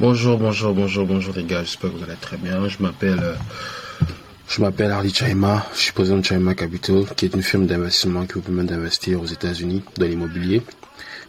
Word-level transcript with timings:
Bonjour, 0.00 0.38
bonjour, 0.38 0.74
bonjour, 0.74 1.04
bonjour 1.04 1.34
les 1.34 1.42
gars, 1.42 1.64
j'espère 1.64 1.90
que 1.90 1.96
vous 1.96 2.04
allez 2.04 2.14
très 2.20 2.36
bien. 2.36 2.68
Je 2.68 2.80
m'appelle 2.80 3.18
euh, 3.20 3.34
je 4.48 4.60
m'appelle 4.60 4.92
Harley 4.92 5.08
Chaima, 5.12 5.66
je 5.74 5.80
suis 5.80 5.92
président 5.92 6.18
de 6.18 6.24
Chaima 6.24 6.54
Capital, 6.54 7.02
qui 7.16 7.24
est 7.24 7.34
une 7.34 7.42
firme 7.42 7.66
d'investissement 7.66 8.24
qui 8.24 8.34
vous 8.34 8.42
permet 8.42 8.62
d'investir 8.62 9.20
aux 9.20 9.26
États-Unis 9.26 9.82
dans 9.96 10.06
l'immobilier. 10.06 10.62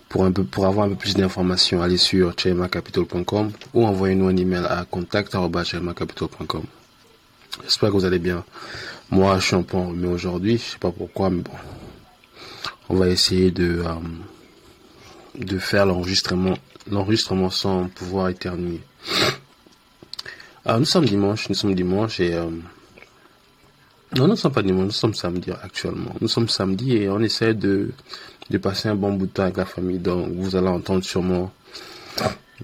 Pour, 0.07 0.23
un 0.23 0.31
peu, 0.31 0.43
pour 0.43 0.67
avoir 0.67 0.85
un 0.85 0.89
peu 0.89 0.95
plus 0.95 1.15
d'informations, 1.15 1.81
allez 1.81 1.97
sur 1.97 2.31
chaimacapital.com 2.37 3.51
ou 3.73 3.87
envoyez-nous 3.87 4.27
un 4.27 4.37
email 4.37 4.65
à 4.69 4.85
contact.chaimacapital.com. 4.85 6.63
J'espère 7.63 7.89
que 7.89 7.95
vous 7.95 8.05
allez 8.05 8.19
bien. 8.19 8.45
Moi, 9.09 9.39
je 9.39 9.47
suis 9.47 9.55
un 9.55 9.63
peu 9.63 9.77
enrhumé 9.77 10.09
aujourd'hui, 10.09 10.59
je 10.59 10.73
sais 10.73 10.77
pas 10.77 10.91
pourquoi, 10.91 11.31
mais 11.31 11.41
bon. 11.41 11.51
On 12.89 12.97
va 12.97 13.07
essayer 13.07 13.49
de, 13.49 13.81
euh, 13.83 13.95
de 15.43 15.57
faire 15.57 15.87
l'enregistrement 15.87 16.53
l'enregistrement 16.89 17.49
sans 17.49 17.87
pouvoir 17.87 18.29
éternuer. 18.29 18.81
Ah, 20.65 20.77
nous 20.77 20.85
sommes 20.85 21.05
dimanche, 21.05 21.49
nous 21.49 21.55
sommes 21.55 21.75
dimanche 21.75 22.19
et... 22.19 22.33
Euh, 22.35 22.49
non, 24.15 24.23
nous 24.25 24.31
ne 24.31 24.35
sommes 24.35 24.51
pas 24.51 24.63
dimanche, 24.63 24.85
nous 24.85 24.91
sommes 24.91 25.13
samedi 25.13 25.51
actuellement. 25.51 26.15
Nous 26.19 26.27
sommes 26.27 26.49
samedi 26.49 26.97
et 26.97 27.09
on 27.09 27.19
essaie 27.19 27.53
de, 27.53 27.91
de 28.49 28.57
passer 28.57 28.89
un 28.89 28.95
bon 28.95 29.13
bout 29.13 29.27
de 29.27 29.31
temps 29.31 29.43
avec 29.43 29.57
la 29.57 29.65
famille. 29.65 29.99
Donc, 29.99 30.29
vous 30.33 30.55
allez 30.55 30.67
entendre 30.67 31.03
sûrement 31.03 31.51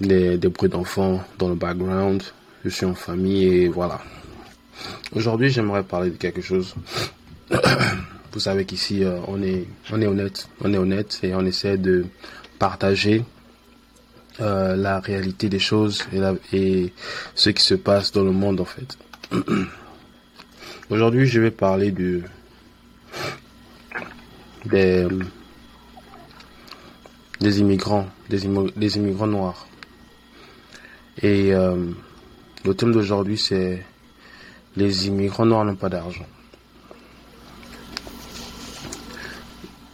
des, 0.01 0.37
des 0.37 0.47
bruits 0.47 0.69
d'enfants 0.69 1.23
dans 1.37 1.49
le 1.49 1.55
background. 1.55 2.23
Je 2.63 2.69
suis 2.69 2.85
en 2.85 2.95
famille 2.95 3.43
et 3.43 3.67
voilà. 3.67 4.01
Aujourd'hui, 5.13 5.49
j'aimerais 5.49 5.83
parler 5.83 6.09
de 6.09 6.17
quelque 6.17 6.41
chose. 6.41 6.73
Vous 8.31 8.39
savez 8.39 8.65
qu'ici, 8.65 9.03
euh, 9.03 9.19
on 9.27 9.41
est, 9.41 9.67
on 9.91 10.01
est 10.01 10.07
honnête, 10.07 10.49
on 10.61 10.73
est 10.73 10.77
honnête 10.77 11.19
et 11.23 11.33
on 11.35 11.45
essaie 11.45 11.77
de 11.77 12.05
partager 12.59 13.23
euh, 14.41 14.75
la 14.75 14.99
réalité 14.99 15.47
des 15.49 15.59
choses 15.59 16.03
et, 16.11 16.57
et 16.57 16.93
ce 17.35 17.49
qui 17.49 17.63
se 17.63 17.75
passe 17.75 18.11
dans 18.11 18.23
le 18.23 18.31
monde 18.31 18.59
en 18.59 18.65
fait. 18.65 18.97
Aujourd'hui, 20.89 21.25
je 21.25 21.39
vais 21.39 21.51
parler 21.51 21.91
de 21.91 22.21
des, 24.65 25.07
des 27.39 27.59
immigrants, 27.59 28.07
des, 28.29 28.41
des 28.75 28.97
immigrants 28.97 29.27
noirs. 29.27 29.67
Et 31.21 31.53
euh, 31.53 31.91
le 32.65 32.73
thème 32.73 32.91
d'aujourd'hui, 32.91 33.37
c'est 33.37 33.85
les 34.75 35.07
immigrants 35.07 35.45
noirs 35.45 35.65
n'ont 35.65 35.75
pas 35.75 35.89
d'argent. 35.89 36.25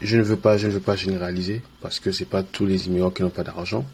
Je 0.02 0.18
ne 0.18 0.24
veux 0.24 0.36
pas, 0.36 0.58
je 0.58 0.68
ne 0.68 0.74
veux 0.74 0.80
pas 0.80 0.96
généraliser 0.96 1.62
parce 1.82 2.00
que 2.00 2.12
c'est 2.12 2.26
pas 2.26 2.44
tous 2.44 2.66
les 2.66 2.88
immigrants 2.88 3.12
qui 3.12 3.22
n'ont 3.22 3.30
pas 3.30 3.44
d'argent. 3.44 3.86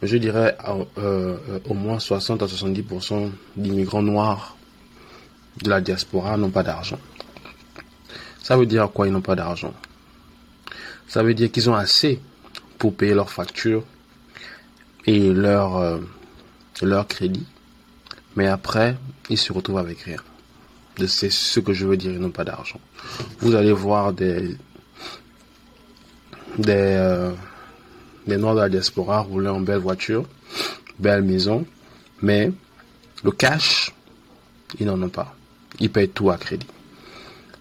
Mais 0.00 0.08
je 0.08 0.16
dirais 0.16 0.56
euh, 0.68 0.84
euh, 0.98 1.58
au 1.68 1.74
moins 1.74 1.98
60 1.98 2.42
à 2.42 2.46
70% 2.46 3.30
d'immigrants 3.56 4.02
noirs 4.02 4.56
de 5.62 5.70
la 5.70 5.80
diaspora 5.80 6.36
n'ont 6.36 6.50
pas 6.50 6.62
d'argent. 6.62 6.98
Ça 8.42 8.56
veut 8.56 8.66
dire 8.66 8.90
quoi 8.92 9.06
ils 9.06 9.12
n'ont 9.12 9.20
pas 9.20 9.34
d'argent? 9.34 9.74
Ça 11.08 11.22
veut 11.22 11.34
dire 11.34 11.50
qu'ils 11.50 11.70
ont 11.70 11.74
assez 11.74 12.20
pour 12.78 12.94
payer 12.94 13.14
leurs 13.14 13.30
factures 13.30 13.84
et 15.06 15.32
leur 15.32 15.76
euh, 15.76 15.98
leur 16.82 17.06
crédit, 17.06 17.46
mais 18.36 18.46
après 18.46 18.96
ils 19.30 19.38
se 19.38 19.52
retrouvent 19.52 19.78
avec 19.78 20.00
rien. 20.00 20.18
C'est 21.06 21.30
ce 21.30 21.60
que 21.60 21.72
je 21.72 21.86
veux 21.86 21.96
dire, 21.96 22.12
ils 22.12 22.20
n'ont 22.20 22.30
pas 22.30 22.44
d'argent. 22.44 22.80
Vous 23.40 23.54
allez 23.54 23.72
voir 23.72 24.12
des 24.12 24.56
des, 26.58 26.72
euh, 26.72 27.30
des 28.26 28.36
Noirs 28.36 28.54
de 28.54 28.60
la 28.60 28.68
diaspora 28.68 29.20
rouler 29.20 29.48
en 29.48 29.60
belle 29.60 29.78
voiture, 29.78 30.24
belle 30.98 31.22
maison, 31.22 31.66
mais 32.22 32.50
le 33.24 33.30
cash, 33.30 33.92
ils 34.78 34.86
n'en 34.86 35.00
ont 35.02 35.08
pas. 35.08 35.34
Ils 35.80 35.90
payent 35.90 36.08
tout 36.08 36.30
à 36.30 36.36
crédit. 36.36 36.66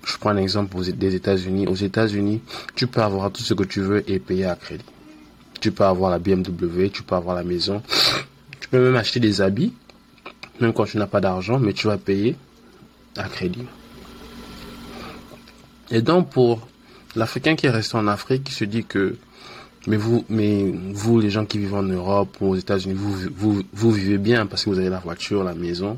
Je 0.05 0.17
prends 0.17 0.29
un 0.29 0.37
exemple 0.37 0.77
des 0.93 1.15
États-Unis. 1.15 1.67
Aux 1.67 1.75
États-Unis, 1.75 2.41
tu 2.75 2.87
peux 2.87 3.01
avoir 3.01 3.31
tout 3.31 3.41
ce 3.41 3.53
que 3.53 3.63
tu 3.63 3.81
veux 3.81 4.09
et 4.09 4.19
payer 4.19 4.45
à 4.45 4.55
crédit. 4.55 4.85
Tu 5.59 5.71
peux 5.71 5.83
avoir 5.83 6.11
la 6.11 6.19
BMW, 6.19 6.89
tu 6.93 7.01
peux 7.01 7.15
avoir 7.15 7.35
la 7.35 7.43
maison. 7.43 7.81
Tu 8.59 8.69
peux 8.69 8.79
même 8.79 8.95
acheter 8.95 9.19
des 9.19 9.41
habits, 9.41 9.73
même 10.59 10.73
quand 10.73 10.85
tu 10.85 10.97
n'as 10.97 11.07
pas 11.07 11.21
d'argent, 11.21 11.59
mais 11.59 11.73
tu 11.73 11.87
vas 11.87 11.97
payer 11.97 12.35
à 13.17 13.27
crédit. 13.27 13.65
Et 15.91 16.01
donc, 16.01 16.29
pour 16.29 16.67
l'Africain 17.15 17.55
qui 17.55 17.67
est 17.67 17.71
resté 17.71 17.97
en 17.97 18.07
Afrique, 18.07 18.49
se 18.49 18.65
dit 18.65 18.83
que, 18.83 19.15
mais 19.87 19.97
vous, 19.97 20.25
mais 20.29 20.71
vous, 20.91 21.19
les 21.19 21.29
gens 21.29 21.45
qui 21.45 21.59
vivent 21.59 21.75
en 21.75 21.83
Europe 21.83 22.37
ou 22.41 22.49
aux 22.49 22.55
États-Unis, 22.55 22.95
vous, 22.95 23.61
vous, 23.71 23.91
vivez 23.91 24.17
bien 24.17 24.45
parce 24.45 24.65
que 24.65 24.69
vous 24.69 24.79
avez 24.79 24.89
la 24.89 24.99
voiture, 24.99 25.43
la 25.43 25.53
maison, 25.53 25.97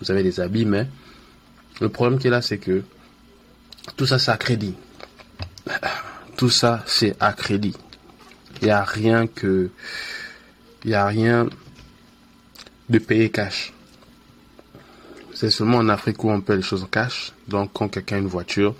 vous 0.00 0.10
avez 0.10 0.22
des 0.22 0.40
habits, 0.40 0.66
mais 0.66 0.86
le 1.80 1.88
problème 1.88 2.18
qui 2.18 2.28
est 2.28 2.30
là, 2.30 2.42
c'est 2.42 2.58
que 2.58 2.82
tout 3.96 4.06
ça, 4.06 4.18
c'est 4.18 4.30
à 4.30 4.36
crédit. 4.36 4.74
Tout 6.36 6.50
ça, 6.50 6.82
c'est 6.86 7.14
à 7.20 7.32
crédit. 7.34 7.76
Il 8.60 8.64
n'y 8.64 8.70
a 8.70 8.82
rien 8.82 9.26
que, 9.26 9.70
il 10.84 10.88
n'y 10.88 10.94
a 10.94 11.06
rien 11.06 11.48
de 12.88 12.98
payer 12.98 13.30
cash. 13.30 13.72
C'est 15.34 15.50
seulement 15.50 15.78
en 15.78 15.88
Afrique 15.88 16.22
où 16.24 16.30
on 16.30 16.40
paie 16.40 16.56
les 16.56 16.62
choses 16.62 16.82
en 16.82 16.86
cash. 16.86 17.32
Donc, 17.48 17.70
quand 17.72 17.88
quelqu'un 17.88 18.16
a 18.16 18.18
une 18.20 18.26
voiture, 18.26 18.74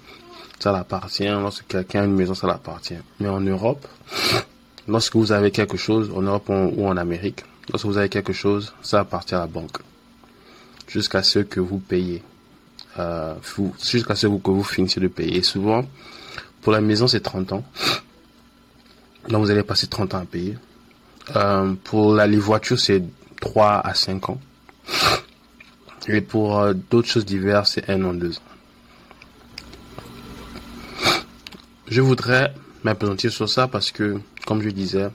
ça 0.63 0.71
l'appartient. 0.71 1.27
Lorsque 1.27 1.67
quelqu'un 1.67 2.03
a 2.03 2.05
une 2.05 2.15
maison, 2.15 2.35
ça 2.35 2.47
l'appartient. 2.47 2.95
Mais 3.19 3.29
en 3.29 3.41
Europe, 3.41 3.87
lorsque 4.87 5.17
vous 5.17 5.33
avez 5.33 5.51
quelque 5.51 5.77
chose, 5.77 6.11
en 6.15 6.23
Europe 6.23 6.49
ou 6.49 6.87
en 6.87 6.97
Amérique, 6.97 7.45
lorsque 7.71 7.87
vous 7.87 7.99
avez 7.99 8.09
quelque 8.09 8.33
chose, 8.33 8.73
ça 8.81 9.01
appartient 9.01 9.35
à 9.35 9.41
la 9.41 9.49
banque. 9.49 9.79
Jusqu'à 10.87 11.23
ce 11.25 11.41
que 11.41 11.59
vous 11.59 11.79
payez. 11.79 12.23
Euh, 12.99 13.35
jusqu'à 13.83 14.15
ce 14.15 14.27
que 14.29 14.51
vous 14.51 14.63
finissiez 14.63 15.03
de 15.03 15.09
payer. 15.09 15.39
Et 15.39 15.43
souvent, 15.43 15.85
pour 16.61 16.73
la 16.73 16.81
maison, 16.81 17.09
c'est 17.09 17.21
30 17.21 17.53
ans. 17.55 17.65
Donc 19.29 19.43
vous 19.43 19.51
allez 19.51 19.65
passer 19.65 19.89
30 19.89 20.15
ans 20.15 20.19
à 20.19 20.25
payer. 20.27 20.57
Euh, 21.35 21.75
pour 21.83 22.15
la, 22.15 22.27
les 22.29 22.39
voitures, 22.39 22.79
c'est 22.79 23.03
3 23.41 23.81
à 23.85 23.95
5 23.95 24.31
ans. 24.31 24.41
Et 26.07 26.21
pour 26.21 26.59
euh, 26.59 26.75
d'autres 26.91 27.09
choses 27.09 27.25
diverses, 27.25 27.73
c'est 27.75 27.91
1 27.91 28.05
an, 28.05 28.15
2 28.15 28.37
ans. 28.37 28.52
Je 31.89 32.01
voudrais 32.01 32.55
m'appesantir 32.85 33.33
sur 33.33 33.49
ça 33.49 33.67
parce 33.67 33.91
que, 33.91 34.21
comme 34.47 34.63
je 34.63 34.71
disais, 34.71 35.09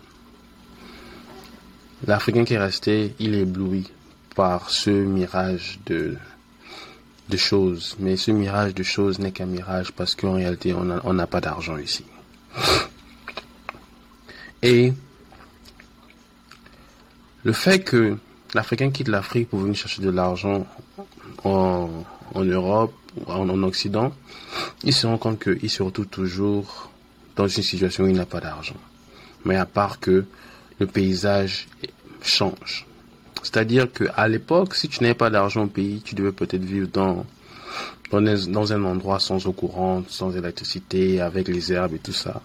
l'Africain 2.06 2.44
qui 2.44 2.54
est 2.54 2.60
resté, 2.60 3.16
il 3.20 3.36
est 3.36 3.42
ébloui 3.42 3.90
par 4.36 4.70
ce 4.70 4.90
mirage 4.90 5.80
de, 5.86 6.18
choses. 7.36 7.96
Mais 8.00 8.18
ce 8.18 8.32
mirage 8.32 8.76
de 8.76 8.84
choses 8.84 9.20
n'est 9.20 9.32
qu'un 9.32 9.46
mirage 9.46 9.92
parce 9.92 10.14
qu'en 10.14 10.34
réalité, 10.34 10.74
on 10.74 11.14
n'a 11.14 11.28
pas 11.28 11.42
d'argent 11.42 11.78
ici. 11.78 12.06
Et 14.62 14.94
le 17.44 17.54
fait 17.54 17.80
que 17.80 18.18
l'Africain 18.54 18.92
quitte 18.92 19.08
l'Afrique 19.08 19.50
pour 19.50 19.60
venir 19.60 19.76
chercher 19.76 20.02
de 20.02 20.10
l'argent 20.10 20.68
en, 21.44 21.90
en 22.34 22.44
Europe 22.44 22.94
en, 23.28 23.50
en 23.50 23.64
Occident, 23.64 24.14
il 24.84 24.94
se 24.94 25.08
rend 25.08 25.18
compte 25.18 25.40
qu'il 25.40 25.70
se 25.70 25.84
retrouve 25.84 26.08
toujours 26.08 26.92
dans 27.36 27.48
une 27.48 27.64
situation 27.64 28.04
où 28.04 28.08
il 28.08 28.16
n'a 28.16 28.26
pas 28.26 28.40
d'argent. 28.40 28.76
Mais 29.46 29.56
à 29.56 29.66
part 29.66 30.00
que 30.00 30.26
le 30.80 30.88
paysage 30.88 31.68
change. 32.22 32.86
C'est-à-dire 33.44 33.92
qu'à 33.92 34.28
l'époque, 34.28 34.76
si 34.76 34.90
tu 34.90 35.02
n'avais 35.02 35.16
pas 35.16 35.30
d'argent 35.30 35.64
au 35.64 35.68
pays, 35.68 36.02
tu 36.04 36.16
devais 36.16 36.32
peut-être 36.32 36.64
vivre 36.64 36.90
dans, 36.92 37.26
dans, 38.12 38.74
un 38.74 38.84
endroit 38.84 39.20
sans 39.20 39.46
eau 39.48 39.52
courante, 39.52 40.10
sans 40.10 40.36
électricité, 40.36 41.22
avec 41.22 41.48
les 41.48 41.72
herbes 41.72 41.94
et 41.94 42.00
tout 42.00 42.14
ça. 42.14 42.42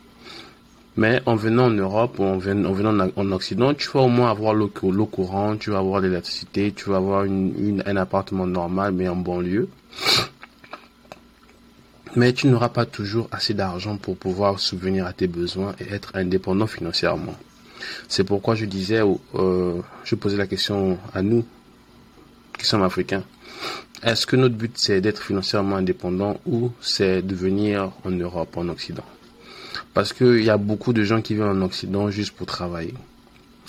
Mais 0.97 1.23
en 1.25 1.37
venant 1.37 1.67
en 1.67 1.71
Europe 1.71 2.19
ou 2.19 2.25
en 2.25 2.37
venant, 2.37 3.09
en 3.17 3.33
Occident, 3.33 3.73
tu 3.73 3.89
vas 3.91 4.01
au 4.01 4.09
moins 4.09 4.31
avoir 4.31 4.53
l'eau 4.53 4.69
courante, 4.69 5.61
tu 5.61 5.71
vas 5.71 5.79
avoir 5.79 6.01
l'électricité, 6.01 6.73
tu 6.73 6.91
vas 6.91 6.97
avoir 6.99 7.25
un 7.25 7.97
appartement 7.97 8.47
normal 8.47 8.93
mais 8.93 9.09
en 9.09 9.17
banlieue. 9.17 9.69
Mais 12.15 12.35
tu 12.35 12.47
n'auras 12.47 12.69
pas 12.69 12.85
toujours 12.85 13.27
assez 13.33 13.55
d'argent 13.55 13.97
pour 13.97 14.19
pouvoir 14.19 14.61
subvenir 14.61 15.07
à 15.07 15.15
tes 15.15 15.27
besoins 15.27 15.75
et 15.81 15.95
être 15.95 16.11
indépendant 16.15 16.67
financièrement. 16.67 17.35
C'est 18.07 18.25
pourquoi 18.25 18.55
je 18.55 18.67
disais, 18.67 19.01
euh, 19.35 19.81
je 20.05 20.15
posais 20.15 20.37
la 20.37 20.47
question 20.47 20.99
à 21.15 21.23
nous, 21.23 21.43
qui 22.59 22.67
sommes 22.67 22.83
africains. 22.83 23.25
Est-ce 24.03 24.27
que 24.27 24.37
notre 24.37 24.57
but 24.57 24.73
c'est 24.77 25.01
d'être 25.01 25.23
financièrement 25.23 25.77
indépendant 25.77 26.39
ou 26.45 26.71
c'est 26.83 27.23
de 27.23 27.35
venir 27.35 27.93
en 28.05 28.11
Europe, 28.11 28.59
en 28.59 28.69
Occident? 28.69 29.07
Parce 29.95 30.13
qu'il 30.13 30.45
y 30.45 30.51
a 30.51 30.59
beaucoup 30.59 30.93
de 30.93 31.05
gens 31.05 31.23
qui 31.23 31.35
viennent 31.35 31.49
en 31.49 31.63
Occident 31.63 32.11
juste 32.11 32.33
pour 32.33 32.47
travailler. 32.47 32.95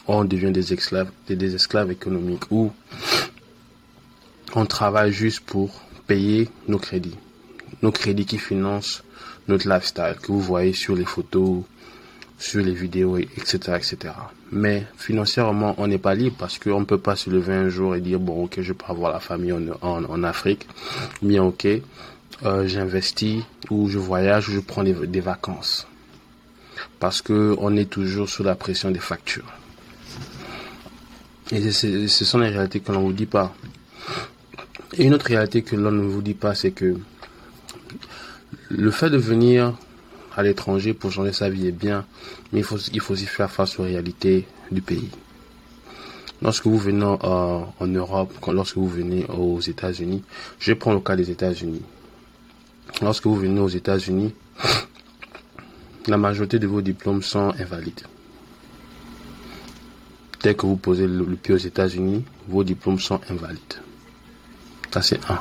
On 0.06 0.25
devient 0.25 0.51
des 0.51 0.74
esclaves, 0.74 1.12
des 1.30 1.56
esclaves 1.56 1.92
économiques 1.92 2.51
ou 2.51 2.74
on 4.54 4.66
travaille 4.66 5.13
juste 5.13 5.40
pour 5.40 5.81
payer 6.07 6.50
nos 6.68 6.78
crédits 6.78 7.16
nos 7.81 7.91
crédits 7.91 8.25
qui 8.25 8.37
financent 8.37 9.03
notre 9.47 9.67
lifestyle 9.67 10.15
que 10.21 10.27
vous 10.27 10.41
voyez 10.41 10.73
sur 10.73 10.95
les 10.95 11.05
photos, 11.05 11.63
sur 12.37 12.61
les 12.61 12.73
vidéos, 12.73 13.17
etc., 13.17 13.57
etc. 13.77 14.13
Mais 14.51 14.85
financièrement, 14.97 15.75
on 15.77 15.87
n'est 15.87 15.97
pas 15.97 16.15
libre 16.15 16.35
parce 16.37 16.59
qu'on 16.59 16.81
ne 16.81 16.85
peut 16.85 16.97
pas 16.97 17.15
se 17.15 17.29
lever 17.29 17.53
un 17.53 17.69
jour 17.69 17.95
et 17.95 18.01
dire, 18.01 18.19
bon, 18.19 18.45
ok, 18.45 18.61
je 18.61 18.73
peux 18.73 18.85
avoir 18.87 19.11
la 19.11 19.19
famille 19.19 19.53
en, 19.53 19.63
en, 19.81 20.23
Afrique. 20.23 20.67
Bien, 21.21 21.43
ok, 21.43 21.67
euh, 22.45 22.67
j'investis 22.67 23.43
ou 23.69 23.89
je 23.89 23.97
voyage 23.97 24.49
ou 24.49 24.53
je 24.53 24.59
prends 24.59 24.83
des, 24.83 24.93
des 24.93 25.21
vacances. 25.21 25.87
Parce 26.99 27.21
que 27.21 27.55
on 27.59 27.75
est 27.75 27.89
toujours 27.89 28.29
sous 28.29 28.43
la 28.43 28.55
pression 28.55 28.91
des 28.91 28.99
factures. 28.99 29.51
Et 31.51 31.71
ce 31.71 32.25
sont 32.25 32.39
les 32.39 32.49
réalités 32.49 32.79
que 32.79 32.91
l'on 32.91 33.01
ne 33.01 33.05
vous 33.05 33.13
dit 33.13 33.25
pas. 33.25 33.53
Et 34.97 35.05
une 35.05 35.13
autre 35.13 35.25
réalité 35.25 35.61
que 35.61 35.75
l'on 35.75 35.91
ne 35.91 36.01
vous 36.01 36.21
dit 36.21 36.33
pas, 36.33 36.55
c'est 36.55 36.71
que 36.71 36.95
le 38.69 38.91
fait 38.91 39.09
de 39.09 39.17
venir 39.17 39.73
à 40.35 40.44
l'étranger 40.44 40.94
pour 40.94 41.11
changer 41.11 41.33
sa 41.33 41.50
vie 41.50 41.67
est 41.67 41.71
bien, 41.71 42.05
mais 42.51 42.59
il 42.59 42.65
faut, 42.65 42.77
il 42.77 43.00
faut 43.00 43.13
aussi 43.13 43.25
faire 43.25 43.51
face 43.51 43.79
aux 43.79 43.83
réalités 43.83 44.45
du 44.71 44.81
pays. 44.81 45.09
Lorsque 46.41 46.65
vous 46.65 46.77
venez 46.77 47.05
en 47.05 47.88
Europe, 47.88 48.33
lorsque 48.51 48.75
vous 48.77 48.89
venez 48.89 49.25
aux 49.27 49.61
États-Unis, 49.61 50.23
je 50.59 50.73
prends 50.73 50.94
le 50.94 51.00
cas 51.00 51.15
des 51.15 51.31
États-Unis. 51.31 51.81
Lorsque 53.01 53.25
vous 53.25 53.35
venez 53.35 53.61
aux 53.61 53.69
États-Unis, 53.69 54.33
la 56.07 56.17
majorité 56.17 56.59
de 56.59 56.67
vos 56.67 56.81
diplômes 56.81 57.21
sont 57.21 57.53
invalides. 57.59 58.01
Dès 60.41 60.56
que 60.56 60.65
vous 60.65 60.75
posez 60.75 61.07
le, 61.07 61.23
pied 61.35 61.53
aux 61.53 61.57
États-Unis, 61.57 62.25
vos 62.49 62.65
diplômes 62.65 62.99
sont 62.99 63.21
invalides. 63.29 63.79
Ça, 64.91 65.01
c'est 65.01 65.19
un. 65.29 65.39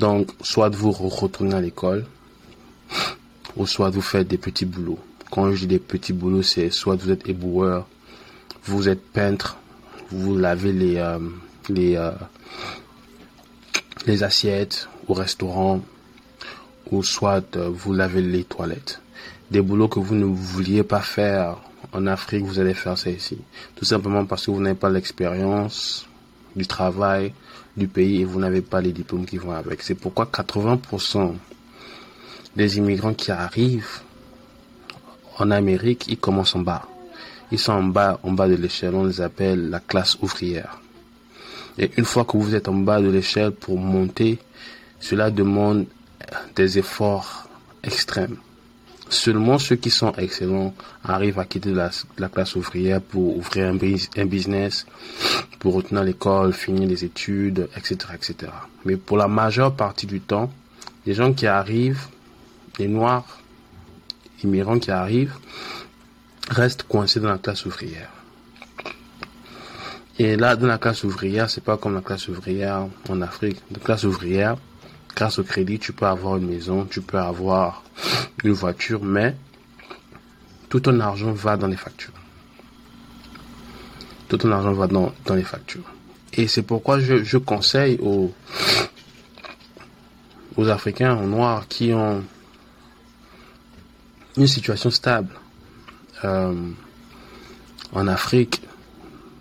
Donc, 0.00 0.30
soit 0.40 0.70
vous 0.70 0.92
retournez 0.92 1.54
à 1.54 1.60
l'école, 1.60 2.06
ou 3.54 3.66
soit 3.66 3.90
vous 3.90 4.00
faites 4.00 4.26
des 4.26 4.38
petits 4.38 4.64
boulots. 4.64 4.98
Quand 5.30 5.52
je 5.52 5.58
dis 5.58 5.66
des 5.66 5.78
petits 5.78 6.14
boulots, 6.14 6.42
c'est 6.42 6.70
soit 6.70 6.96
vous 6.96 7.10
êtes 7.10 7.28
éboueur, 7.28 7.86
vous 8.64 8.88
êtes 8.88 9.04
peintre, 9.12 9.58
vous 10.10 10.38
lavez 10.38 10.72
les, 10.72 10.96
euh, 10.96 11.18
euh, 11.68 12.12
assiettes 14.22 14.88
au 15.06 15.12
restaurant, 15.12 15.82
ou 16.90 17.02
soit 17.02 17.54
euh, 17.56 17.68
vous 17.68 17.92
lavez 17.92 18.22
les 18.22 18.44
toilettes. 18.44 19.02
Des 19.50 19.60
boulots 19.60 19.88
que 19.88 20.00
vous 20.00 20.14
ne 20.14 20.24
vouliez 20.24 20.82
pas 20.82 21.02
faire 21.02 21.58
en 21.92 22.06
Afrique, 22.06 22.44
vous 22.46 22.58
allez 22.58 22.72
faire 22.72 22.96
ça 22.96 23.10
ici. 23.10 23.36
Tout 23.76 23.84
simplement 23.84 24.24
parce 24.24 24.46
que 24.46 24.50
vous 24.50 24.62
n'avez 24.62 24.78
pas 24.78 24.88
l'expérience 24.88 26.08
du 26.56 26.66
travail 26.66 27.32
du 27.76 27.88
pays 27.88 28.20
et 28.20 28.24
vous 28.24 28.40
n'avez 28.40 28.62
pas 28.62 28.80
les 28.80 28.92
diplômes 28.92 29.26
qui 29.26 29.38
vont 29.38 29.52
avec. 29.52 29.82
C'est 29.82 29.94
pourquoi 29.94 30.26
80% 30.26 31.34
des 32.56 32.78
immigrants 32.78 33.14
qui 33.14 33.30
arrivent 33.30 34.00
en 35.38 35.50
Amérique, 35.50 36.06
ils 36.08 36.18
commencent 36.18 36.54
en 36.54 36.60
bas. 36.60 36.86
Ils 37.52 37.58
sont 37.58 37.72
en 37.72 37.82
bas, 37.82 38.20
en 38.22 38.32
bas 38.32 38.48
de 38.48 38.54
l'échelle. 38.54 38.94
On 38.94 39.04
les 39.04 39.20
appelle 39.20 39.70
la 39.70 39.80
classe 39.80 40.18
ouvrière. 40.20 40.80
Et 41.78 41.90
une 41.96 42.04
fois 42.04 42.24
que 42.24 42.36
vous 42.36 42.54
êtes 42.54 42.68
en 42.68 42.74
bas 42.74 43.00
de 43.00 43.08
l'échelle 43.08 43.52
pour 43.52 43.78
monter, 43.78 44.38
cela 44.98 45.30
demande 45.30 45.86
des 46.54 46.78
efforts 46.78 47.48
extrêmes. 47.82 48.36
Seulement 49.10 49.58
ceux 49.58 49.76
qui 49.76 49.90
sont 49.90 50.12
excellents 50.12 50.72
arrivent 51.04 51.40
à 51.40 51.44
quitter 51.44 51.72
la, 51.72 51.90
classe 52.28 52.54
ouvrière 52.54 53.02
pour 53.02 53.36
ouvrir 53.36 53.66
un, 53.66 53.76
un 54.16 54.26
business, 54.26 54.86
pour 55.58 55.74
retenir 55.74 56.04
l'école, 56.04 56.52
finir 56.52 56.88
les 56.88 57.04
études, 57.04 57.68
etc., 57.76 57.96
etc. 58.14 58.52
Mais 58.84 58.96
pour 58.96 59.16
la 59.16 59.28
majeure 59.28 59.74
partie 59.74 60.06
du 60.06 60.20
temps, 60.20 60.50
les 61.06 61.14
gens 61.14 61.32
qui 61.32 61.46
arrivent 61.46 62.06
les 62.78 62.88
Noirs 62.88 63.40
immigrants 64.44 64.78
qui 64.78 64.90
arrivent 64.90 65.34
restent 66.48 66.84
coincés 66.84 67.20
dans 67.20 67.28
la 67.28 67.38
classe 67.38 67.66
ouvrière. 67.66 68.10
Et 70.18 70.36
là, 70.36 70.56
dans 70.56 70.66
la 70.66 70.78
classe 70.78 71.04
ouvrière, 71.04 71.48
c'est 71.48 71.64
pas 71.64 71.76
comme 71.76 71.94
la 71.94 72.00
classe 72.00 72.28
ouvrière 72.28 72.86
en 73.08 73.22
Afrique. 73.22 73.60
La 73.70 73.78
classe 73.78 74.04
ouvrière, 74.04 74.56
grâce 75.14 75.38
au 75.38 75.44
crédit, 75.44 75.78
tu 75.78 75.92
peux 75.92 76.06
avoir 76.06 76.36
une 76.36 76.46
maison, 76.46 76.84
tu 76.84 77.00
peux 77.00 77.18
avoir 77.18 77.82
une 78.44 78.52
voiture, 78.52 79.02
mais 79.02 79.34
tout 80.68 80.80
ton 80.80 80.98
argent 81.00 81.32
va 81.32 81.56
dans 81.56 81.66
les 81.66 81.76
factures. 81.76 82.12
Tout 84.28 84.38
ton 84.38 84.52
argent 84.52 84.72
va 84.72 84.86
dans, 84.86 85.12
dans 85.26 85.34
les 85.34 85.42
factures. 85.42 85.92
Et 86.32 86.46
c'est 86.46 86.62
pourquoi 86.62 87.00
je, 87.00 87.24
je 87.24 87.36
conseille 87.38 87.98
aux, 88.00 88.32
aux 90.56 90.68
Africains, 90.68 91.16
aux 91.16 91.26
Noirs 91.26 91.66
qui 91.68 91.92
ont 91.92 92.22
une 94.36 94.46
situation 94.46 94.90
stable 94.90 95.34
euh, 96.24 96.54
en 97.92 98.06
Afrique, 98.06 98.62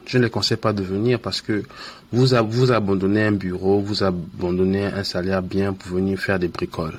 je 0.10 0.18
ne 0.18 0.24
les 0.24 0.32
conseille 0.32 0.58
pas 0.58 0.74
de 0.74 0.82
venir 0.82 1.20
parce 1.20 1.40
que 1.40 1.64
vous, 2.12 2.34
abandonnez 2.34 3.26
un 3.26 3.32
bureau, 3.32 3.80
vous 3.80 4.04
abandonnez 4.04 4.86
un 4.86 5.04
salaire 5.04 5.44
bien 5.44 5.72
pour 5.72 5.92
venir 5.92 6.20
faire 6.20 6.40
des 6.40 6.48
bricoles. 6.48 6.98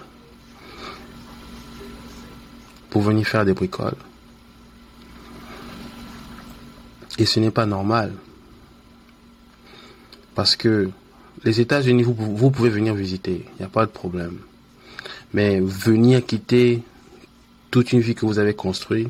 Pour 2.89 3.03
venir 3.03 3.27
faire 3.27 3.45
des 3.45 3.53
bricoles. 3.53 3.97
Et 7.19 7.27
ce 7.27 7.41
n'est 7.41 7.51
pas 7.51 7.67
normal. 7.67 8.13
Parce 10.37 10.55
que 10.55 10.89
les 11.43 11.61
États-Unis, 11.61 12.05
vous 12.05 12.51
pouvez 12.53 12.71
venir 12.71 12.95
visiter, 12.95 13.45
il 13.45 13.59
n'y 13.59 13.67
a 13.67 13.69
pas 13.69 13.87
de 13.87 13.91
problème. 13.91 14.39
Mais 15.35 15.59
venir 15.59 16.25
quitter 16.25 16.85
toute 17.73 17.93
une 17.93 18.01
vie 18.01 18.15
que 18.15 18.25
vous 18.25 18.39
avez 18.39 18.55
construite, 18.55 19.09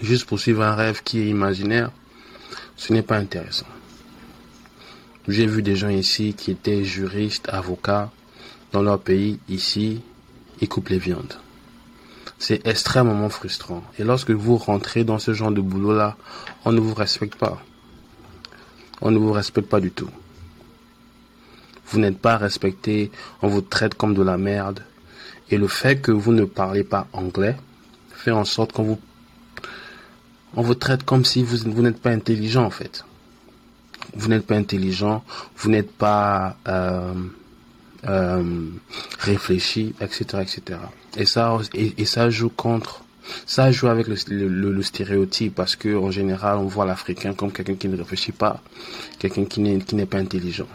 juste 0.00 0.24
pour 0.24 0.40
suivre 0.40 0.62
un 0.62 0.74
rêve 0.74 1.02
qui 1.02 1.20
est 1.20 1.28
imaginaire, 1.28 1.90
ce 2.78 2.92
n'est 2.94 3.02
pas 3.02 3.18
intéressant. 3.18 3.66
J'ai 5.26 5.46
vu 5.46 5.60
des 5.60 5.76
gens 5.76 5.90
ici 5.90 6.32
qui 6.32 6.52
étaient 6.52 6.84
juristes, 6.84 7.50
avocats, 7.50 8.10
dans 8.72 8.82
leur 8.82 9.00
pays, 9.00 9.40
ici, 9.48 10.00
ils 10.60 10.68
coupent 10.68 10.88
les 10.88 10.98
viandes. 10.98 11.34
C'est 12.38 12.66
extrêmement 12.66 13.28
frustrant. 13.28 13.82
Et 13.98 14.04
lorsque 14.04 14.30
vous 14.30 14.56
rentrez 14.56 15.04
dans 15.04 15.18
ce 15.18 15.34
genre 15.34 15.50
de 15.50 15.60
boulot-là, 15.60 16.16
on 16.64 16.72
ne 16.72 16.80
vous 16.80 16.94
respecte 16.94 17.34
pas. 17.34 17.60
On 19.00 19.10
ne 19.10 19.18
vous 19.18 19.32
respecte 19.32 19.68
pas 19.68 19.80
du 19.80 19.90
tout. 19.90 20.10
Vous 21.88 21.98
n'êtes 21.98 22.18
pas 22.18 22.36
respecté, 22.36 23.10
on 23.42 23.48
vous 23.48 23.62
traite 23.62 23.94
comme 23.94 24.14
de 24.14 24.22
la 24.22 24.38
merde. 24.38 24.84
Et 25.50 25.58
le 25.58 25.68
fait 25.68 26.00
que 26.00 26.12
vous 26.12 26.32
ne 26.32 26.44
parlez 26.44 26.84
pas 26.84 27.08
anglais 27.12 27.56
fait 28.10 28.30
en 28.30 28.44
sorte 28.44 28.72
qu'on 28.72 28.82
vous, 28.84 29.00
on 30.54 30.62
vous 30.62 30.74
traite 30.74 31.02
comme 31.02 31.24
si 31.24 31.42
vous, 31.42 31.58
vous 31.70 31.82
n'êtes 31.82 32.00
pas 32.00 32.10
intelligent 32.10 32.64
en 32.64 32.70
fait. 32.70 33.04
Vous 34.14 34.28
n'êtes 34.28 34.46
pas 34.46 34.56
intelligent, 34.56 35.22
vous 35.56 35.70
n'êtes 35.70 35.90
pas 35.90 36.56
euh, 36.66 37.12
euh, 38.06 38.66
réfléchi, 39.18 39.94
etc., 40.00 40.42
etc. 40.42 40.80
Et 41.16 41.26
ça, 41.26 41.58
et, 41.74 42.04
ça 42.04 42.30
joue 42.30 42.48
contre, 42.48 43.02
ça 43.44 43.70
joue 43.70 43.88
avec 43.88 44.06
le, 44.06 44.14
le, 44.48 44.82
stéréotype 44.82 45.54
parce 45.54 45.76
que 45.76 45.96
en 45.96 46.10
général, 46.10 46.58
on 46.58 46.66
voit 46.66 46.86
l'Africain 46.86 47.34
comme 47.34 47.52
quelqu'un 47.52 47.74
qui 47.74 47.88
ne 47.88 47.96
réfléchit 47.96 48.32
pas, 48.32 48.62
quelqu'un 49.18 49.44
qui 49.44 49.60
n'est 49.60 49.78
qui 49.78 49.94
n'est 49.94 50.06
pas 50.06 50.18
intelligent. 50.18 50.68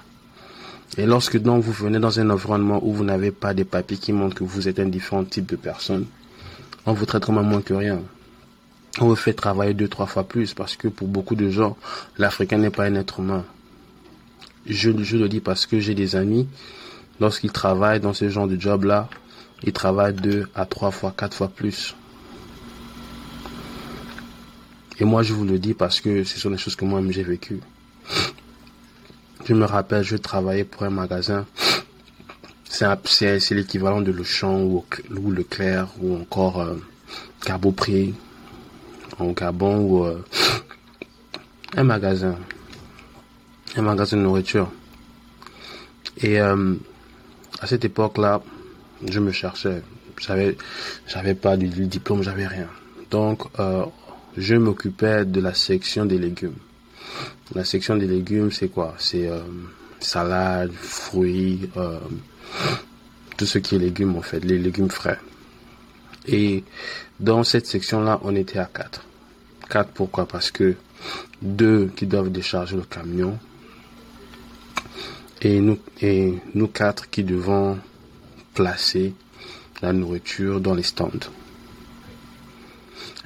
Et 0.98 1.06
lorsque 1.06 1.40
donc 1.40 1.64
vous 1.64 1.72
venez 1.72 2.00
dans 2.00 2.20
un 2.20 2.30
environnement 2.30 2.80
où 2.84 2.94
vous 2.94 3.04
n'avez 3.04 3.32
pas 3.32 3.54
des 3.54 3.64
papiers 3.64 3.98
qui 3.98 4.14
montrent 4.14 4.36
que 4.36 4.44
vous 4.44 4.68
êtes 4.68 4.80
un 4.80 4.86
différent 4.86 5.24
type 5.24 5.48
de 5.48 5.56
personne, 5.56 6.06
on 6.86 6.94
vous 6.94 7.06
traite 7.06 7.26
comme 7.26 7.42
moins 7.42 7.62
que 7.62 7.74
rien. 7.74 8.00
On 9.00 9.08
vous 9.08 9.16
fait 9.16 9.34
travailler 9.34 9.74
deux, 9.74 9.88
trois 9.88 10.06
fois 10.06 10.24
plus 10.24 10.54
parce 10.54 10.76
que 10.76 10.88
pour 10.88 11.08
beaucoup 11.08 11.36
de 11.36 11.50
gens, 11.50 11.76
l'Africain 12.20 12.60
n'est 12.60 12.70
pas 12.70 12.86
un 12.86 12.94
être 12.94 13.20
humain. 13.20 13.44
Je, 14.68 14.92
le 14.92 15.28
dis 15.28 15.40
parce 15.40 15.66
que 15.66 15.80
j'ai 15.80 15.96
des 15.96 16.16
amis, 16.16 16.48
lorsqu'ils 17.20 17.52
travaillent 17.52 18.00
dans 18.00 18.14
ce 18.14 18.30
genre 18.30 18.48
de 18.48 18.60
job-là, 18.60 19.10
ils 19.64 19.74
travaillent 19.74 20.14
deux 20.14 20.48
à 20.54 20.66
trois 20.66 20.92
fois, 20.92 21.14
quatre 21.18 21.36
fois 21.36 21.48
plus. 21.48 21.96
Et 25.00 25.06
moi, 25.06 25.24
je 25.24 25.34
vous 25.34 25.44
le 25.44 25.58
dis 25.58 25.74
parce 25.74 26.00
que 26.00 26.24
ce 26.24 26.40
sont 26.40 26.52
des 26.52 26.58
choses 26.58 26.76
que 26.76 26.86
moi-même 26.86 27.12
j'ai 27.12 27.24
vécues. 27.24 27.62
Je 29.46 29.56
me 29.56 29.66
rappelle, 29.66 30.04
je 30.04 30.18
travaillais 30.18 30.66
pour 30.66 30.84
un 30.84 30.92
magasin. 30.92 31.48
C'est 32.64 33.52
l'équivalent 33.52 34.02
de 34.02 34.12
Lechamp 34.12 34.62
ou, 34.62 34.86
ou 35.16 35.32
Leclerc 35.32 35.88
ou 36.00 36.16
encore 36.16 36.62
euh, 36.62 36.76
Carbopré 37.42 38.14
en 39.20 39.32
Gabon 39.32 39.78
ou 39.80 40.06
euh, 40.06 40.24
un 41.78 41.84
magasin. 41.84 42.36
Un 43.76 43.82
magasin 43.82 44.18
de 44.18 44.22
nourriture. 44.22 44.72
Et 46.18 46.40
euh, 46.40 46.76
à 47.60 47.68
cette 47.68 47.86
époque-là, 47.86 48.42
je 49.08 49.20
me 49.20 49.32
cherchais. 49.32 49.82
J'avais, 50.20 50.56
j'avais 51.08 51.34
pas 51.34 51.58
du 51.58 51.68
diplôme, 51.68 52.24
j'avais 52.24 52.48
rien. 52.48 52.68
Donc, 53.10 53.44
euh, 53.60 53.86
je 54.38 54.56
m'occupais 54.56 55.26
de 55.26 55.40
la 55.40 55.54
section 55.54 56.06
des 56.06 56.18
légumes. 56.18 56.56
La 57.54 57.64
section 57.64 57.96
des 57.96 58.08
légumes, 58.08 58.52
c'est 58.52 58.70
quoi? 58.70 58.96
C'est 58.98 59.28
euh, 59.28 59.42
salade, 60.00 60.72
fruits, 60.72 61.70
euh, 61.78 62.00
tout 63.38 63.46
ce 63.46 63.60
qui 63.60 63.76
est 63.76 63.80
légumes 63.80 64.16
en 64.16 64.22
fait, 64.22 64.44
les 64.44 64.58
légumes 64.58 64.90
frais. 64.90 65.20
Et 66.28 66.64
dans 67.20 67.44
cette 67.44 67.68
section-là, 67.68 68.20
on 68.24 68.36
était 68.36 68.60
à 68.60 68.66
quatre. 68.66 69.06
Quatre 69.70 69.92
pourquoi? 69.92 70.26
Parce 70.26 70.52
que 70.52 70.76
deux 71.42 71.92
qui 71.96 72.08
doivent 72.08 72.32
décharger 72.32 72.76
le 72.76 72.84
camion 72.84 73.38
et 75.42 75.60
nous, 75.60 75.78
et 76.02 76.34
nous 76.54 76.68
quatre 76.68 77.10
qui 77.10 77.24
devons 77.24 77.78
placer 78.54 79.14
la 79.82 79.92
nourriture 79.92 80.62
dans 80.62 80.74
les 80.74 80.84
stands. 80.84 81.12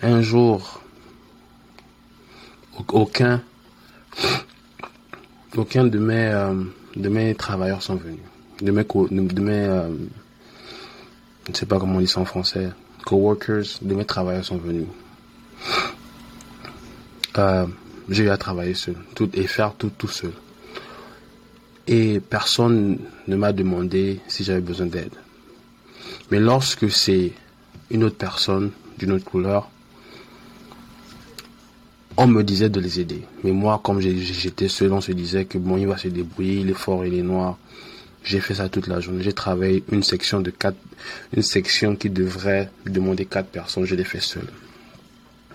Un 0.01 0.21
jour, 0.21 0.81
aucun, 2.89 3.43
aucun 5.55 5.85
de 5.85 5.99
mes, 5.99 6.27
euh, 6.27 6.63
de 6.95 7.09
mes 7.09 7.35
travailleurs 7.35 7.83
sont 7.83 7.95
venus. 7.95 8.19
De 8.61 8.71
mes, 8.71 8.83
de 8.83 9.41
mes 9.41 9.53
euh, 9.53 9.89
je 11.47 11.51
ne 11.51 11.55
sais 11.55 11.65
pas 11.65 11.79
comment 11.79 11.97
on 11.97 11.99
dit 12.01 12.07
ça 12.07 12.19
en 12.19 12.25
français, 12.25 12.69
coworkers, 13.07 13.79
de 13.81 13.95
mes 13.95 14.03
travailleurs 14.03 14.43
sont 14.43 14.57
venus. 14.57 14.87
Euh, 17.37 17.65
j'ai 18.09 18.23
eu 18.25 18.29
à 18.29 18.37
travailler 18.37 18.73
seul, 18.73 18.97
tout, 19.15 19.29
et 19.33 19.47
faire 19.47 19.73
tout 19.75 19.91
tout 19.97 20.09
seul. 20.09 20.33
Et 21.87 22.19
personne 22.19 22.99
ne 23.29 23.35
m'a 23.37 23.53
demandé 23.53 24.19
si 24.27 24.43
j'avais 24.43 24.59
besoin 24.59 24.87
d'aide. 24.87 25.13
Mais 26.31 26.39
lorsque 26.41 26.91
c'est 26.91 27.31
une 27.89 28.03
autre 28.03 28.17
personne 28.17 28.71
d'une 28.97 29.13
autre 29.13 29.23
couleur, 29.23 29.69
on 32.17 32.27
me 32.27 32.43
disait 32.43 32.69
de 32.69 32.81
les 32.81 32.99
aider. 32.99 33.21
Mais 33.41 33.51
moi, 33.51 33.79
comme 33.81 34.01
j'étais 34.01 34.67
seul, 34.67 34.91
on 34.91 34.99
se 34.99 35.13
disait 35.13 35.45
que 35.45 35.57
bon, 35.57 35.77
il 35.77 35.87
va 35.87 35.95
se 35.95 36.09
débrouiller, 36.09 36.59
il 36.59 36.69
est 36.71 36.73
fort, 36.73 37.05
il 37.05 37.13
est 37.13 37.23
noir. 37.23 37.57
J'ai 38.23 38.39
fait 38.39 38.55
ça 38.55 38.67
toute 38.67 38.87
la 38.87 38.99
journée. 38.99 39.23
J'ai 39.23 39.33
travaillé 39.33 39.83
une 39.91 40.03
section 40.03 40.41
de 40.41 40.49
quatre, 40.49 40.77
une 41.35 41.43
section 41.43 41.95
qui 41.95 42.09
devrait 42.09 42.69
demander 42.85 43.25
quatre 43.25 43.49
personnes. 43.49 43.85
Je 43.85 43.95
l'ai 43.95 44.03
fait 44.03 44.19
seul. 44.19 44.47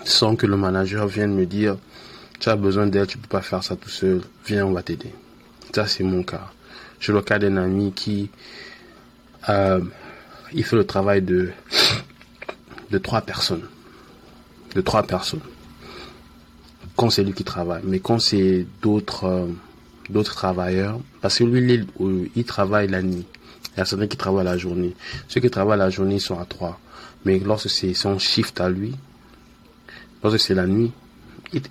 Sans 0.05 0.37
que 0.37 0.47
le 0.47 0.57
manager 0.57 1.07
vienne 1.07 1.35
me 1.35 1.47
dire, 1.47 1.77
tu 2.41 2.49
as 2.49 2.57
besoin 2.57 2.87
d'aide, 2.87 3.07
tu 3.07 3.19
peux 3.19 3.29
pas 3.29 3.43
faire 3.43 3.63
ça 3.63 3.77
tout 3.77 3.89
seul. 3.91 4.23
Viens, 4.47 4.67
on 4.67 4.73
va 4.73 4.83
t'aider. 4.83 5.13
Ça, 5.75 5.87
c'est 5.87 6.03
mon 6.03 6.23
cas. 6.23 6.51
J'ai 6.99 7.13
le 7.13 7.21
cas 7.23 7.39
d'un 7.39 7.57
ami 7.57 7.93
qui, 7.93 8.31
euh, 9.49 9.81
il 10.53 10.65
fait 10.65 10.77
le 10.77 10.87
travail 10.87 11.23
de, 11.23 11.51
de 12.91 12.99
trois 12.99 13.21
personnes. 13.21 13.67
De 14.75 14.81
trois 14.81 15.03
personnes. 15.03 15.41
Quand 16.97 17.11
c'est 17.11 17.25
lui 17.25 17.33
qui 17.33 17.45
travaille. 17.45 17.83
Mais 17.85 18.01
quand 18.01 18.19
c'est 18.19 18.67
d'autres, 18.81 19.25
euh, 19.25 19.47
d'autres 20.09 20.35
travailleurs, 20.35 21.01
parce 21.21 21.39
que 21.39 21.45
lui, 21.45 21.87
il, 22.35 22.45
travaille 22.45 22.89
la 22.89 23.03
nuit. 23.03 23.27
Il 23.77 23.83
y 23.83 23.87
certains 23.87 24.07
qui 24.07 24.17
travaillent 24.17 24.45
la 24.45 24.59
journée. 24.59 24.95
Ceux 25.29 25.41
qui 25.41 25.51
travaillent 25.51 25.79
la 25.79 25.91
journée 25.91 26.19
sont 26.19 26.39
à 26.39 26.45
trois. 26.45 26.79
Mais 27.25 27.39
lorsque 27.39 27.71
c'est 27.71 27.95
son 27.95 28.19
shift 28.19 28.61
à 28.61 28.69
lui, 28.69 28.95
lorsque 30.23 30.41
c'est 30.41 30.55
la 30.55 30.67
nuit, 30.67 30.93
il, 31.53 31.63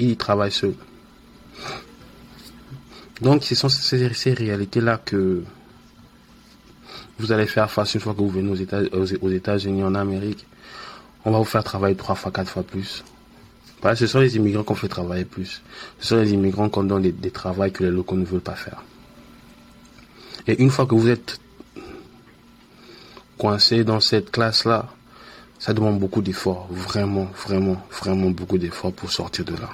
il, 0.00 0.16
travaille 0.16 0.52
seul. 0.52 0.74
Donc, 3.20 3.44
ce 3.44 3.54
sont 3.54 3.68
ces, 3.68 4.32
réalités-là 4.32 5.00
que 5.04 5.42
vous 7.18 7.32
allez 7.32 7.46
faire 7.46 7.70
face 7.70 7.94
une 7.94 8.00
fois 8.00 8.14
que 8.14 8.20
vous 8.20 8.30
venez 8.30 8.50
aux 8.50 9.28
États-Unis, 9.30 9.82
en 9.82 9.94
Amérique. 9.94 10.46
On 11.24 11.32
va 11.32 11.38
vous 11.38 11.44
faire 11.44 11.64
travailler 11.64 11.96
trois 11.96 12.14
fois, 12.14 12.30
quatre 12.30 12.50
fois 12.50 12.62
plus. 12.62 13.02
Ce 13.94 14.06
sont 14.06 14.20
les 14.20 14.36
immigrants 14.36 14.64
qu'on 14.64 14.74
fait 14.74 14.88
travailler 14.88 15.24
plus. 15.24 15.62
Ce 16.00 16.08
sont 16.08 16.16
les 16.16 16.32
immigrants 16.32 16.68
qu'on 16.68 16.84
donne 16.84 17.02
des, 17.02 17.12
des 17.12 17.30
travaux 17.30 17.68
que 17.70 17.84
les 17.84 17.90
locaux 17.90 18.16
ne 18.16 18.24
veulent 18.24 18.40
pas 18.40 18.56
faire. 18.56 18.82
Et 20.46 20.60
une 20.62 20.70
fois 20.70 20.86
que 20.86 20.94
vous 20.94 21.08
êtes 21.08 21.40
coincé 23.36 23.84
dans 23.84 24.00
cette 24.00 24.30
classe-là, 24.30 24.86
ça 25.58 25.72
demande 25.72 25.98
beaucoup 25.98 26.22
d'efforts. 26.22 26.68
Vraiment, 26.70 27.28
vraiment, 27.46 27.80
vraiment 28.02 28.30
beaucoup 28.30 28.58
d'efforts 28.58 28.92
pour 28.92 29.10
sortir 29.10 29.44
de 29.44 29.52
là. 29.54 29.70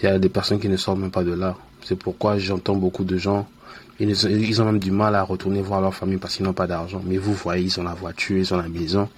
Il 0.00 0.06
y 0.06 0.08
a 0.08 0.18
des 0.18 0.28
personnes 0.28 0.60
qui 0.60 0.68
ne 0.68 0.76
sortent 0.76 0.98
même 0.98 1.10
pas 1.10 1.24
de 1.24 1.32
là. 1.32 1.56
C'est 1.82 1.96
pourquoi 1.96 2.38
j'entends 2.38 2.74
beaucoup 2.74 3.04
de 3.04 3.16
gens, 3.16 3.46
ils 4.00 4.62
ont 4.62 4.64
même 4.64 4.78
du 4.78 4.90
mal 4.90 5.14
à 5.14 5.22
retourner 5.22 5.62
voir 5.62 5.80
leur 5.80 5.94
famille 5.94 6.18
parce 6.18 6.36
qu'ils 6.36 6.44
n'ont 6.44 6.52
pas 6.52 6.66
d'argent. 6.66 7.00
Mais 7.04 7.16
vous 7.16 7.32
voyez, 7.34 7.64
ils 7.64 7.80
ont 7.80 7.84
la 7.84 7.94
voiture, 7.94 8.38
ils 8.38 8.54
ont 8.54 8.56
la 8.56 8.68
maison. 8.68 9.08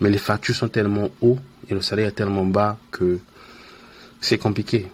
Mais 0.00 0.10
les 0.10 0.18
factures 0.18 0.54
sont 0.54 0.68
tellement 0.68 1.10
hauts 1.20 1.38
et 1.68 1.74
le 1.74 1.80
salaire 1.80 2.08
est 2.08 2.12
tellement 2.12 2.44
bas 2.44 2.78
que 2.90 3.18
c'est 4.20 4.38
compliqué. 4.38 4.88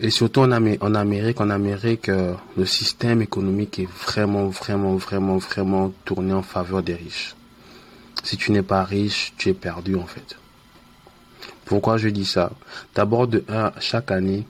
Et 0.00 0.10
surtout 0.10 0.40
en, 0.40 0.52
Amérique, 0.52 1.40
en 1.40 1.50
Amérique, 1.50 2.08
euh, 2.08 2.34
le 2.56 2.66
système 2.66 3.20
économique 3.20 3.80
est 3.80 3.88
vraiment, 4.06 4.46
vraiment, 4.46 4.94
vraiment, 4.96 5.38
vraiment 5.38 5.92
tourné 6.04 6.32
en 6.32 6.42
faveur 6.42 6.82
des 6.82 6.94
riches. 6.94 7.34
Si 8.22 8.36
tu 8.36 8.52
n'es 8.52 8.62
pas 8.62 8.84
riche, 8.84 9.32
tu 9.36 9.48
es 9.48 9.54
perdu 9.54 9.96
en 9.96 10.06
fait. 10.06 10.36
Pourquoi 11.64 11.96
je 11.96 12.08
dis 12.08 12.24
ça? 12.24 12.52
D'abord, 12.94 13.26
de 13.26 13.44
un, 13.48 13.72
chaque 13.80 14.10
année, 14.10 14.46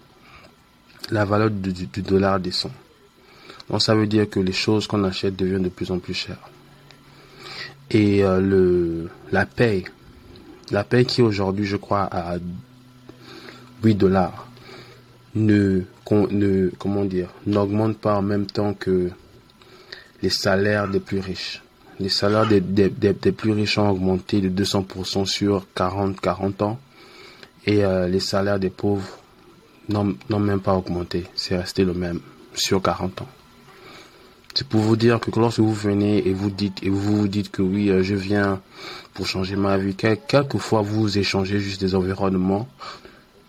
la 1.11 1.25
valeur 1.25 1.51
du 1.51 2.03
dollar 2.03 2.39
descend. 2.39 2.73
Donc 3.71 3.83
ça 3.83 3.95
veut 3.95 4.07
dire 4.07 4.29
que 4.29 4.41
les 4.41 4.53
choses 4.53 4.87
qu'on 4.87 5.05
achète 5.05 5.35
deviennent 5.35 5.63
de 5.63 5.69
plus 5.69 5.91
en 5.91 5.99
plus 5.99 6.15
chères 6.15 6.51
et 7.91 8.23
euh, 8.25 8.41
le 8.41 9.09
la 9.33 9.47
paye 9.47 9.85
la 10.71 10.85
paye 10.85 11.07
qui 11.07 11.23
aujourd'hui 11.23 11.65
je 11.65 11.77
crois 11.77 12.03
à 12.03 12.37
8 13.83 13.95
dollars 13.95 14.49
ne, 15.35 15.83
comment 16.79 17.05
dire 17.05 17.29
n'augmente 17.47 17.99
pas 17.99 18.17
en 18.17 18.23
même 18.23 18.47
temps 18.47 18.75
que 18.75 19.11
les 20.23 20.31
salaires 20.31 20.89
des 20.89 21.01
plus 21.01 21.21
riches. 21.21 21.63
Les 22.01 22.09
salaires 22.09 22.47
des, 22.47 22.61
des, 22.61 22.89
des, 22.89 23.33
plus 23.33 23.53
riches 23.53 23.79
ont 23.79 23.89
augmenté 23.91 24.41
de 24.41 24.65
200% 24.65 25.27
sur 25.27 25.67
40 25.75 26.21
40 26.21 26.63
ans. 26.63 26.79
Et 27.67 27.85
euh, 27.85 28.09
les 28.09 28.21
salaires 28.21 28.59
des 28.59 28.71
pauvres 28.71 29.19
n'ont 29.89 30.17
même 30.39 30.61
pas 30.61 30.75
augmenté. 30.75 31.25
C'est 31.35 31.57
resté 31.57 31.85
le 31.85 31.95
même 31.95 32.21
sur 32.55 32.81
40 32.81 33.23
ans 33.23 33.29
c'est 34.55 34.67
pour 34.67 34.81
vous 34.81 34.97
dire 34.97 35.21
que 35.21 35.31
lorsque 35.39 35.61
vous 35.61 35.73
venez 35.73 36.27
et 36.27 36.33
vous 36.33 36.51
dites 36.51 36.83
et 36.83 36.91
vous 36.91 37.19
vous 37.19 37.29
dites 37.29 37.51
que 37.51 37.63
oui, 37.63 37.91
euh, 37.91 38.03
je 38.03 38.15
viens 38.15 38.61
pour 39.15 39.27
changer 39.27 39.57
ma 39.57 39.79
vie, 39.79 39.95
quelquefois 39.95 40.83
vous 40.83 41.19
échangez 41.19 41.61
juste 41.61 41.81
des 41.81 41.95
environnements, 41.95 42.69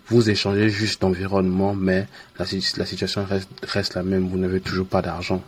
vous 0.07 0.29
échangez 0.29 0.69
juste 0.69 1.01
d'environnement, 1.01 1.73
mais 1.75 2.07
la, 2.37 2.45
la 2.77 2.85
situation 2.85 3.25
reste, 3.25 3.49
reste 3.63 3.95
la 3.95 4.03
même. 4.03 4.27
Vous 4.27 4.37
n'avez 4.37 4.59
toujours 4.59 4.87
pas 4.87 5.01
d'argent. 5.01 5.41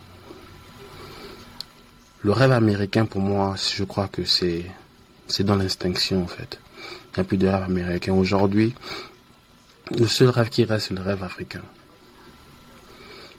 Le 2.23 2.31
rêve 2.31 2.51
américain 2.51 3.05
pour 3.05 3.21
moi, 3.21 3.55
je 3.75 3.83
crois 3.83 4.07
que 4.07 4.23
c'est 4.25 4.65
c'est 5.27 5.43
dans 5.43 5.55
l'extinction 5.55 6.23
en 6.23 6.27
fait. 6.27 6.59
Il 7.13 7.19
n'y 7.19 7.21
a 7.21 7.23
plus 7.23 7.37
de 7.37 7.47
rêve 7.47 7.63
américain 7.63 8.13
aujourd'hui. 8.13 8.73
Le 9.97 10.07
seul 10.07 10.29
rêve 10.29 10.49
qui 10.49 10.63
reste, 10.63 10.89
c'est 10.89 10.93
le 10.93 11.01
rêve 11.01 11.23
africain. 11.23 11.61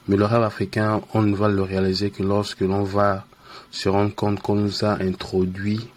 Mais 0.07 0.17
le 0.17 0.25
rêve 0.25 0.43
africain, 0.43 1.01
on 1.13 1.21
ne 1.21 1.35
va 1.35 1.47
le 1.47 1.61
réaliser 1.61 2.11
que 2.11 2.23
lorsque 2.23 2.61
l'on 2.61 2.83
va 2.83 3.25
se 3.71 3.89
rendre 3.89 4.13
compte 4.13 4.41
qu'on 4.41 4.55
nous 4.55 4.83
a 4.83 5.01
introduit 5.01 5.87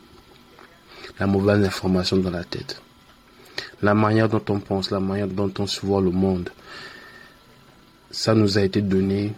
la 1.19 1.27
mauvaise 1.27 1.65
information 1.65 2.17
dans 2.17 2.31
la 2.31 2.45
tête. 2.45 2.81
La 3.83 3.95
manière 3.95 4.29
dont 4.29 4.43
on 4.49 4.61
pense, 4.61 4.91
la 4.91 5.01
manière 5.01 5.29
dont 5.29 5.53
on 5.59 5.67
se 5.67 5.85
voit 5.85 6.01
le 6.01 6.11
monde, 6.11 6.51
ça 8.11 8.35
nous 8.35 8.59
a 8.59 8.63
été 8.63 8.81
donné 8.81 9.33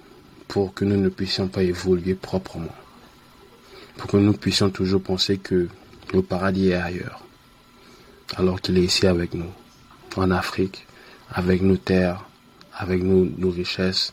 pour 0.47 0.75
que 0.75 0.85
nous 0.85 0.97
ne 0.97 1.09
puissions 1.09 1.49
pas 1.49 1.63
évoluer 1.63 2.15
proprement. 2.15 2.75
Pour 3.97 4.11
que 4.11 4.17
nous 4.17 4.33
puissions 4.33 4.71
toujours 4.71 5.03
penser 5.03 5.39
que 5.39 5.69
le 6.13 6.23
paradis 6.23 6.69
est 6.69 6.75
ailleurs. 6.75 7.23
Alors 8.37 8.61
qu'il 8.61 8.79
est 8.79 8.85
ici 8.85 9.07
avec 9.07 9.35
nous. 9.35 9.51
En 10.17 10.31
Afrique, 10.31 10.87
avec 11.31 11.63
nos 11.63 11.77
terres, 11.77 12.25
avec 12.77 13.03
nos, 13.03 13.25
nos 13.25 13.51
richesses, 13.51 14.13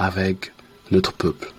avec 0.00 0.52
notre 0.90 1.12
peuple. 1.12 1.52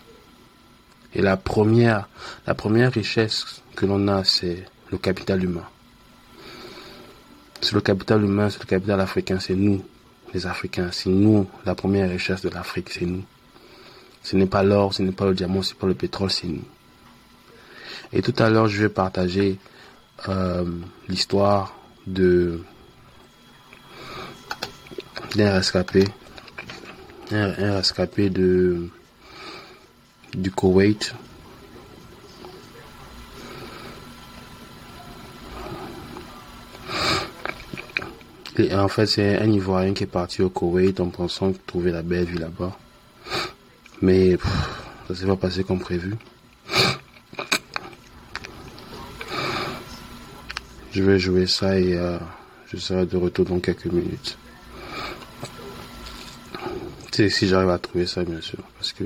Et 1.13 1.21
la 1.21 1.37
première, 1.37 2.09
la 2.47 2.55
première 2.55 2.91
richesse 2.91 3.61
que 3.75 3.85
l'on 3.85 4.07
a, 4.07 4.23
c'est 4.23 4.65
le 4.91 4.97
capital 4.97 5.43
humain. 5.43 5.67
C'est 7.61 7.73
le 7.73 7.81
capital 7.81 8.23
humain, 8.23 8.49
c'est 8.49 8.59
le 8.59 8.65
capital 8.65 8.99
africain, 8.99 9.39
c'est 9.39 9.53
nous, 9.53 9.85
les 10.33 10.47
Africains. 10.47 10.89
C'est 10.91 11.11
nous, 11.11 11.47
la 11.65 11.75
première 11.75 12.09
richesse 12.09 12.41
de 12.41 12.49
l'Afrique, 12.49 12.89
c'est 12.89 13.05
nous. 13.05 13.23
Ce 14.23 14.35
n'est 14.35 14.47
pas 14.47 14.63
l'or, 14.63 14.93
ce 14.93 15.03
n'est 15.03 15.11
pas 15.11 15.25
le 15.25 15.35
diamant, 15.35 15.61
ce 15.61 15.73
n'est 15.73 15.79
pas 15.79 15.87
le 15.87 15.93
pétrole, 15.93 16.31
c'est 16.31 16.47
nous. 16.47 16.65
Et 18.11 18.23
tout 18.23 18.33
à 18.39 18.49
l'heure, 18.49 18.67
je 18.67 18.81
vais 18.81 18.89
partager 18.89 19.59
euh, 20.27 20.65
l'histoire 21.07 21.75
de 22.07 22.59
d'un 25.35 25.53
rescapé 25.53 26.05
un, 27.35 27.75
rescapé 27.75 28.29
de 28.29 28.87
du 30.33 30.51
Koweït. 30.51 31.13
Et 38.57 38.73
en 38.75 38.87
fait, 38.87 39.05
c'est 39.07 39.39
un 39.39 39.49
Ivoirien 39.49 39.93
qui 39.93 40.03
est 40.03 40.07
parti 40.07 40.41
au 40.41 40.49
Koweït 40.49 40.99
en 40.99 41.09
pensant 41.09 41.51
trouver 41.65 41.91
la 41.91 42.01
belle 42.01 42.25
vie 42.25 42.37
là-bas. 42.37 42.77
Mais 44.01 44.37
ça 45.07 45.15
s'est 45.15 45.25
pas 45.25 45.35
passé 45.35 45.63
comme 45.63 45.79
prévu. 45.79 46.13
Je 50.91 51.03
vais 51.03 51.19
jouer 51.19 51.47
ça 51.47 51.79
et 51.79 51.95
euh, 51.95 52.17
je 52.67 52.77
serai 52.77 53.05
de 53.05 53.15
retour 53.15 53.45
dans 53.45 53.59
quelques 53.59 53.85
minutes. 53.85 54.37
Si 57.13 57.47
j'arrive 57.47 57.69
à 57.69 57.77
trouver 57.77 58.07
ça, 58.07 58.23
bien 58.23 58.39
sûr, 58.39 58.59
parce 58.77 58.93
que 58.93 59.03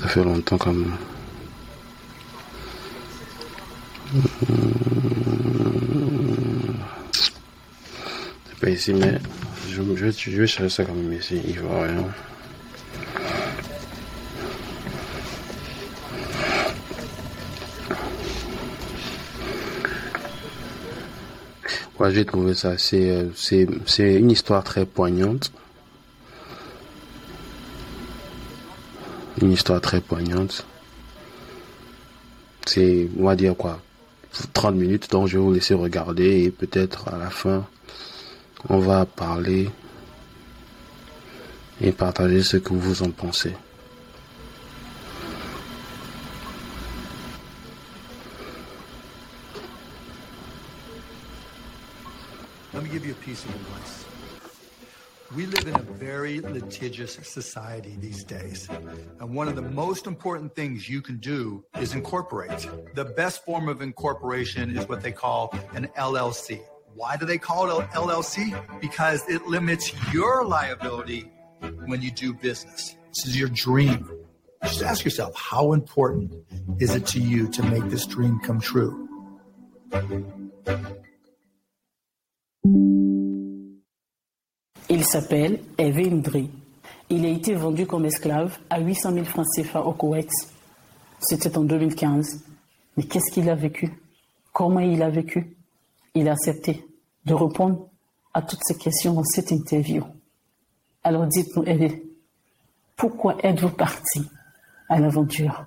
ça 0.00 0.08
fait 0.08 0.24
longtemps 0.24 0.58
quand 0.58 0.72
même. 0.72 0.96
C'est 8.46 8.58
pas 8.60 8.70
ici, 8.70 8.92
mais 8.94 9.20
je 9.70 9.80
vais 9.80 10.46
chercher 10.46 10.68
ça 10.68 10.84
quand 10.84 10.94
même 10.94 11.12
ici. 11.12 11.40
Il 11.46 11.60
va 11.60 11.84
rien. 11.84 12.04
J'ai 22.06 22.24
trouvé 22.24 22.54
ça? 22.54 22.78
C'est, 22.78 23.10
euh, 23.10 23.24
c'est, 23.34 23.66
c'est 23.86 24.14
une 24.14 24.30
histoire 24.30 24.62
très 24.62 24.86
poignante. 24.86 25.52
Une 29.42 29.52
histoire 29.52 29.80
très 29.80 30.00
poignante. 30.00 30.64
C'est, 32.66 33.08
on 33.18 33.24
va 33.24 33.34
dire 33.34 33.56
quoi, 33.56 33.80
30 34.52 34.74
minutes, 34.76 35.10
donc 35.10 35.26
je 35.26 35.38
vais 35.38 35.42
vous 35.42 35.52
laisser 35.52 35.74
regarder 35.74 36.44
et 36.44 36.50
peut-être 36.50 37.08
à 37.08 37.18
la 37.18 37.30
fin, 37.30 37.66
on 38.68 38.78
va 38.78 39.06
parler 39.06 39.70
et 41.80 41.92
partager 41.92 42.42
ce 42.42 42.58
que 42.58 42.74
vous 42.74 43.02
en 43.02 43.10
pensez. 43.10 43.54
Me 52.88 52.94
give 52.94 53.04
you 53.04 53.12
a 53.12 53.16
piece 53.16 53.44
of 53.44 53.54
advice. 53.54 54.04
We 55.36 55.44
live 55.44 55.66
in 55.66 55.74
a 55.74 55.82
very 55.82 56.40
litigious 56.40 57.18
society 57.22 57.96
these 58.00 58.24
days. 58.24 58.66
And 59.20 59.34
one 59.34 59.46
of 59.46 59.56
the 59.56 59.62
most 59.62 60.06
important 60.06 60.54
things 60.54 60.88
you 60.88 61.02
can 61.02 61.18
do 61.18 61.64
is 61.78 61.92
incorporate. 61.92 62.66
The 62.94 63.04
best 63.04 63.44
form 63.44 63.68
of 63.68 63.82
incorporation 63.82 64.74
is 64.74 64.88
what 64.88 65.02
they 65.02 65.12
call 65.12 65.54
an 65.74 65.88
LLC. 65.98 66.62
Why 66.94 67.18
do 67.18 67.26
they 67.26 67.36
call 67.36 67.68
it 67.68 67.84
a 67.84 67.86
LLC? 67.88 68.58
Because 68.80 69.22
it 69.28 69.46
limits 69.46 69.92
your 70.10 70.46
liability 70.46 71.30
when 71.84 72.00
you 72.00 72.10
do 72.10 72.32
business. 72.32 72.96
This 73.08 73.26
is 73.26 73.38
your 73.38 73.50
dream. 73.50 74.10
Just 74.62 74.82
ask 74.82 75.04
yourself, 75.04 75.34
how 75.36 75.74
important 75.74 76.32
is 76.78 76.94
it 76.94 77.04
to 77.08 77.20
you 77.20 77.48
to 77.48 77.62
make 77.64 77.84
this 77.90 78.06
dream 78.06 78.40
come 78.40 78.60
true? 78.60 79.06
Il 84.90 85.04
s'appelle 85.04 85.60
Hervé 85.76 86.10
Ndri. 86.10 86.50
Il 87.10 87.26
a 87.26 87.28
été 87.28 87.54
vendu 87.54 87.86
comme 87.86 88.06
esclave 88.06 88.58
à 88.70 88.80
800 88.80 89.12
000 89.12 89.24
francs 89.26 89.46
CFA 89.54 89.82
au 89.82 89.92
Koweït. 89.92 90.30
C'était 91.20 91.58
en 91.58 91.64
2015. 91.64 92.42
Mais 92.96 93.02
qu'est-ce 93.02 93.30
qu'il 93.30 93.50
a 93.50 93.54
vécu? 93.54 93.90
Comment 94.52 94.80
il 94.80 95.02
a 95.02 95.10
vécu? 95.10 95.56
Il 96.14 96.26
a 96.28 96.32
accepté 96.32 96.86
de 97.26 97.34
répondre 97.34 97.88
à 98.32 98.40
toutes 98.40 98.60
ces 98.62 98.78
questions 98.78 99.12
dans 99.12 99.24
cette 99.24 99.50
interview. 99.50 100.04
Alors 101.04 101.26
dites-nous, 101.26 101.64
Hervé, 101.64 102.02
pourquoi 102.96 103.36
êtes-vous 103.44 103.70
parti 103.70 104.22
à 104.88 104.98
l'aventure? 104.98 105.66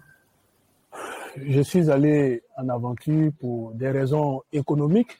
Je 1.37 1.61
suis 1.61 1.91
allé 1.91 2.41
en 2.57 2.67
aventure 2.69 3.31
pour 3.39 3.71
des 3.73 3.91
raisons 3.91 4.41
économiques. 4.51 5.15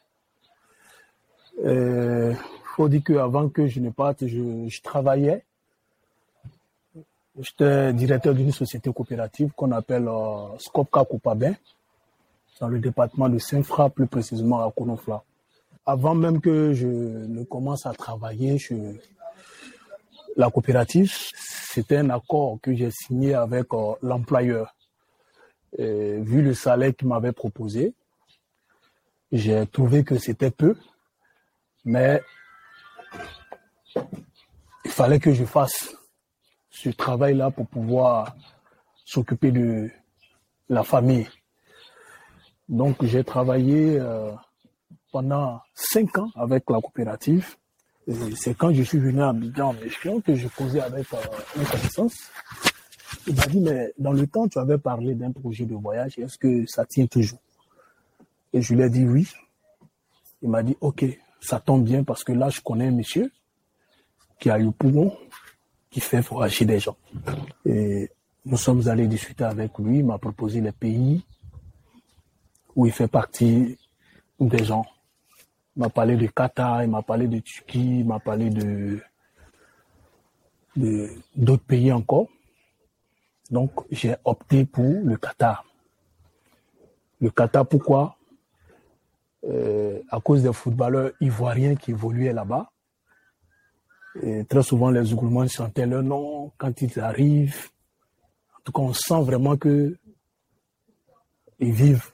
Il 1.64 2.36
faut 2.72 2.90
dire 2.90 3.04
qu'avant 3.04 3.50
que 3.50 3.68
je 3.68 3.80
ne 3.80 3.90
parte, 3.90 4.26
je, 4.28 4.68
je 4.68 4.82
travaillais. 4.82 5.44
J'étais 7.40 7.94
directeur 7.94 8.34
d'une 8.34 8.52
société 8.52 8.92
coopérative 8.92 9.52
qu'on 9.56 9.72
appelle 9.72 10.08
euh, 10.08 10.58
Coupabin, 10.74 11.56
dans 12.60 12.68
le 12.68 12.80
département 12.80 13.30
de 13.30 13.40
Saint-Fra, 13.40 13.90
plus 13.90 14.08
précisément 14.08 14.66
à 14.66 14.72
Konofla. 14.72 15.24
Avant 15.86 16.14
même 16.14 16.42
que 16.42 16.74
je 16.74 16.88
ne 16.88 17.44
commence 17.44 17.86
à 17.86 17.94
travailler 17.94 18.60
chez 18.60 18.78
la 20.36 20.50
coopérative, 20.50 21.12
c'était 21.12 21.98
un 21.98 22.10
accord 22.10 22.60
que 22.62 22.76
j'ai 22.76 22.92
signé 22.92 23.34
avec 23.34 23.74
euh, 23.74 23.94
l'employeur. 24.02 24.76
Vu 25.78 26.42
le 26.42 26.54
salaire 26.54 26.94
qu'il 26.94 27.08
m'avait 27.08 27.32
proposé, 27.32 27.94
j'ai 29.32 29.66
trouvé 29.68 30.04
que 30.04 30.18
c'était 30.18 30.52
peu, 30.52 30.76
mais 31.86 32.22
il 34.86 34.92
fallait 34.92 35.20
que 35.20 35.34
je 35.34 35.46
fasse 35.46 35.96
ce 36.70 36.90
travail-là 36.90 37.52
pour 37.52 37.68
pouvoir 37.68 38.36
s'occuper 39.06 39.52
de 39.52 39.90
la 40.70 40.84
famille. 40.84 41.28
Donc 42.70 43.04
j'ai 43.04 43.24
travaillé 43.24 44.00
euh, 44.00 44.32
pendant 45.12 45.62
cinq 45.74 46.18
ans 46.18 46.30
avec 46.36 46.70
la 46.70 46.80
coopérative. 46.80 47.56
C'est 48.36 48.58
quand 48.58 48.74
je 48.74 48.84
suis 48.84 48.98
venu 48.98 49.22
à 49.22 49.30
Abidjan 49.30 49.70
en 49.70 49.74
mission 49.74 50.22
que 50.22 50.34
je 50.36 50.48
posais 50.48 50.82
avec 50.82 51.14
euh, 51.14 51.18
une 51.58 51.66
connaissance. 51.66 52.16
Il 53.28 53.36
m'a 53.36 53.46
dit, 53.46 53.60
mais 53.60 53.94
dans 54.00 54.14
le 54.14 54.26
temps, 54.26 54.48
tu 54.48 54.58
avais 54.58 54.78
parlé 54.78 55.14
d'un 55.14 55.32
projet 55.32 55.66
de 55.66 55.76
voyage, 55.76 56.18
est-ce 56.18 56.38
que 56.38 56.66
ça 56.66 56.86
tient 56.86 57.06
toujours? 57.06 57.40
Et 58.54 58.62
je 58.62 58.74
lui 58.74 58.82
ai 58.82 58.90
dit 58.90 59.06
oui. 59.06 59.28
Il 60.42 60.50
m'a 60.50 60.64
dit, 60.64 60.76
ok, 60.82 61.06
ça 61.40 61.60
tombe 61.60 61.84
bien 61.84 62.04
parce 62.04 62.24
que 62.24 62.32
là, 62.32 62.50
je 62.50 62.62
connais 62.62 62.88
un 62.88 62.92
monsieur 62.92 63.32
qui 64.42 64.50
a 64.50 64.58
le 64.58 64.72
poumon, 64.72 65.16
qui 65.92 66.00
fait 66.02 66.20
voyager 66.20 66.66
des 66.66 66.80
gens. 66.80 66.98
Et 67.64 68.10
nous 68.44 68.58
sommes 68.58 68.88
allés 68.88 69.08
discuter 69.08 69.44
avec 69.44 69.78
lui, 69.78 70.00
il 70.00 70.06
m'a 70.06 70.18
proposé 70.18 70.60
les 70.60 70.72
pays 70.72 71.24
où 72.76 72.88
il 72.88 72.92
fait 72.92 73.08
partie 73.08 73.78
des 74.40 74.64
gens. 74.66 74.86
Il 75.76 75.82
m'a 75.82 75.90
parlé 75.90 76.18
de 76.18 76.26
Qatar, 76.26 76.84
il 76.84 76.90
m'a 76.90 77.04
parlé 77.04 77.28
de 77.28 77.40
Turquie, 77.40 78.00
il 78.00 78.06
m'a 78.06 78.20
parlé 78.20 78.50
de 78.50 79.00
d'autres 81.36 81.64
pays 81.64 81.92
encore. 81.92 82.28
Donc, 83.52 83.72
j'ai 83.92 84.16
opté 84.24 84.66
pour 84.66 85.02
le 85.04 85.18
Qatar. 85.18 85.66
Le 87.20 87.30
Qatar, 87.30 87.68
pourquoi? 87.68 88.18
Euh, 89.44 90.00
À 90.10 90.20
cause 90.20 90.44
des 90.44 90.54
footballeurs 90.54 91.12
ivoiriens 91.20 91.76
qui 91.76 91.92
évoluaient 91.92 92.34
là-bas. 92.34 92.72
Et 94.22 94.44
très 94.46 94.64
souvent, 94.64 94.90
les 94.90 95.14
Ougourmans 95.14 95.48
chantaient 95.48 95.86
leur 95.86 96.04
nom 96.04 96.52
quand 96.58 96.82
ils 96.82 97.00
arrivent. 97.00 97.70
En 98.58 98.60
tout 98.64 98.72
cas, 98.72 98.82
on 98.82 98.94
sent 98.94 99.22
vraiment 99.22 99.56
que 99.58 99.98
ils 101.60 101.72
vivent 101.72 102.12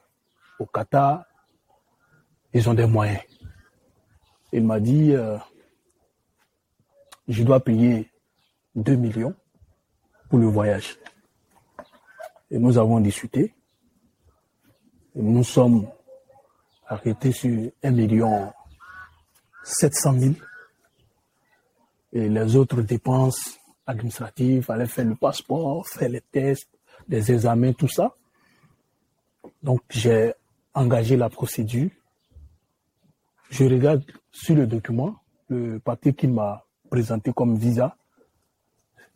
au 0.60 0.66
Qatar, 0.66 1.24
ils 2.54 2.70
ont 2.70 2.74
des 2.74 2.86
moyens. 2.86 3.22
Il 4.52 4.66
m'a 4.66 4.80
dit, 4.80 5.14
euh, 5.14 5.38
je 7.28 7.44
dois 7.44 7.60
payer 7.60 8.12
2 8.76 8.96
millions 8.96 9.36
pour 10.30 10.40
le 10.40 10.48
voyage. 10.48 10.98
Et 12.52 12.60
nous 12.60 12.78
avons 12.78 13.00
discuté. 13.00 13.54
Nous 15.16 15.44
sommes 15.44 15.88
arrêtés 16.88 17.32
sur 17.32 17.72
1 17.84 17.92
million 17.92 18.54
700 19.64 20.14
000. 20.20 20.34
Les 22.20 22.56
autres 22.56 22.82
dépenses 22.82 23.60
administratives, 23.86 24.64
fallait 24.64 24.88
faire 24.88 25.06
le 25.06 25.16
passeport, 25.16 25.88
faire 25.88 26.10
les 26.10 26.22
tests, 26.22 26.68
les 27.08 27.32
examens, 27.32 27.74
tout 27.74 27.88
ça. 27.88 28.16
Donc 29.62 29.82
j'ai 29.90 30.34
engagé 30.74 31.16
la 31.16 31.30
procédure. 31.30 31.92
Je 33.52 33.66
regarde 33.66 34.04
sur 34.32 34.56
le 34.56 34.66
document, 34.66 35.16
le 35.50 35.80
papier 35.80 36.14
qu'il 36.14 36.34
m'a 36.34 36.66
présenté 36.90 37.32
comme 37.34 37.56
visa. 37.56 37.96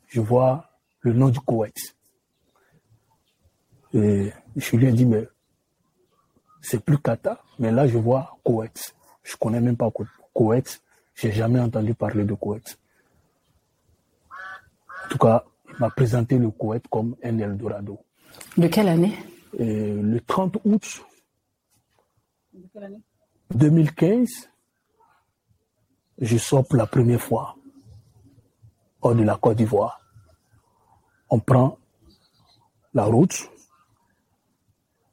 Je 0.07 0.21
vois 0.21 0.69
le 0.99 1.13
nom 1.13 1.29
du 1.29 1.39
Koweït. 1.39 1.95
Je 3.93 4.75
lui 4.75 4.87
ai 4.87 4.91
dit, 4.91 5.05
mais 5.05 5.27
c'est 6.61 6.83
plus 6.83 6.99
Qatar, 6.99 7.43
mais 7.57 7.71
là 7.71 7.87
je 7.87 7.97
vois 7.97 8.37
Koweït. 8.45 8.93
Je 9.23 9.35
connais 9.37 9.59
même 9.59 9.75
pas 9.75 9.89
Ko- 9.89 10.05
Koweït. 10.33 10.81
J'ai 11.15 11.31
jamais 11.31 11.59
entendu 11.59 11.93
parler 11.95 12.23
de 12.25 12.35
Koweït. 12.35 12.77
En 15.05 15.09
tout 15.09 15.17
cas, 15.17 15.43
il 15.69 15.75
m'a 15.79 15.89
présenté 15.89 16.37
le 16.37 16.51
Koweït 16.51 16.87
comme 16.89 17.15
un 17.23 17.37
Eldorado. 17.39 17.99
De 18.57 18.67
quelle 18.67 18.89
année 18.89 19.17
le 19.57 20.19
30 20.19 20.57
août 20.65 21.05
2015, 23.53 24.49
je 26.19 26.37
sors 26.37 26.65
pour 26.65 26.77
la 26.77 26.85
première 26.85 27.21
fois 27.21 27.55
hors 29.01 29.15
de 29.15 29.23
la 29.23 29.35
Côte 29.35 29.57
d'Ivoire. 29.57 29.99
On 31.29 31.39
prend 31.39 31.77
la 32.93 33.05
route 33.05 33.49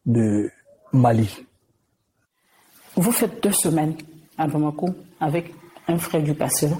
de 0.05 0.51
Mali. 0.92 1.46
Vous 2.96 3.12
faites 3.12 3.42
deux 3.42 3.53
semaines 3.53 3.96
à 4.37 4.46
Bamako 4.46 4.88
avec 5.20 5.55
un 5.87 5.98
frère 5.98 6.22
du 6.22 6.35
passeur. 6.35 6.77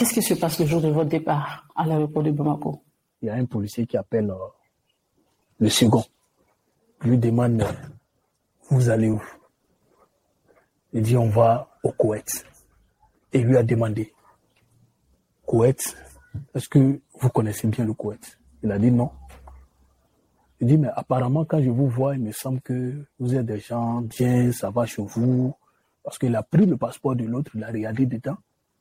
Qu'est-ce 0.00 0.14
qui 0.14 0.22
se 0.22 0.32
passe 0.32 0.58
le 0.58 0.64
jour 0.64 0.80
de 0.80 0.88
votre 0.88 1.10
départ 1.10 1.68
à 1.76 1.84
l'aéroport 1.84 2.22
de 2.22 2.30
Bamako? 2.30 2.82
Il 3.20 3.26
y 3.26 3.28
a 3.28 3.34
un 3.34 3.44
policier 3.44 3.86
qui 3.86 3.98
appelle 3.98 4.30
euh, 4.30 4.36
le 5.58 5.68
second. 5.68 6.02
Il 7.04 7.10
lui 7.10 7.18
demande 7.18 7.60
euh, 7.60 7.72
Vous 8.70 8.88
allez 8.88 9.10
où? 9.10 9.22
Il 10.94 11.02
dit 11.02 11.18
On 11.18 11.28
va 11.28 11.68
au 11.82 11.92
Koweït. 11.92 12.46
Et 13.34 13.40
lui 13.40 13.58
a 13.58 13.62
demandé 13.62 14.14
Koweït, 15.44 15.94
est-ce 16.54 16.70
que 16.70 16.98
vous 17.20 17.28
connaissez 17.28 17.68
bien 17.68 17.84
le 17.84 17.92
Koweït? 17.92 18.40
Il 18.62 18.72
a 18.72 18.78
dit 18.78 18.90
non. 18.90 19.10
Il 20.62 20.66
dit, 20.66 20.78
mais 20.78 20.88
apparemment, 20.96 21.44
quand 21.44 21.60
je 21.60 21.68
vous 21.68 21.88
vois, 21.88 22.14
il 22.14 22.22
me 22.22 22.32
semble 22.32 22.62
que 22.62 23.04
vous 23.18 23.34
êtes 23.34 23.44
des 23.44 23.60
gens 23.60 24.00
bien, 24.00 24.50
ça 24.50 24.70
va 24.70 24.86
chez 24.86 25.02
vous. 25.02 25.54
Parce 26.02 26.16
qu'il 26.16 26.34
a 26.36 26.42
pris 26.42 26.64
le 26.64 26.78
passeport 26.78 27.16
de 27.16 27.26
l'autre, 27.26 27.50
il 27.54 27.62
a 27.62 27.66
regardé 27.66 28.06
dedans 28.06 28.38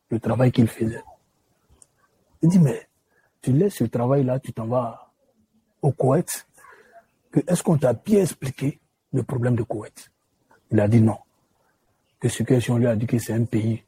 le 0.09 0.19
travail 0.19 0.51
qu'il 0.51 0.67
faisait. 0.67 1.03
Il 2.41 2.49
dit, 2.49 2.59
mais 2.59 2.87
tu 3.41 3.51
laisses 3.51 3.75
ce 3.75 3.83
travail-là, 3.85 4.39
tu 4.39 4.53
t'en 4.53 4.67
vas 4.67 5.11
au 5.81 5.91
Koweït. 5.91 6.47
Est-ce 7.47 7.63
qu'on 7.63 7.77
t'a 7.77 7.93
bien 7.93 8.21
expliqué 8.21 8.79
le 9.13 9.23
problème 9.23 9.55
de 9.55 9.63
Koweït? 9.63 10.11
Il 10.71 10.79
a 10.79 10.87
dit 10.87 11.01
non. 11.01 11.17
Que 12.19 12.27
ce 12.27 12.43
que 12.43 12.53
lui 12.73 12.87
a 12.87 12.95
dit 12.95 13.07
que 13.07 13.17
c'est 13.17 13.33
un 13.33 13.45
pays 13.45 13.83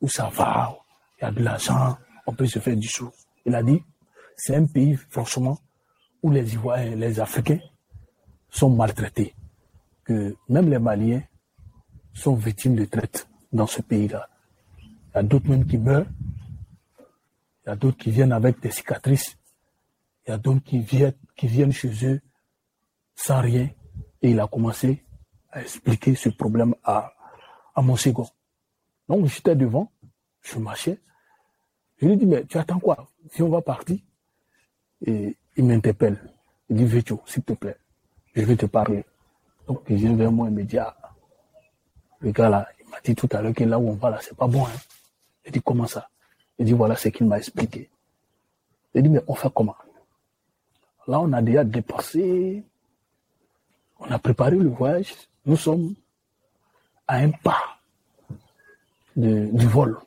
où 0.00 0.08
ça 0.08 0.28
va, 0.28 0.76
il 1.18 1.24
y 1.24 1.26
a 1.26 1.30
de 1.30 1.42
l'argent, 1.42 1.96
on 2.26 2.34
peut 2.34 2.46
se 2.46 2.58
faire 2.58 2.76
du 2.76 2.88
sou. 2.88 3.10
Il 3.44 3.54
a 3.54 3.62
dit, 3.62 3.82
c'est 4.36 4.56
un 4.56 4.66
pays, 4.66 4.96
franchement, 5.10 5.58
où 6.22 6.30
les 6.30 6.54
Ivoiriens, 6.54 6.96
les 6.96 7.20
Africains 7.20 7.60
sont 8.50 8.70
maltraités. 8.70 9.34
Que 10.04 10.34
même 10.48 10.70
les 10.70 10.78
Maliens 10.78 11.22
sont 12.12 12.34
victimes 12.34 12.76
de 12.76 12.84
traite 12.84 13.28
dans 13.52 13.66
ce 13.66 13.82
pays-là. 13.82 14.28
Il 15.14 15.18
y 15.18 15.20
a 15.20 15.22
d'autres 15.22 15.48
même 15.48 15.64
qui 15.64 15.78
meurent. 15.78 16.06
Il 17.64 17.68
y 17.68 17.72
a 17.72 17.76
d'autres 17.76 17.96
qui 17.98 18.10
viennent 18.10 18.32
avec 18.32 18.60
des 18.60 18.70
cicatrices. 18.70 19.36
Il 20.26 20.30
y 20.30 20.32
a 20.32 20.38
d'autres 20.38 20.62
qui 20.64 20.80
viennent, 20.80 21.14
qui 21.36 21.46
viennent 21.46 21.72
chez 21.72 21.92
eux 22.04 22.20
sans 23.14 23.40
rien. 23.40 23.70
Et 24.22 24.30
il 24.30 24.40
a 24.40 24.48
commencé 24.48 25.04
à 25.52 25.62
expliquer 25.62 26.16
ce 26.16 26.30
problème 26.30 26.74
à, 26.82 27.12
à 27.74 27.82
mon 27.82 27.96
second. 27.96 28.26
Donc 29.08 29.26
j'étais 29.26 29.54
devant, 29.54 29.92
je 30.42 30.58
marchais. 30.58 30.98
Je 31.98 32.06
lui 32.06 32.16
dis, 32.16 32.26
mais 32.26 32.44
tu 32.44 32.58
attends 32.58 32.80
quoi? 32.80 33.06
Si 33.30 33.42
on 33.42 33.48
va 33.48 33.62
partir 33.62 33.98
Et 35.06 35.36
il 35.56 35.64
m'interpelle. 35.64 36.18
Il 36.68 36.76
dit, 36.76 36.84
Vécho, 36.84 37.22
s'il 37.26 37.44
te 37.44 37.52
plaît, 37.52 37.76
je 38.34 38.42
vais 38.42 38.56
te 38.56 38.66
parler. 38.66 39.04
Donc 39.68 39.82
il 39.88 39.96
vient 39.96 40.16
vers 40.16 40.32
moi 40.32 40.48
et 40.48 40.50
me 40.50 40.64
dit, 40.64 40.78
ah, 40.78 40.96
le 42.18 42.32
gars 42.32 42.48
là, 42.48 42.68
il 42.80 42.90
m'a 42.90 43.00
dit 43.04 43.14
tout 43.14 43.28
à 43.30 43.40
l'heure 43.42 43.54
que 43.54 43.62
là 43.64 43.78
où 43.78 43.90
on 43.90 43.94
va 43.94 44.10
là, 44.10 44.18
c'est 44.20 44.36
pas 44.36 44.48
bon. 44.48 44.66
Hein. 44.66 44.70
Il 45.46 45.52
dit, 45.52 45.62
comment 45.62 45.86
ça? 45.86 46.08
Il 46.58 46.66
dit, 46.66 46.72
voilà 46.72 46.96
ce 46.96 47.08
qu'il 47.08 47.26
m'a 47.26 47.38
expliqué. 47.38 47.90
Il 48.94 49.02
dit, 49.02 49.08
mais 49.08 49.20
on 49.26 49.34
fait 49.34 49.50
comment? 49.52 49.76
Là, 51.06 51.20
on 51.20 51.32
a 51.32 51.42
déjà 51.42 51.64
dépassé, 51.64 52.64
on 53.98 54.10
a 54.10 54.18
préparé 54.18 54.56
le 54.56 54.68
voyage, 54.68 55.14
nous 55.44 55.56
sommes 55.56 55.94
à 57.06 57.16
un 57.16 57.30
pas 57.30 57.78
du 59.16 59.66
vol. 59.66 59.98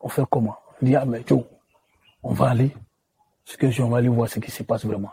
On 0.00 0.08
fait 0.08 0.22
comment? 0.30 0.56
Il 0.82 0.88
dit, 0.88 0.96
ah, 0.96 1.04
mais 1.04 1.22
Joe, 1.26 1.44
on 2.22 2.32
va 2.32 2.50
aller, 2.50 2.74
ce 3.44 3.56
que 3.56 3.70
je, 3.70 3.82
on 3.82 3.88
va 3.88 3.98
aller 3.98 4.08
voir 4.08 4.28
ce 4.28 4.38
qui 4.38 4.50
se 4.50 4.62
passe 4.62 4.84
vraiment. 4.84 5.12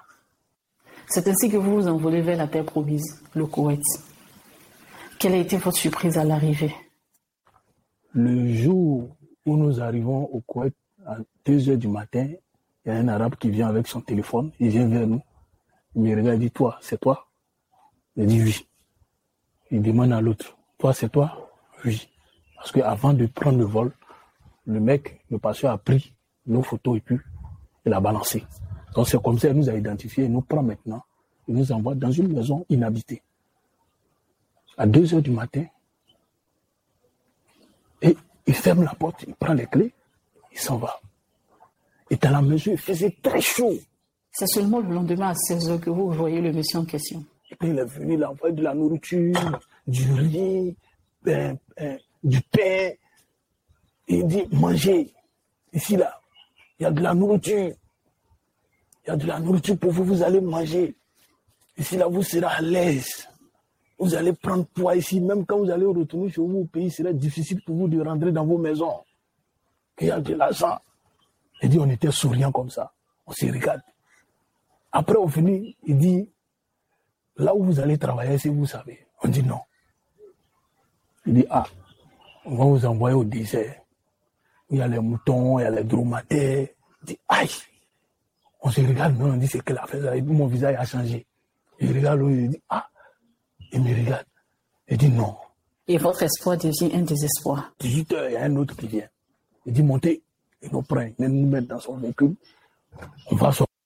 C'est 1.08 1.28
ainsi 1.28 1.50
que 1.50 1.58
vous 1.58 1.76
vous 1.76 1.88
envolez 1.88 2.22
vers 2.22 2.38
la 2.38 2.48
terre 2.48 2.66
promise, 2.66 3.24
le 3.34 3.46
Koweït. 3.46 3.82
Quelle 5.20 5.34
a 5.34 5.38
été 5.38 5.58
votre 5.58 5.78
surprise 5.78 6.18
à 6.18 6.26
l'arrivée? 6.26 6.76
Le 8.18 8.52
jour 8.52 9.16
où 9.46 9.58
nous 9.58 9.80
arrivons 9.80 10.24
au 10.24 10.42
Koweït, 10.42 10.74
à 11.06 11.18
2 11.46 11.70
heures 11.70 11.78
du 11.78 11.88
matin, 11.88 12.28
il 12.84 12.88
y 12.88 12.90
a 12.90 12.96
un 12.98 13.08
arabe 13.10 13.36
qui 13.36 13.52
vient 13.52 13.68
avec 13.68 13.86
son 13.86 14.02
téléphone, 14.02 14.52
il 14.60 14.70
vient 14.70 14.88
vers 14.88 15.06
nous. 15.06 15.22
Il 15.96 16.02
me 16.02 16.16
regarde, 16.16 16.42
il 16.42 16.48
dit, 16.48 16.52
toi, 16.52 16.80
c'est 16.82 17.00
toi? 17.00 17.28
Il 18.16 18.26
dit 18.26 18.42
oui. 18.42 18.68
Il 19.70 19.84
demande 19.84 20.14
à 20.14 20.20
l'autre, 20.20 20.58
toi, 20.80 20.96
c'est 20.96 21.10
toi? 21.10 21.52
Oui. 21.86 22.10
Parce 22.56 22.72
qu'avant 22.72 23.14
de 23.14 23.28
prendre 23.28 23.60
le 23.60 23.66
vol, 23.66 23.94
le 24.66 24.80
mec, 24.80 25.22
le 25.30 25.38
passeur 25.38 25.70
a 25.70 25.78
pris 25.78 26.16
nos 26.48 26.64
photos 26.64 26.98
et 26.98 27.02
puis 27.02 27.20
il 27.86 27.94
a 27.94 28.00
balancé. 28.00 28.44
Donc 28.96 29.08
c'est 29.08 29.22
comme 29.22 29.38
ça 29.38 29.50
qu'il 29.50 29.58
nous 29.58 29.70
a 29.70 29.76
identifié, 29.76 30.26
il 30.26 30.32
nous 30.32 30.42
prend 30.42 30.64
maintenant, 30.64 31.04
il 31.48 31.54
nous 31.54 31.72
envoie 31.72 31.94
dans 31.94 32.12
une 32.12 32.34
maison 32.34 32.66
inhabitée 32.68 33.22
à 34.76 34.88
2 34.88 35.14
heures 35.14 35.22
du 35.22 35.30
matin. 35.30 35.66
Et 38.02 38.16
il 38.46 38.54
ferme 38.54 38.84
la 38.84 38.94
porte, 38.94 39.24
il 39.28 39.36
prend 39.36 39.54
les 39.54 39.68
clés, 39.68 39.94
il 40.52 40.60
s'en 40.60 40.78
va. 40.78 41.00
Et 42.10 42.16
dans 42.16 42.32
la 42.32 42.42
maison, 42.42 42.72
il 42.72 42.78
faisait 42.78 43.16
très 43.22 43.42
chaud. 43.42 43.78
C'est 44.32 44.48
seulement 44.48 44.80
le 44.80 44.94
lendemain 44.94 45.30
à 45.30 45.36
16 45.36 45.70
heures 45.70 45.82
que 45.82 45.90
vous 45.90 46.12
voyez 46.12 46.42
le 46.42 46.54
monsieur 46.54 46.80
en 46.80 46.86
question. 46.86 47.26
Et 47.50 47.56
puis 47.56 47.70
il 47.70 47.80
est 47.80 47.86
venu, 47.86 48.14
il 48.16 48.24
a 48.24 48.32
envoyé 48.32 48.56
de 48.56 48.62
la 48.62 48.74
nourriture, 48.74 49.60
du 49.88 50.14
riz, 50.14 50.76
ben, 51.24 51.58
ben, 51.76 51.98
du 52.24 52.42
pain. 52.42 52.92
Et 54.10 54.18
il 54.18 54.28
dit, 54.28 54.44
mangez. 54.52 55.14
Ici, 55.74 55.98
là, 55.98 56.22
il 56.80 56.84
y 56.84 56.86
a 56.86 56.92
de 56.92 57.02
la 57.02 57.14
nourriture. 57.14 57.74
Il 59.06 59.08
y 59.08 59.12
a 59.12 59.16
de 59.16 59.26
la 59.26 59.40
nourriture 59.40 59.78
pour 59.78 59.92
vous, 59.92 60.04
vous 60.04 60.24
allez 60.24 60.42
manger. 60.42 60.96
Ici, 61.78 61.98
là, 61.98 62.08
vous 62.08 62.24
serez 62.24 62.46
à 62.46 62.62
l'aise. 62.62 63.28
Vous 64.00 64.14
allez 64.14 64.34
prendre 64.34 64.66
poids 64.66 64.96
ici, 64.96 65.20
même 65.20 65.46
quand 65.46 65.58
vous 65.58 65.72
allez 65.72 65.86
retourner 65.86 66.30
chez 66.30 66.42
vous 66.42 66.60
au 66.60 66.66
pays, 66.66 66.86
il 66.86 66.92
sera 66.92 67.12
difficile 67.12 67.62
pour 67.66 67.76
vous 67.76 67.88
de 67.88 68.00
rentrer 68.00 68.32
dans 68.32 68.46
vos 68.46 68.58
maisons. 68.58 69.02
Il 70.00 70.08
y 70.08 70.12
a 70.12 70.20
de 70.20 70.36
l'argent. 70.36 70.78
Il 71.64 71.70
dit, 71.70 71.80
on 71.80 71.90
était 71.90 72.12
souriant 72.12 72.52
comme 72.52 72.70
ça. 72.70 72.94
On 73.26 73.32
se 73.32 73.46
regarde. 73.48 73.82
Après, 74.92 75.18
on 75.18 75.28
finit, 75.28 75.76
il 75.84 75.98
dit, 75.98 76.30
là 77.38 77.56
où 77.56 77.64
vous 77.64 77.80
allez 77.80 77.98
travailler, 77.98 78.38
si 78.38 78.50
vous 78.50 78.68
savez. 78.68 79.08
On 79.24 79.28
dit 79.30 79.44
non. 79.44 79.60
Il 81.26 81.34
dit, 81.34 81.46
ah, 81.50 81.66
on 82.46 82.56
va 82.56 82.66
vous 82.66 82.86
envoyer 82.86 83.16
au 83.16 83.24
désert. 83.24 83.82
Il 84.70 84.78
y 84.78 84.82
a 84.82 84.88
les 84.88 85.00
moutons, 85.00 85.60
il 85.60 85.64
y 85.64 85.66
a 85.66 85.72
les 85.72 85.84
dromadaires. 85.84 86.68
Il 87.02 87.06
dit, 87.06 87.20
aïe. 87.28 87.50
On 88.62 88.70
se 88.70 88.82
regarde, 88.82 89.20
on 89.20 89.38
dit, 89.38 89.48
c'est 89.48 89.64
que 89.64 89.74
la 89.74 89.88
fait 89.88 90.22
Mon 90.22 90.46
visage 90.46 90.76
a 90.78 90.86
changé. 90.86 91.26
Il 91.80 91.96
regarde 91.96 92.22
il 92.30 92.50
dit, 92.50 92.62
ah, 92.70 92.88
il 93.72 93.82
me 93.82 93.96
regarde. 93.96 94.26
Il 94.88 94.98
dit 94.98 95.10
non. 95.10 95.36
Et 95.88 95.98
votre 95.98 96.24
espoir 96.24 96.58
devient 96.58 96.92
un 96.94 97.02
désespoir. 97.02 97.72
18 97.80 98.14
heures, 98.14 98.30
il 98.30 98.34
y 98.34 98.38
a 98.38 98.44
un 98.44 98.56
autre 98.56 98.76
qui 98.76 98.88
vient. 98.88 99.08
Il 99.66 99.74
dit 99.74 99.84
montez. 99.84 100.22
Il 100.62 100.70
nous 100.72 100.82
prend, 100.82 101.02
il 101.02 101.28
nous 101.28 101.48
met 101.48 101.62
dans 101.62 101.80
son 101.80 101.98
véhicule. 101.98 102.36
On 103.32 103.36
va 103.36 103.52
sortir. 103.52 103.77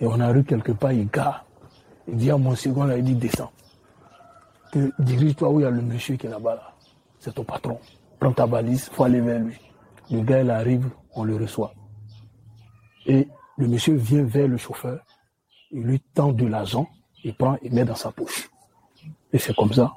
Et 0.00 0.06
on 0.06 0.18
a 0.20 0.32
eu 0.32 0.44
quelque 0.44 0.72
part, 0.72 0.92
il 0.92 1.08
gars. 1.08 1.44
Il 2.08 2.16
dit 2.16 2.30
à 2.30 2.36
mon 2.36 2.54
second, 2.54 2.84
là, 2.84 2.96
il 2.96 3.04
dit, 3.04 3.14
descends. 3.14 3.52
dirige-toi 4.98 5.50
où 5.50 5.60
il 5.60 5.62
y 5.62 5.66
a 5.66 5.70
le 5.70 5.82
monsieur 5.82 6.16
qui 6.16 6.26
est 6.26 6.30
là-bas. 6.30 6.54
Là. 6.54 6.72
C'est 7.18 7.34
ton 7.34 7.44
patron. 7.44 7.78
Prends 8.18 8.32
ta 8.32 8.46
valise, 8.46 8.88
faut 8.88 9.04
aller 9.04 9.20
vers 9.20 9.40
lui. 9.40 9.58
Le 10.10 10.22
gars, 10.22 10.40
il 10.40 10.50
arrive, 10.50 10.88
on 11.14 11.24
le 11.24 11.36
reçoit. 11.36 11.74
Et 13.06 13.28
le 13.56 13.68
monsieur 13.68 13.94
vient 13.94 14.24
vers 14.24 14.48
le 14.48 14.56
chauffeur, 14.56 15.04
il 15.70 15.82
lui 15.82 16.00
tend 16.14 16.32
de 16.32 16.46
l'argent, 16.46 16.88
il 17.22 17.34
prend, 17.34 17.56
il 17.62 17.72
met 17.72 17.84
dans 17.84 17.94
sa 17.94 18.10
poche. 18.10 18.50
Et 19.32 19.38
c'est 19.38 19.54
comme 19.54 19.72
ça. 19.72 19.92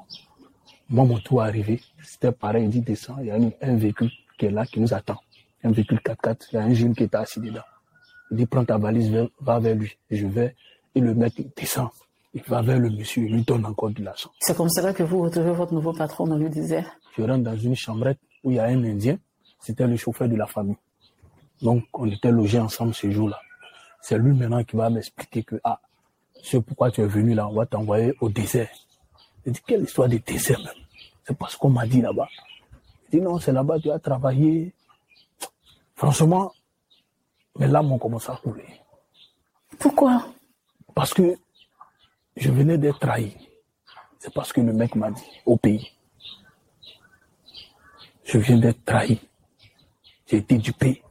Moi, 0.90 1.06
mon 1.06 1.18
tour 1.20 1.44
est 1.44 1.48
arrivé. 1.48 1.82
C'était 2.04 2.32
pareil, 2.32 2.66
il 2.66 2.70
dit 2.70 2.82
descends, 2.82 3.18
il 3.20 3.28
y 3.28 3.32
a 3.32 3.36
un 3.62 3.76
véhicule 3.76 4.12
qui 4.38 4.46
est 4.46 4.52
là, 4.52 4.66
qui 4.66 4.80
nous 4.80 4.94
attend. 4.94 5.20
Un 5.64 5.72
véhicule 5.72 6.00
4x4, 6.00 6.48
il 6.52 6.56
y 6.56 6.58
a 6.58 6.64
un 6.64 6.74
jeune 6.74 6.94
qui 6.96 7.04
est 7.04 7.16
assis 7.16 7.40
dedans. 7.40 7.62
Il 8.34 8.38
dit, 8.38 8.46
prends 8.48 8.66
ta 8.66 8.80
valise, 8.80 9.12
va 9.42 9.60
vers 9.60 9.76
lui. 9.76 9.96
Je 10.10 10.26
vais, 10.26 10.56
Et 10.96 11.00
le 11.00 11.14
mec 11.14 11.34
il 11.38 11.52
descend. 11.56 11.90
Il 12.34 12.42
va 12.48 12.64
vers 12.64 12.80
le 12.80 12.90
monsieur, 12.90 13.26
il 13.26 13.32
lui 13.32 13.44
donne 13.44 13.64
encore 13.64 13.92
de 13.92 14.04
l'argent. 14.04 14.32
C'est 14.40 14.58
comme 14.58 14.70
cela 14.70 14.92
que 14.92 15.04
vous 15.04 15.22
retrouvez 15.22 15.52
votre 15.52 15.72
nouveau 15.72 15.94
patron 15.94 16.26
dans 16.26 16.38
le 16.38 16.50
désert. 16.50 16.90
Je 17.16 17.22
rentre 17.22 17.44
dans 17.44 17.56
une 17.56 17.76
chambrette 17.76 18.18
où 18.44 18.50
il 18.50 18.56
y 18.56 18.60
a 18.60 18.64
un 18.64 18.84
Indien. 18.84 19.20
C'était 19.60 19.86
le 19.86 19.98
chauffeur 19.98 20.28
de 20.28 20.36
la 20.36 20.48
famille. 20.48 20.78
Donc, 21.62 21.84
on 21.94 22.10
était 22.10 22.32
logés 22.32 22.60
ensemble 22.60 22.96
ce 22.96 23.12
jour-là. 23.12 23.40
C'est 24.02 24.18
lui 24.18 24.34
maintenant 24.36 24.64
qui 24.64 24.78
va 24.78 24.90
m'expliquer 24.90 25.44
que, 25.44 25.62
ah, 25.64 25.80
c'est 26.44 26.60
pourquoi 26.60 26.90
tu 26.90 27.02
es 27.02 27.06
venu 27.06 27.36
là, 27.36 27.48
on 27.48 27.54
va 27.54 27.68
t'envoyer 27.68 28.16
au 28.20 28.30
désert. 28.30 28.72
Je 29.46 29.52
dis, 29.52 29.62
quelle 29.68 29.84
histoire 29.84 30.10
de 30.10 30.18
désert 30.18 30.60
même 30.60 30.74
C'est 31.24 31.38
parce 31.38 31.56
qu'on 31.56 31.70
m'a 31.70 31.86
dit 31.86 32.02
là-bas. 32.02 32.28
Je 33.12 33.20
dis, 33.20 33.24
non, 33.24 33.38
c'est 33.38 33.52
là-bas, 33.52 33.80
tu 33.80 33.92
as 33.92 34.00
travaillé. 34.00 34.74
Franchement, 35.96 36.52
mes 37.60 37.68
larmes 37.68 37.92
ont 37.92 38.00
commencé 38.00 38.32
à 38.32 38.36
couler. 38.36 38.66
Pourquoi? 39.80 40.28
Parce 40.96 41.14
que 41.14 41.36
je 42.36 42.52
venais 42.52 42.78
d'être 42.78 43.00
trahi. 43.00 43.36
C'est 44.20 44.34
parce 44.34 44.54
que 44.54 44.62
le 44.62 44.74
mec 44.74 44.96
m'a 44.96 45.12
dit 45.12 45.42
au 45.46 45.58
pays. 45.58 45.92
Je 48.24 48.38
viens 48.38 48.58
d'être 48.58 48.84
trahi. 48.86 49.20
J'ai 50.28 50.38
été 50.38 50.58
dupé 50.58 51.04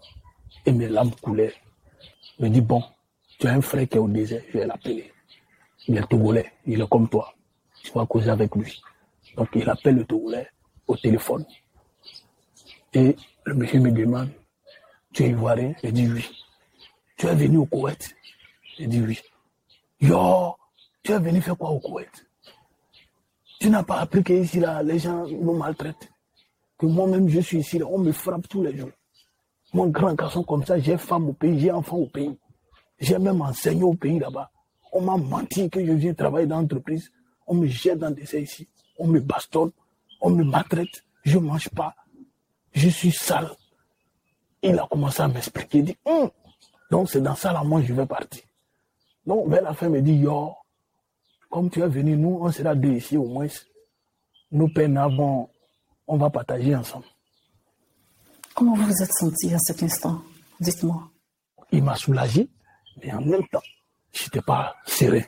et 0.64 0.72
mes 0.72 0.88
larmes 0.88 1.14
coulaient. 1.20 1.54
Je 2.38 2.44
me 2.44 2.50
dis, 2.50 2.60
bon, 2.60 2.82
tu 3.38 3.46
as 3.46 3.52
un 3.52 3.60
frère 3.60 3.88
qui 3.88 3.96
est 3.96 4.00
au 4.00 4.08
désert, 4.08 4.42
je 4.48 4.58
vais 4.58 4.66
l'appeler. 4.66 5.12
Il 5.86 5.96
est 5.96 6.08
togolais, 6.08 6.52
il 6.66 6.80
est 6.80 6.88
comme 6.88 7.08
toi. 7.08 7.34
Tu 7.82 7.92
vas 7.92 8.06
causer 8.06 8.30
avec 8.30 8.54
lui. 8.54 8.80
Donc 9.36 9.48
il 9.54 9.68
appelle 9.68 9.96
le 9.96 10.04
togolais 10.04 10.48
au 10.86 10.96
téléphone. 10.96 11.44
Et 12.94 13.16
le 13.44 13.54
monsieur 13.54 13.80
me 13.80 13.90
demande, 13.90 14.30
tu 15.12 15.24
es 15.24 15.30
ivoirien? 15.30 15.74
Je 15.82 15.90
dis 15.90 16.08
oui. 16.08 16.28
Tu 17.16 17.26
es 17.26 17.34
venu 17.34 17.58
au 17.58 17.66
Koweït? 17.66 18.14
Je 18.78 18.84
dis 18.86 19.00
oui. 19.00 19.20
Yo, 20.00 20.56
tu 21.02 21.12
es 21.12 21.18
venu 21.18 21.40
faire 21.40 21.56
quoi 21.56 21.70
au 21.70 21.80
Koweït? 21.80 22.26
Tu 23.60 23.70
n'as 23.70 23.82
pas 23.82 24.00
appris 24.00 24.24
qu'ici, 24.24 24.58
là, 24.58 24.82
les 24.82 24.98
gens 24.98 25.26
nous 25.26 25.56
maltraitent? 25.56 26.08
Que 26.78 26.86
moi-même, 26.86 27.28
je 27.28 27.40
suis 27.40 27.58
ici, 27.58 27.78
là, 27.78 27.86
on 27.86 27.98
me 27.98 28.10
frappe 28.12 28.48
tous 28.48 28.62
les 28.62 28.76
jours. 28.76 28.90
Mon 29.72 29.86
grand 29.86 30.14
garçon 30.14 30.42
comme 30.42 30.64
ça, 30.66 30.78
j'ai 30.78 30.98
femme 30.98 31.28
au 31.28 31.32
pays, 31.32 31.58
j'ai 31.58 31.70
enfant 31.70 31.96
au 31.96 32.06
pays. 32.06 32.36
J'ai 32.98 33.18
même 33.18 33.40
enseigné 33.40 33.82
au 33.84 33.94
pays 33.94 34.18
là-bas. 34.18 34.50
On 34.92 35.00
m'a 35.00 35.16
menti 35.16 35.70
que 35.70 35.84
je 35.84 35.92
viens 35.92 36.12
travailler 36.12 36.46
dans 36.46 36.60
l'entreprise. 36.60 37.10
On 37.46 37.54
me 37.54 37.66
jette 37.66 37.98
dans 37.98 38.10
des 38.10 38.36
ici. 38.40 38.68
On 38.98 39.06
me 39.06 39.20
bastonne. 39.20 39.70
On 40.20 40.30
me 40.30 40.44
maltraite. 40.44 41.04
Je 41.24 41.38
ne 41.38 41.44
mange 41.44 41.68
pas. 41.70 41.94
Je 42.72 42.88
suis 42.88 43.10
sale. 43.10 43.50
Il 44.62 44.78
a 44.78 44.86
commencé 44.88 45.22
à 45.22 45.28
m'expliquer. 45.28 45.78
Il 45.78 45.84
dit, 45.84 45.96
hum. 46.04 46.30
donc 46.90 47.10
c'est 47.10 47.20
dans 47.20 47.34
ça 47.34 47.52
là, 47.52 47.62
moi, 47.64 47.82
je 47.82 47.92
vais 47.92 48.06
partir. 48.06 48.42
Donc, 49.26 49.48
vers 49.48 49.62
la 49.62 49.74
fin, 49.74 49.86
il 49.86 49.92
me 49.92 50.02
dit, 50.02 50.14
yo, 50.14 50.54
comme 51.50 51.70
tu 51.70 51.80
es 51.82 51.88
venu, 51.88 52.16
nous, 52.16 52.38
on 52.40 52.50
sera 52.50 52.74
deux 52.74 52.92
ici 52.92 53.16
au 53.16 53.26
moins. 53.26 53.46
Nos 54.50 54.68
peines 54.68 54.96
avant, 54.96 55.50
on 56.06 56.16
va 56.16 56.30
partager 56.30 56.74
ensemble. 56.74 57.06
Comment 58.54 58.74
vous 58.74 58.86
vous 58.86 59.02
êtes 59.02 59.12
senti 59.12 59.52
à 59.54 59.58
cet 59.58 59.82
instant? 59.82 60.22
Dites-moi. 60.60 61.10
Il 61.70 61.82
m'a 61.82 61.96
soulagé, 61.96 62.48
mais 63.02 63.12
en 63.12 63.22
même 63.22 63.46
temps, 63.48 63.62
je 64.12 64.24
n'étais 64.24 64.42
pas 64.42 64.76
serré. 64.86 65.26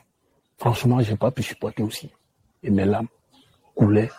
Franchement, 0.57 1.01
je 1.01 1.11
n'ai 1.11 1.17
pas 1.17 1.31
pu 1.31 1.43
supporter 1.43 1.83
aussi. 1.83 2.11
Et 2.63 2.69
mes 2.69 2.85
larmes 2.85 3.07
coulaient. 3.75 4.11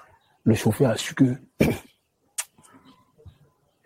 Le 0.44 0.54
chauffeur 0.54 0.90
a 0.90 0.96
su 0.96 1.14
que 1.14 1.36
il 1.60 1.72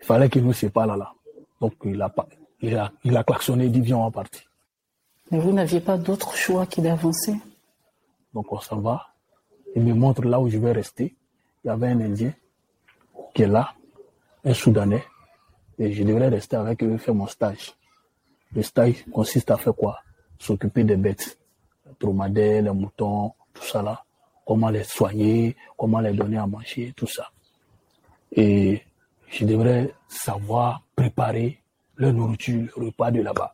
fallait 0.01 0.29
qu'il 0.29 0.43
nous 0.43 0.53
sépare 0.53 0.87
là, 0.87 0.97
là. 0.97 1.13
Donc 1.61 1.73
il 1.85 2.01
a, 2.01 2.11
il 2.61 2.75
a, 2.75 2.91
il 3.03 3.15
a 3.15 3.23
klaxonné, 3.23 3.65
il 3.65 3.71
dit 3.71 3.81
viens, 3.81 3.97
on 3.97 4.11
partir. 4.11 4.41
Mais 5.29 5.39
vous 5.39 5.53
n'aviez 5.53 5.79
pas 5.79 5.97
d'autre 5.97 6.35
choix 6.35 6.65
que 6.65 6.81
d'avancer 6.81 7.35
Donc 8.33 8.51
on 8.51 8.59
s'en 8.59 8.79
va. 8.79 9.07
Il 9.75 9.83
me 9.83 9.93
montre 9.93 10.23
là 10.25 10.39
où 10.41 10.49
je 10.49 10.57
vais 10.57 10.71
rester. 10.73 11.15
Il 11.63 11.67
y 11.67 11.69
avait 11.69 11.87
un 11.87 12.01
Indien 12.01 12.33
qui 13.33 13.43
est 13.43 13.47
là, 13.47 13.73
un 14.43 14.53
Soudanais, 14.53 15.03
et 15.77 15.93
je 15.93 16.03
devrais 16.03 16.27
rester 16.27 16.55
avec 16.57 16.83
eux 16.83 16.97
faire 16.97 17.15
mon 17.15 17.27
stage. 17.27 17.73
Le 18.53 18.63
stage 18.63 19.05
consiste 19.13 19.51
à 19.51 19.57
faire 19.57 19.75
quoi? 19.75 19.99
S'occuper 20.39 20.83
des 20.83 20.97
bêtes, 20.97 21.37
les 21.85 21.93
dromadaires, 21.99 22.63
les 22.63 22.71
moutons, 22.71 23.33
tout 23.53 23.63
ça 23.63 23.81
là. 23.81 24.03
Comment 24.45 24.69
les 24.69 24.83
soigner, 24.83 25.55
comment 25.77 25.99
les 25.99 26.13
donner 26.13 26.37
à 26.37 26.47
manger, 26.47 26.91
tout 26.95 27.07
ça. 27.07 27.29
Et 28.31 28.81
je 29.29 29.45
devrais 29.45 29.93
savoir 30.09 30.81
préparer 31.01 31.59
leur 31.97 32.13
nourriture, 32.13 32.69
le 32.77 32.85
repas 32.85 33.09
de 33.09 33.21
là-bas. 33.21 33.53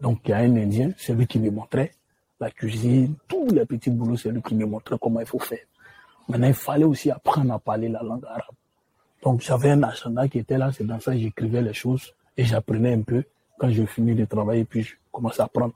Donc 0.00 0.20
il 0.24 0.30
y 0.30 0.32
a 0.32 0.38
un 0.38 0.56
Indien, 0.56 0.92
c'est 0.96 1.12
lui 1.12 1.26
qui 1.26 1.38
me 1.38 1.50
montrait 1.50 1.92
la 2.40 2.50
cuisine, 2.50 3.14
tous 3.28 3.46
les 3.50 3.66
petits 3.66 3.90
boulots, 3.90 4.16
c'est 4.16 4.30
lui 4.30 4.40
qui 4.40 4.54
me 4.54 4.64
montrait 4.64 4.96
comment 4.98 5.20
il 5.20 5.26
faut 5.26 5.38
faire. 5.38 5.66
Maintenant, 6.28 6.46
il 6.46 6.54
fallait 6.54 6.84
aussi 6.84 7.10
apprendre 7.10 7.52
à 7.52 7.58
parler 7.58 7.90
la 7.90 8.02
langue 8.02 8.24
arabe. 8.24 8.56
Donc 9.22 9.42
j'avais 9.42 9.70
un 9.70 9.82
agenda 9.82 10.26
qui 10.28 10.38
était 10.38 10.56
là, 10.56 10.72
c'est 10.72 10.84
dans 10.84 10.98
ça 10.98 11.12
que 11.12 11.18
j'écrivais 11.18 11.60
les 11.60 11.74
choses 11.74 12.14
et 12.38 12.44
j'apprenais 12.44 12.94
un 12.94 13.02
peu 13.02 13.22
quand 13.58 13.68
je 13.68 13.84
finis 13.84 14.14
de 14.14 14.24
travailler, 14.24 14.64
puis 14.64 14.82
je 14.82 14.94
commence 15.12 15.38
à 15.40 15.44
apprendre 15.44 15.74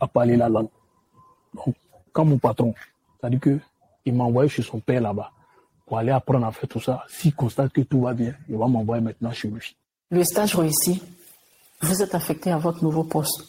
à 0.00 0.08
parler 0.08 0.36
la 0.36 0.48
langue. 0.48 0.68
Donc 1.54 1.76
quand 2.12 2.24
mon 2.24 2.38
patron, 2.38 2.74
c'est-à-dire 3.20 3.40
que 3.40 3.60
il 4.04 4.14
m'envoyait 4.14 4.48
chez 4.48 4.62
son 4.62 4.80
père 4.80 5.00
là-bas 5.00 5.30
pour 5.86 5.98
aller 5.98 6.10
apprendre 6.10 6.46
à 6.46 6.50
faire 6.50 6.68
tout 6.68 6.80
ça. 6.80 7.04
S'il 7.06 7.34
constate 7.34 7.72
que 7.72 7.82
tout 7.82 8.00
va 8.00 8.12
bien, 8.12 8.34
il 8.48 8.56
va 8.56 8.66
m'envoyer 8.66 9.02
maintenant 9.02 9.30
chez 9.30 9.48
lui. 9.48 9.76
Le 10.08 10.22
stage 10.22 10.54
réussi. 10.54 11.02
Vous 11.80 12.00
êtes 12.00 12.14
affecté 12.14 12.52
à 12.52 12.58
votre 12.58 12.84
nouveau 12.84 13.02
poste. 13.02 13.42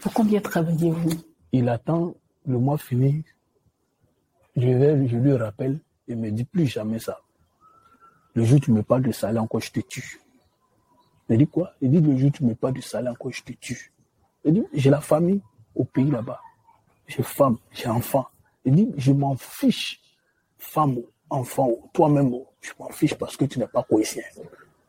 Pour 0.00 0.12
combien 0.12 0.40
travaillez-vous? 0.40 1.10
Il 1.50 1.68
attend 1.68 2.14
le 2.46 2.56
mois 2.56 2.78
fini. 2.78 3.24
Je, 4.56 4.68
vais, 4.68 4.94
lui 4.94 5.34
rappelle 5.34 5.80
et 6.06 6.14
me 6.14 6.30
dit 6.30 6.44
plus 6.44 6.66
jamais 6.66 7.00
ça. 7.00 7.18
Le 8.34 8.44
jour 8.44 8.58
où 8.58 8.60
tu 8.60 8.70
me 8.70 8.84
parles 8.84 9.02
de 9.02 9.10
salaire 9.10 9.42
encore, 9.42 9.60
je 9.60 9.72
te 9.72 9.80
tue. 9.80 10.20
Il 11.28 11.38
dit 11.38 11.48
quoi? 11.48 11.72
Il 11.80 11.90
dit 11.90 12.00
le 12.00 12.16
jour 12.16 12.28
où 12.28 12.32
tu 12.32 12.44
me 12.44 12.54
parles 12.54 12.74
de 12.74 12.80
salaire 12.80 13.10
encore, 13.10 13.32
je 13.32 13.42
te 13.42 13.52
tue. 13.54 13.92
Il 14.44 14.54
dit 14.54 14.64
j'ai 14.72 14.90
la 14.90 15.00
famille 15.00 15.40
au 15.74 15.82
pays 15.82 16.12
là-bas. 16.12 16.40
J'ai 17.08 17.24
femme, 17.24 17.58
j'ai 17.72 17.88
enfant. 17.88 18.28
Il 18.64 18.76
dit 18.76 18.92
je 18.96 19.10
m'en 19.10 19.36
fiche. 19.36 20.00
Femme, 20.58 20.98
enfant, 21.28 21.70
toi-même, 21.92 22.32
je 22.60 22.70
m'en 22.78 22.88
fiche 22.90 23.14
parce 23.14 23.36
que 23.36 23.46
tu 23.46 23.58
n'es 23.58 23.66
pas 23.66 23.82
cohésien. 23.82 24.22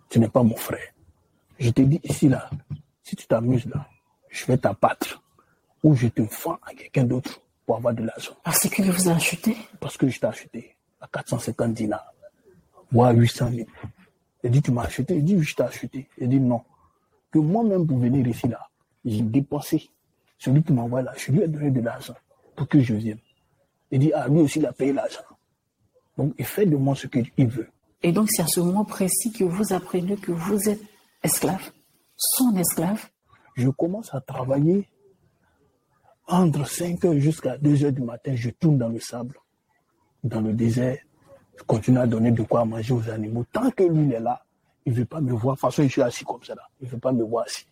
Tu 0.07 0.19
n'es 0.19 0.29
pas 0.29 0.43
mon 0.43 0.55
frère. 0.55 0.93
Je 1.59 1.69
te 1.69 1.81
dis 1.81 1.99
ici 2.03 2.29
là, 2.29 2.49
si 3.03 3.15
tu 3.15 3.27
t'amuses 3.27 3.65
là, 3.65 3.87
je 4.29 4.45
vais 4.45 4.57
t'abattre 4.57 5.21
ou 5.83 5.95
je 5.95 6.07
te 6.07 6.21
vends 6.21 6.57
à 6.63 6.73
quelqu'un 6.73 7.03
d'autre 7.03 7.41
pour 7.65 7.75
avoir 7.75 7.93
de 7.93 8.03
l'argent. 8.03 8.33
Parce 8.43 8.67
que 8.67 8.81
vous 8.81 9.09
a 9.09 9.13
acheté 9.13 9.55
Parce 9.79 9.97
que 9.97 10.07
je 10.07 10.19
t'ai 10.19 10.27
acheté 10.27 10.75
à 11.01 11.07
450 11.07 11.73
dinars 11.73 12.13
voire 12.91 13.13
800 13.13 13.51
000. 13.51 13.67
Il 14.43 14.51
dit, 14.51 14.61
tu 14.61 14.71
m'as 14.71 14.83
acheté 14.83 15.17
Il 15.17 15.23
dit, 15.23 15.35
oui, 15.35 15.43
je 15.43 15.55
t'ai 15.55 15.63
acheté. 15.63 16.07
Il 16.17 16.29
dit, 16.29 16.39
non. 16.39 16.61
Que 17.31 17.39
moi-même, 17.39 17.85
pour 17.85 17.97
venir 17.99 18.25
ici, 18.27 18.47
là, 18.47 18.67
j'ai 19.05 19.21
dépensé. 19.21 19.89
Celui 20.37 20.63
qui 20.63 20.71
m'envoie 20.71 21.01
là, 21.01 21.13
je 21.17 21.31
lui 21.31 21.41
ai 21.41 21.47
donné 21.47 21.69
de 21.69 21.81
l'argent 21.81 22.15
pour 22.55 22.67
que 22.67 22.79
je 22.79 22.93
vienne. 22.93 23.19
Il 23.91 23.99
dit, 23.99 24.11
ah, 24.13 24.27
lui 24.27 24.39
aussi, 24.39 24.59
il 24.59 24.65
a 24.65 24.71
payé 24.71 24.93
l'argent. 24.93 25.19
Donc, 26.17 26.33
il 26.37 26.45
fait 26.45 26.65
de 26.65 26.75
moi 26.75 26.95
ce 26.95 27.07
qu'il 27.07 27.47
veut. 27.47 27.69
Et 28.01 28.11
donc, 28.11 28.29
c'est 28.31 28.41
à 28.41 28.47
ce 28.47 28.61
moment 28.61 28.85
précis 28.85 29.31
que 29.31 29.43
vous 29.43 29.73
apprenez 29.73 30.15
que 30.15 30.31
vous 30.31 30.69
êtes 30.69 30.81
esclave, 31.23 31.71
son 32.15 32.55
esclave. 32.55 33.09
Je 33.55 33.69
commence 33.69 34.13
à 34.13 34.21
travailler 34.21 34.87
entre 36.27 36.67
5 36.67 37.03
heures 37.05 37.19
jusqu'à 37.19 37.57
2 37.57 37.85
heures 37.85 37.91
du 37.91 38.01
matin. 38.01 38.35
Je 38.35 38.49
tourne 38.51 38.77
dans 38.77 38.89
le 38.89 38.99
sable, 38.99 39.35
dans 40.23 40.41
le 40.41 40.53
désert, 40.53 40.97
je 41.57 41.63
continue 41.63 41.97
à 41.99 42.07
donner 42.07 42.31
de 42.31 42.43
quoi 42.43 42.63
manger 42.63 42.93
aux 42.93 43.09
animaux. 43.09 43.45
Tant 43.51 43.69
que 43.71 43.83
lui 43.83 44.13
est 44.13 44.19
là, 44.19 44.45
il 44.85 44.93
ne 44.93 44.97
veut 44.99 45.05
pas 45.05 45.19
me 45.19 45.33
voir. 45.33 45.55
De 45.55 45.59
toute 45.59 45.69
façon, 45.69 45.83
je 45.83 45.89
suis 45.89 46.01
assis 46.01 46.23
comme 46.23 46.41
ça 46.43 46.55
là. 46.55 46.63
Il 46.79 46.87
ne 46.87 46.91
veut 46.91 46.99
pas 46.99 47.11
me 47.11 47.23
voir 47.23 47.45
assis. 47.45 47.65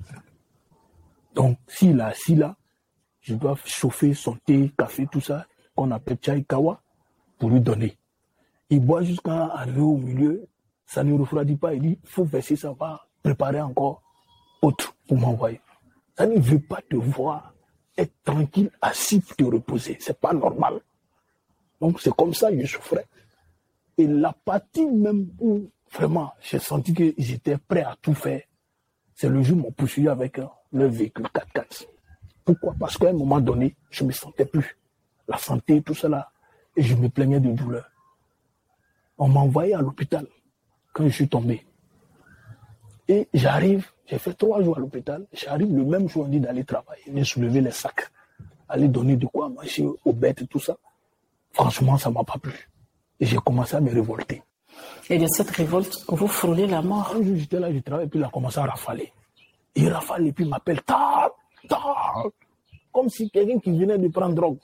Donc, 1.34 1.58
s'il 1.68 2.00
est 2.00 2.04
assis 2.04 2.36
là, 2.36 2.56
je 3.22 3.36
dois 3.36 3.56
chauffer 3.66 4.14
son 4.14 4.36
thé, 4.46 4.74
café, 4.78 5.08
tout 5.10 5.22
ça, 5.22 5.46
qu'on 5.76 5.92
appelle 5.92 6.18
chai 6.22 6.44
kawa, 6.44 6.82
pour 7.38 7.50
lui 7.50 7.62
donner. 7.62 7.98
Il 8.70 8.82
boit 8.82 9.04
jusqu'à 9.04 9.46
arriver 9.46 9.82
au 9.82 9.98
milieu, 9.98 10.48
ça 10.86 11.04
ne 11.04 11.14
refroidit 11.18 11.56
pas. 11.56 11.74
Il 11.74 11.82
dit, 11.82 12.00
il 12.04 12.10
faut 12.10 12.26
verser 12.26 12.56
ça, 12.56 12.74
va 12.74 13.07
préparer 13.24 13.62
encore 13.62 14.02
autre 14.62 14.96
pour 15.08 15.18
m'envoyer. 15.18 15.62
Ça 16.18 16.26
ne 16.26 16.40
veut 16.40 16.60
pas 16.60 16.82
te 16.90 16.96
voir 16.96 17.54
être 17.98 18.14
tranquille, 18.24 18.70
assis 18.82 19.20
pour 19.20 19.36
te 19.36 19.44
reposer. 19.44 19.98
C'est 20.00 20.20
pas 20.20 20.34
normal. 20.34 20.82
Donc 21.82 22.02
c'est 22.02 22.14
comme 22.14 22.34
ça 22.34 22.52
que 22.52 22.66
je 22.66 22.78
souffrais. 22.78 23.06
Et 23.98 24.08
la 24.08 24.34
partie 24.34 24.86
même 24.86 25.30
où 25.40 25.70
vraiment 25.92 26.34
j'ai 26.42 26.60
senti 26.60 26.94
qu'ils 26.94 27.34
étaient 27.34 27.58
prêts 27.58 27.84
à 27.84 27.96
tout 28.02 28.14
faire, 28.14 28.42
c'est 29.16 29.30
le 29.30 29.42
jour 29.42 29.58
où 29.58 29.62
m'ont 29.62 29.72
poursuivi 29.72 30.08
avec 30.08 30.40
le 30.72 30.88
véhicule 30.88 31.26
4x4. 31.34 31.88
Pourquoi? 32.46 32.76
Parce 32.80 32.98
qu'à 32.98 33.10
un 33.10 33.14
moment 33.14 33.42
donné, 33.42 33.76
je 33.90 34.04
ne 34.04 34.10
me 34.10 34.14
sentais 34.14 34.46
plus. 34.46 34.78
La 35.28 35.38
santé, 35.38 35.82
tout 35.82 35.96
cela. 35.96 36.30
Et 36.76 36.84
je 36.84 36.96
me 36.96 37.10
plaignais 37.10 37.40
de 37.40 37.52
douleur. 37.52 37.90
On 39.18 39.28
m'a 39.28 39.40
envoyé 39.40 39.74
à 39.74 39.82
l'hôpital 39.82 40.28
quand 40.94 41.04
je 41.06 41.10
suis 41.10 41.28
tombé. 41.28 41.66
Et 43.08 43.28
j'arrive, 43.34 43.90
j'ai 44.06 44.18
fait 44.18 44.34
trois 44.34 44.62
jours 44.62 44.78
à 44.78 44.80
l'hôpital. 44.80 45.26
J'arrive 45.34 45.76
le 45.76 45.84
même 45.84 46.10
jour, 46.10 46.26
on 46.26 46.28
dit 46.28 46.40
d'aller 46.40 46.64
travailler, 46.64 47.04
de 47.08 47.24
soulever 47.24 47.62
les 47.62 47.72
sacs. 47.72 48.10
aller 48.70 48.90
donner 48.90 49.16
de 49.16 49.26
quoi 49.28 49.48
manger 49.48 49.88
aux 50.04 50.14
bêtes 50.14 50.42
et 50.42 50.48
tout 50.48 50.60
ça. 50.60 50.76
Franchement, 51.54 51.98
ça 51.98 52.10
m'a 52.10 52.24
pas 52.24 52.38
plu. 52.38 52.70
Et 53.20 53.26
j'ai 53.26 53.38
commencé 53.38 53.76
à 53.76 53.82
me 53.82 53.90
révolter. 53.90 54.44
Et 55.10 55.18
de 55.18 55.28
cette 55.28 55.50
révolte, 55.52 56.04
vous 56.10 56.28
frôlez 56.28 56.68
la 56.68 56.82
mort. 56.82 57.16
Un 57.16 57.24
jour, 57.24 57.36
j'étais 57.36 57.60
là, 57.60 57.72
je 57.72 57.80
travaillais, 57.80 58.10
puis 58.10 58.20
il 58.20 58.26
a 58.26 58.30
commencé 58.30 58.60
à 58.60 58.66
rafaler. 58.66 59.12
Il 59.74 59.90
rafale 59.90 60.28
et 60.28 60.34
puis 60.34 60.44
il 60.44 60.50
m'appelle 60.50 60.82
tard, 60.84 61.32
tard. 61.70 62.28
Comme 62.92 63.10
si 63.10 63.30
quelqu'un 63.30 63.60
qui 63.60 63.72
venait 63.72 63.98
de 63.98 64.08
prendre 64.10 64.36
drogue. 64.36 64.60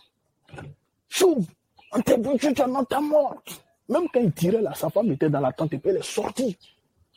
Chouve, 1.07 1.45
on 1.93 2.01
t'a 2.01 2.15
tu 2.17 2.47
es 2.47 2.53
dans 2.53 2.83
ta 2.83 2.99
morte. 2.99 3.63
Même 3.87 4.07
quand 4.13 4.19
il 4.19 4.31
tirait 4.31 4.61
là, 4.61 4.73
sa 4.73 4.89
femme 4.89 5.11
était 5.11 5.29
dans 5.29 5.39
la 5.39 5.51
tente 5.51 5.73
et 5.73 5.77
puis 5.77 5.91
elle 5.91 5.97
est 5.97 6.03
sortie. 6.03 6.57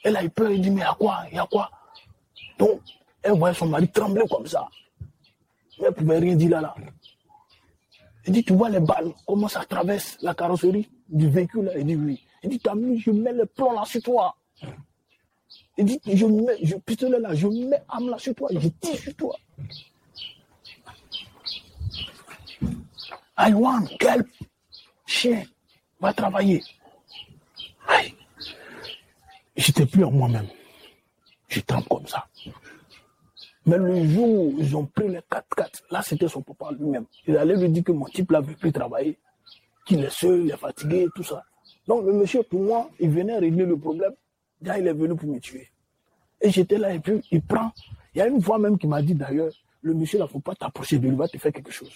Elle 0.05 0.17
a 0.17 0.25
eu 0.25 0.31
peur, 0.31 0.51
elle 0.51 0.61
dit, 0.61 0.71
mais 0.71 0.83
il 0.83 0.85
y 0.85 0.87
a 0.87 0.95
quoi, 0.95 1.25
il 1.31 1.37
y 1.37 1.39
a 1.39 1.47
quoi? 1.47 1.71
Donc, 2.59 2.81
elle 3.23 3.33
voyait 3.33 3.55
son 3.55 3.67
mari 3.67 3.89
trembler 3.89 4.25
comme 4.31 4.47
ça. 4.47 4.69
Mais 5.79 5.87
elle 5.87 5.91
ne 5.91 5.91
pouvait 5.95 6.19
rien 6.19 6.37
dire 6.37 6.51
là, 6.51 6.61
là. 6.61 6.75
Elle 8.25 8.33
dit, 8.33 8.45
tu 8.45 8.55
vois 8.55 8.69
les 8.69 8.81
balles, 8.81 9.13
comment 9.27 9.49
ça 9.49 9.65
traverse 9.65 10.17
la 10.21 10.35
carrosserie 10.35 10.89
du 11.09 11.29
véhicule 11.29 11.67
là 11.67 11.73
Elle 11.75 11.85
dit, 11.85 11.97
oui. 11.97 12.23
Elle 12.43 12.51
dit, 12.51 12.59
t'as 12.59 12.75
mis, 12.75 12.99
je 12.99 13.11
mets 13.11 13.33
le 13.33 13.47
plomb 13.47 13.73
là 13.73 13.85
sur 13.85 14.03
toi. 14.03 14.37
Il 15.79 15.85
dit, 15.85 16.01
je 16.07 16.27
mets, 16.27 16.59
je 16.63 16.77
pistolet 16.77 17.21
là, 17.21 17.35
je 17.35 17.47
mets 17.47 17.83
âme 17.89 18.09
là 18.09 18.19
sur 18.19 18.35
toi, 18.35 18.49
je 18.53 18.69
tire 18.69 18.99
sur 18.99 19.15
toi. 19.15 19.37
I 23.39 23.53
want 23.53 23.87
help. 24.01 24.27
Chien, 25.07 25.45
va 26.01 26.13
travailler? 26.13 26.65
Aïe. 27.87 28.16
J'étais 29.57 29.87
plus 29.87 30.05
en 30.05 30.11
moi-même. 30.11 30.49
Je 31.49 31.61
tremble 31.61 31.87
comme 31.89 32.07
ça. 32.07 32.27
Mais 33.65 33.79
le 33.79 34.07
jour 34.09 34.29
où 34.29 34.55
ils 34.59 34.77
ont 34.77 34.85
pris 34.87 35.09
les 35.09 35.19
4-4, 35.19 35.83
là 35.91 36.03
c'était 36.03 36.29
son 36.29 36.43
papa 36.43 36.71
lui-même. 36.79 37.07
Il 37.27 37.37
allait 37.37 37.57
lui 37.57 37.69
dire 37.69 37.83
que 37.83 37.93
mon 37.93 38.05
type 38.07 38.31
là 38.31 38.41
veut 38.41 38.55
plus 38.55 38.73
travailler, 38.73 39.19
qu'il 39.85 40.05
est 40.05 40.11
seul, 40.11 40.45
il 40.45 40.51
est 40.51 40.57
fatigué, 40.57 41.09
tout 41.15 41.25
ça. 41.25 41.43
Donc 41.87 42.05
le 42.05 42.13
monsieur, 42.13 42.43
pour 42.43 42.61
moi, 42.61 42.91
il 43.01 43.11
venait 43.11 43.39
régler 43.39 43.65
le 43.65 43.77
problème. 43.77 44.13
Là, 44.63 44.79
il 44.79 44.87
est 44.87 44.93
venu 44.93 45.17
pour 45.17 45.29
me 45.29 45.41
tuer. 45.41 45.71
Et 46.41 46.51
j'étais 46.51 46.79
là 46.79 46.95
et 46.95 47.01
puis 47.01 47.21
il 47.31 47.43
prend. 47.43 47.73
Il 48.15 48.19
y 48.19 48.21
a 48.21 48.27
une 48.27 48.39
voix 48.39 48.59
même 48.59 48.79
qui 48.79 48.87
m'a 48.87 49.03
dit 49.03 49.15
d'ailleurs, 49.15 49.53
le 49.83 49.95
monsieur 49.95 50.19
là, 50.19 50.25
il 50.25 50.29
ne 50.29 50.33
faut 50.33 50.41
pas 50.41 50.55
t'approcher 50.55 50.99
de 50.99 51.05
lui, 51.05 51.11
il 51.11 51.17
va 51.17 51.29
te 51.29 51.39
faire 51.39 51.53
quelque 51.53 51.73
chose. 51.73 51.93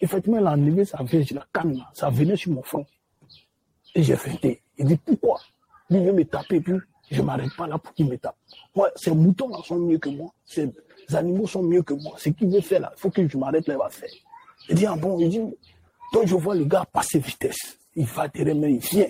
Effectivement, 0.00 0.38
il 0.38 0.46
a 0.46 0.52
enlevé 0.52 0.84
sa 0.84 1.02
veste, 1.02 1.32
la 1.32 1.46
canne, 1.52 1.84
ça 1.94 2.10
venait 2.10 2.36
sur 2.36 2.52
mon 2.52 2.62
front. 2.62 2.86
Et 3.94 4.02
j'ai 4.02 4.16
feinté. 4.16 4.62
Il 4.76 4.86
dit 4.86 4.96
pourquoi? 4.96 5.40
Lui 5.90 6.04
veut 6.04 6.12
me 6.12 6.24
taper, 6.24 6.60
puis 6.60 6.74
je 7.10 7.22
m'arrête 7.22 7.54
pas 7.56 7.66
là 7.66 7.78
pour 7.78 7.94
qu'il 7.94 8.06
me 8.06 8.16
tape. 8.18 8.36
Moi, 8.74 8.90
ces 8.96 9.10
moutons 9.10 9.48
là 9.48 9.58
sont 9.64 9.78
mieux 9.78 9.98
que 9.98 10.08
moi, 10.08 10.32
ces 10.44 10.70
animaux 11.14 11.46
sont 11.46 11.62
mieux 11.62 11.82
que 11.82 11.94
moi. 11.94 12.14
Ce 12.18 12.28
qu'il 12.28 12.48
veut 12.48 12.60
faire 12.60 12.80
là, 12.80 12.92
il 12.96 13.00
faut 13.00 13.10
que 13.10 13.26
je 13.26 13.36
m'arrête 13.36 13.66
là, 13.66 13.74
il 13.74 13.78
va 13.78 13.88
faire. 13.88 14.10
Il 14.68 14.74
dit, 14.74 14.86
ah 14.86 14.96
bon, 14.96 15.18
il 15.18 15.28
dit, 15.28 15.40
donc 16.12 16.26
je 16.26 16.34
vois 16.34 16.54
le 16.54 16.64
gars 16.64 16.84
passer 16.92 17.18
vitesse. 17.18 17.78
Il 17.96 18.06
va 18.06 18.28
derrière 18.28 18.54
moi, 18.54 18.68
il 18.68 18.78
vient 18.78 19.08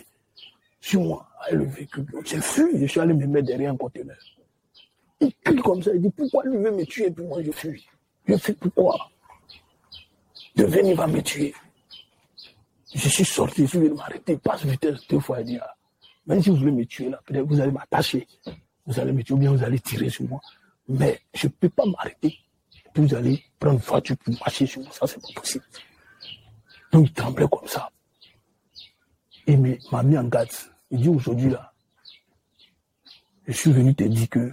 sur 0.81 1.01
moi, 1.01 1.29
avec 1.41 1.55
le 1.55 1.65
véhicule. 1.65 2.07
J'ai 2.25 2.41
fui, 2.41 2.81
je 2.81 2.87
suis 2.87 3.01
allé 3.01 3.15
me 3.15 3.27
mettre 3.27 3.47
derrière 3.47 3.73
un 3.73 3.77
conteneur. 3.77 4.17
Il 5.21 5.35
crie 5.45 5.57
comme 5.57 5.83
ça, 5.83 5.93
il 5.93 6.01
dit, 6.01 6.11
pourquoi 6.11 6.45
lui 6.45 6.57
veut 6.59 6.71
me 6.71 6.85
tuer, 6.85 7.11
puis 7.11 7.25
moi 7.25 7.43
je 7.43 7.51
fuis. 7.51 7.87
Je 8.27 8.37
fais 8.37 8.53
pourquoi? 8.53 9.11
De 10.55 10.65
venir, 10.65 10.93
il 10.93 10.97
va 10.97 11.07
me 11.07 11.21
tuer. 11.21 11.55
Je 12.95 13.09
suis 13.09 13.25
sorti, 13.25 13.67
je 13.67 13.79
venu 13.79 13.91
m'arrêter, 13.91 14.37
passe 14.37 14.65
vitesse 14.65 15.07
deux 15.09 15.21
fois, 15.21 15.41
il 15.41 15.47
dit, 15.47 15.59
ah, 15.61 15.75
même 16.29 16.43
si 16.43 16.51
vous 16.51 16.57
voulez 16.57 16.73
me 16.73 16.85
tuer 16.85 17.09
là, 17.09 17.21
peut-être 17.25 17.47
vous 17.47 17.59
allez 17.59 17.73
m'attacher, 17.73 18.29
vous 18.87 19.01
allez 19.01 19.13
me 19.13 19.23
tuer, 19.23 19.35
ou 19.35 19.39
bien 19.39 19.51
vous 19.51 19.65
allez 19.65 19.81
tirer 19.81 20.11
sur 20.11 20.29
moi. 20.29 20.41
Mais 20.87 21.21
je 21.35 21.47
ne 21.47 21.53
peux 21.53 21.71
pas 21.71 21.87
m'arrêter. 21.87 22.39
Vous 22.95 23.15
allez 23.15 23.43
prendre 23.59 23.77
une 23.77 23.81
voiture 23.81 24.17
pour 24.19 24.35
marcher 24.35 24.67
sur 24.67 24.83
moi, 24.83 24.91
ça 24.93 25.07
c'est 25.07 25.21
pas 25.21 25.29
possible. 25.35 25.65
Donc 26.93 27.09
il 27.09 27.13
tremblait 27.13 27.47
comme 27.51 27.67
ça. 27.67 27.91
Il 29.47 29.79
m'a 29.91 30.03
mis 30.03 30.19
en 30.19 30.25
garde. 30.25 30.51
Il 30.91 31.01
dit 31.01 31.09
aujourd'hui 31.09 31.51
là, 31.51 31.73
je 33.47 33.53
suis 33.53 33.73
venu 33.73 33.95
te 33.95 34.05
dire 34.05 34.29
que 34.29 34.53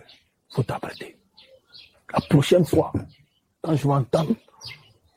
faut 0.51 0.63
t'apprêter. 0.63 1.17
La 2.13 2.21
prochaine 2.21 2.63
fois, 2.63 2.93
quand 3.61 3.75
je 3.75 3.85
vais 3.85 3.93
entendre 3.93 4.35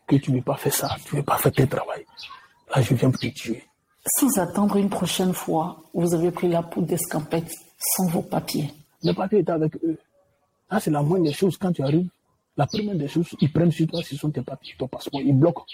que 0.09 0.17
tu 0.17 0.33
ne 0.33 0.37
veux 0.37 0.43
pas 0.43 0.57
faire 0.57 0.75
ça, 0.75 0.97
tu 1.05 1.15
ne 1.15 1.21
veux 1.21 1.25
pas 1.25 1.39
faire 1.39 1.53
tes 1.53 1.69
travail, 1.69 2.05
là 2.75 2.83
je 2.83 2.95
viens 2.95 3.11
pour 3.11 3.21
te 3.21 3.29
tuer. 3.29 3.68
Sans 4.17 4.39
attendre 4.39 4.77
une 4.77 4.89
prochaine 4.89 5.33
fois, 5.33 5.83
vous 5.93 6.15
avez 6.15 6.31
pris 6.31 6.49
la 6.49 6.63
poudre 6.63 6.87
d'escampette 6.87 7.53
sans 7.79 8.07
vos 8.07 8.23
papiers. 8.23 8.73
Les 9.03 9.13
papiers 9.13 9.41
étaient 9.41 9.53
avec 9.53 9.77
eux. 9.77 9.99
Là, 10.71 10.81
c'est 10.81 10.91
la 10.91 11.03
moindre 11.03 11.25
des 11.25 11.33
choses. 11.33 11.57
Quand 11.57 11.73
tu 11.73 11.83
arrives, 11.83 12.09
la 12.57 12.67
première 12.67 12.97
des 12.97 13.09
choses, 13.09 13.29
ils 13.41 13.53
prennent 13.53 13.71
sur 13.71 13.87
toi, 13.87 14.03
ce 14.03 14.17
sont 14.17 14.31
tes 14.31 14.43
papiers, 14.43 14.75
ton 14.79 14.89
passeport, 14.89 15.21
ils 15.21 15.37
bloquent. 15.37 15.65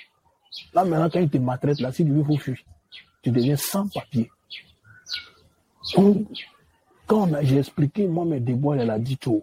Là, 0.73 0.85
maintenant, 0.85 1.09
quand 1.11 1.21
ils 1.21 1.31
te 1.31 1.39
maltraitent, 1.39 1.81
là, 1.81 1.93
si 1.93 2.05
tu 2.05 2.11
veux, 2.11 2.25
faut 2.25 2.37
fuir. 2.37 2.57
Tu 3.23 3.31
deviens 3.31 3.57
sans 3.57 3.89
papier. 3.89 4.31
Quand 7.07 7.29
j'ai 7.43 7.59
expliqué, 7.59 8.07
moi, 8.07 8.25
mes 8.25 8.41
déboires, 8.41 8.79
elle 8.79 8.91
a 8.91 8.99
dit 8.99 9.17
tout. 9.17 9.43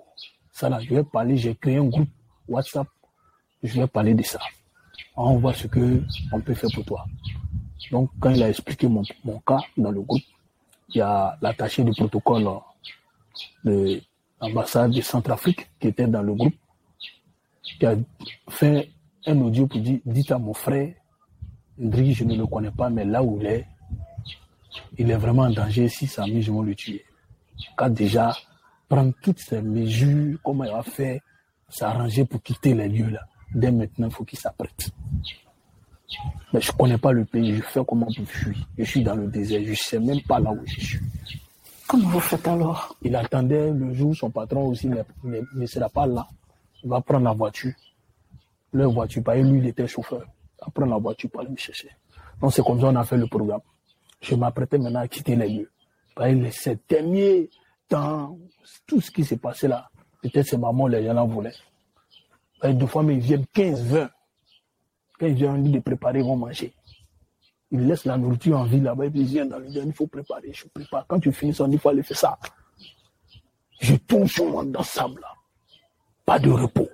Ça, 0.52 0.70
là, 0.70 0.80
je 0.80 0.94
vais 0.94 1.04
parler, 1.04 1.38
j'ai 1.38 1.56
créé 1.56 1.78
un 1.78 1.86
groupe 1.86 2.10
WhatsApp, 2.48 2.88
je 3.64 3.80
vais 3.80 3.88
parler 3.88 4.14
de 4.14 4.24
ça. 4.24 4.40
On 5.16 5.34
va 5.36 5.40
voir 5.40 5.56
ce 5.56 5.68
que 5.68 6.04
on 6.32 6.42
peut 6.42 6.54
faire 6.54 6.70
pour 6.74 6.86
toi. 6.86 7.06
Donc, 7.90 8.10
quand 8.20 8.30
il 8.30 8.44
a 8.44 8.50
expliqué 8.50 8.88
mon, 8.88 9.04
mon 9.24 9.40
cas 9.40 9.60
dans 9.78 9.92
le 9.92 10.02
groupe, 10.02 10.22
il 10.90 10.98
y 10.98 11.02
a 11.02 11.38
l'attaché 11.42 11.84
du 11.84 11.92
protocole 11.92 12.48
de 13.64 14.02
l'ambassade 14.42 14.92
de 14.92 15.02
Centrafrique 15.02 15.70
qui 15.80 15.88
était 15.88 16.08
dans 16.08 16.22
le 16.22 16.34
groupe, 16.34 16.56
qui 17.64 17.86
a 17.86 17.96
fait 18.50 18.90
un 19.26 19.40
audio 19.42 19.68
pour 19.68 19.80
dire, 19.80 20.00
dites 20.06 20.32
à 20.32 20.38
mon 20.38 20.54
frère, 20.54 20.94
Ndri, 21.78 22.14
je 22.14 22.24
ne 22.24 22.36
le 22.36 22.46
connais 22.46 22.72
pas, 22.72 22.90
mais 22.90 23.06
là 23.06 23.24
où 23.24 23.40
il 23.40 23.48
est, 23.48 23.68
il 24.98 25.10
est 25.10 25.16
vraiment 25.16 25.44
en 25.44 25.50
danger. 25.50 25.88
Si 25.90 26.08
ça 26.08 26.26
mis, 26.26 26.42
je 26.42 26.52
vais 26.52 26.62
le 26.64 26.76
tuer. 26.76 27.04
Car 27.78 27.90
déjà, 27.90 28.36
prendre 28.88 29.14
toutes 29.22 29.40
ces 29.40 29.62
mesures, 29.62 30.38
comment 30.44 30.66
il 30.66 30.72
va 30.72 30.84
faire, 30.84 31.20
s'arranger 31.70 32.26
pour 32.26 32.42
quitter 32.44 32.74
les 32.74 32.88
lieux 32.88 33.10
là. 33.10 33.22
Dès 33.54 33.72
maintenant, 33.72 34.08
il 34.08 34.14
faut 34.14 34.24
qu'il 34.24 34.40
s'apprête. 34.40 34.90
Mais 36.54 36.62
je 36.62 36.72
ne 36.72 36.78
connais 36.78 36.98
pas 36.98 37.12
le 37.12 37.26
pays, 37.26 37.56
je 37.56 37.62
fais 37.62 37.82
comment 37.88 38.08
pour 38.08 38.26
fuir. 38.26 38.56
Je 38.78 38.84
suis 38.84 39.04
dans 39.04 39.16
le 39.16 39.28
désert, 39.28 39.62
je 39.64 39.70
ne 39.70 39.76
sais 39.76 40.00
même 40.00 40.22
pas 40.22 40.40
là 40.40 40.52
où 40.52 40.60
je 40.66 40.80
suis. 40.80 41.00
Comment 41.88 42.10
vous 42.10 42.20
faites 42.20 42.48
alors? 42.48 42.96
Il 43.02 43.16
attendait 43.16 43.72
le 43.72 43.94
jour, 43.94 44.16
son 44.16 44.30
patron 44.30 44.68
aussi 44.68 44.88
ne, 44.88 45.66
sera 45.66 45.90
pas 45.90 46.06
là. 46.06 46.28
Il 46.84 46.90
va 46.90 47.02
prendre 47.02 47.26
la 47.26 47.34
voiture. 47.34 47.74
Leur 48.74 48.92
voiture, 48.92 49.22
lui, 49.36 49.60
il 49.60 49.68
était 49.68 49.88
chauffeur. 49.88 50.24
Il 50.24 50.66
va 50.66 50.72
prendre 50.72 50.92
la 50.92 50.98
voiture 50.98 51.30
pour 51.30 51.42
aller 51.42 51.50
me 51.50 51.58
chercher. 51.58 51.90
Donc 52.40 52.54
c'est 52.54 52.64
comme 52.64 52.80
ça 52.80 52.88
qu'on 52.88 52.96
a 52.96 53.04
fait 53.04 53.18
le 53.18 53.28
programme. 53.28 53.62
Je 54.22 54.36
m'apprêtais 54.36 54.78
maintenant 54.78 55.02
à 55.02 55.08
quitter 55.08 55.36
les 55.36 55.50
lieux. 55.50 55.72
Parce 56.16 56.34
que 56.34 56.52
ces 56.52 56.80
derniers 56.88 57.50
temps, 57.88 58.38
tout 58.88 59.02
ce 59.02 59.12
qui 59.12 59.26
s'est 59.26 59.38
passé 59.38 59.68
là, 59.68 59.90
peut-être 60.22 60.48
c'est 60.48 60.58
maman, 60.58 60.88
les 60.88 61.06
gens 61.06 61.18
en 61.18 61.28
voulaient. 61.28 61.54
deux 62.64 62.88
fois, 62.88 63.04
mais 63.04 63.16
ils 63.16 63.20
viennent 63.20 63.46
15, 63.54 63.84
20. 63.84 64.10
Quand 65.22 65.28
ils 65.28 65.36
viennent, 65.36 65.52
on 65.52 65.58
dit 65.60 65.70
de 65.70 65.80
préparer, 65.80 66.18
ils 66.18 66.26
vont 66.26 66.36
manger. 66.36 66.74
Ils 67.70 67.86
laissent 67.86 68.06
la 68.06 68.18
nourriture 68.18 68.58
en 68.58 68.64
ville 68.64 68.82
là-bas, 68.82 69.06
et 69.06 69.12
puis 69.12 69.20
ils 69.20 69.28
viennent 69.28 69.50
dans 69.50 69.60
le 69.60 69.68
il 69.68 69.94
faut 69.94 70.08
préparer, 70.08 70.52
je 70.52 70.66
prépare. 70.66 71.06
Quand 71.06 71.20
tu 71.20 71.32
finis, 71.32 71.52
dit, 71.52 71.62
il 71.74 71.78
faut 71.78 71.90
aller 71.90 72.02
faire 72.02 72.18
ça. 72.18 72.40
Je 73.80 73.96
tourne 73.98 74.28
sur 74.28 74.50
moi 74.50 74.66
dans 74.66 74.80
le 74.80 74.86
sable 74.86 75.22
là. 75.22 75.28
Pas 76.26 76.40
de 76.40 76.50
repos. 76.50 76.90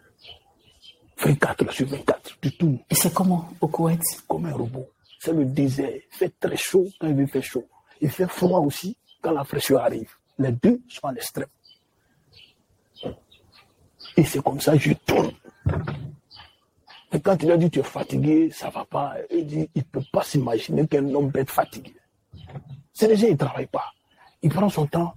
24 1.20 1.72
sur 1.72 1.88
24, 1.88 2.38
tu 2.42 2.52
tournes. 2.52 2.80
Et 2.90 2.96
c'est 2.96 3.13
comment 3.13 3.50
au 3.62 3.70
Koweït? 3.70 4.02
Comme 4.28 4.46
un 4.46 4.54
robot. 4.54 4.90
C'est 5.20 5.32
le 5.32 5.46
désert. 5.46 5.90
Il 5.96 6.18
fait 6.18 6.34
très 6.38 6.58
chaud 6.58 6.88
quand 7.00 7.08
il 7.08 7.16
veut 7.16 7.28
faire 7.28 7.44
chaud. 7.44 7.66
Il 8.02 8.10
fait 8.10 8.28
froid 8.28 8.60
aussi 8.60 8.98
quand 9.22 9.32
la 9.32 9.46
fraîcheur 9.46 9.82
arrive. 9.82 10.12
Les 10.38 10.52
deux 10.52 10.82
sont 10.90 11.08
à 11.08 11.13
l'extrême. 11.13 11.48
Et 14.17 14.25
c'est 14.25 14.44
comme 14.44 14.60
ça 14.60 14.73
que 14.73 14.80
je 14.80 14.94
tourne. 15.06 15.32
Et 17.14 17.22
quand 17.22 17.42
il 17.42 17.52
a 17.52 17.58
dit 17.58 17.70
tu 17.70 17.80
es 17.80 17.84
fatigué, 17.84 18.50
ça 18.52 18.70
va 18.70 18.86
pas, 18.86 19.16
il 19.32 19.46
dit 19.46 19.70
peut 19.92 20.02
pas 20.12 20.24
s'imaginer 20.24 20.88
qu'un 20.88 21.14
homme 21.14 21.32
peut 21.32 21.40
être 21.40 21.52
fatigué. 21.52 21.96
C'est 22.94 23.08
déjà, 23.08 23.28
il 23.28 23.34
ne 23.34 23.38
travaille 23.38 23.68
pas. 23.68 23.94
Il 24.42 24.50
prend 24.50 24.70
son 24.70 24.88
temps. 24.88 25.14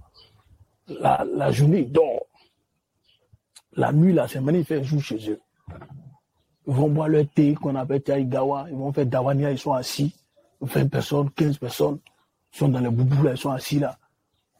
La, 0.87 1.51
journée, 1.51 1.79
il 1.79 1.91
dort. 1.91 2.25
La 3.73 3.91
nuit, 3.91 4.17
c'est 4.27 4.39
maintenant, 4.39 4.59
il 4.59 4.65
fait 4.65 4.83
jour 4.83 5.01
chez 5.01 5.29
eux. 5.29 5.41
Ils 6.67 6.73
vont 6.73 6.89
boire 6.89 7.07
leur 7.07 7.25
thé 7.33 7.53
qu'on 7.55 7.75
appelle 7.75 8.01
Gawa. 8.29 8.67
Ils 8.69 8.75
vont 8.75 8.93
faire 8.93 9.05
Dawania, 9.05 9.51
ils 9.51 9.57
sont 9.57 9.73
assis. 9.73 10.13
20 10.61 10.89
personnes, 10.89 11.31
15 11.31 11.57
personnes 11.57 11.99
sont 12.51 12.67
dans 12.67 12.79
les 12.79 12.89
boubous, 12.89 13.23
là, 13.23 13.31
ils 13.31 13.37
sont 13.37 13.49
assis 13.49 13.79
là. 13.79 13.97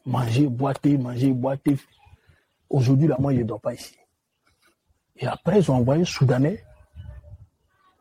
Manger, 0.04 0.48
boire 0.48 0.78
thé, 0.78 0.98
manger, 0.98 1.32
boire 1.32 1.58
thé. 1.58 1.76
Aujourd'hui, 2.68 3.06
là, 3.06 3.16
moi, 3.18 3.32
il 3.32 3.40
ne 3.40 3.44
dort 3.44 3.60
pas 3.60 3.74
ici. 3.74 3.94
Et 5.16 5.26
après, 5.26 5.60
ils 5.60 5.70
ont 5.70 5.76
envoyé 5.76 6.02
un 6.02 6.06
Soudanais 6.06 6.64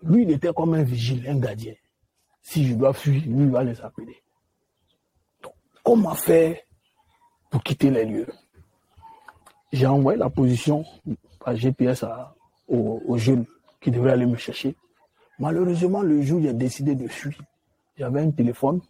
lui, 0.03 0.23
il 0.23 0.31
était 0.31 0.53
comme 0.53 0.73
un 0.73 0.83
vigile, 0.83 1.27
un 1.27 1.37
gardien. 1.37 1.73
Si 2.41 2.65
je 2.67 2.73
dois 2.73 2.93
fuir, 2.93 3.21
lui, 3.25 3.49
va 3.49 3.63
les 3.63 3.79
appeler. 3.81 4.21
Donc, 5.43 5.53
comment 5.83 6.15
faire 6.15 6.57
pour 7.49 7.63
quitter 7.63 7.91
les 7.91 8.05
lieux? 8.05 8.27
J'ai 9.71 9.85
envoyé 9.85 10.17
la 10.17 10.29
position 10.29 10.85
par 11.39 11.55
GPS 11.55 12.03
aux, 12.67 13.17
jeunes 13.17 13.45
qui 13.79 13.91
devraient 13.91 14.11
aller 14.11 14.25
me 14.25 14.37
chercher. 14.37 14.75
Malheureusement, 15.39 16.01
le 16.01 16.21
jour 16.21 16.39
où 16.39 16.43
j'ai 16.43 16.53
décidé 16.53 16.95
de 16.95 17.07
fuir, 17.07 17.33
j'avais 17.97 18.21
un 18.21 18.31
téléphone 18.31 18.81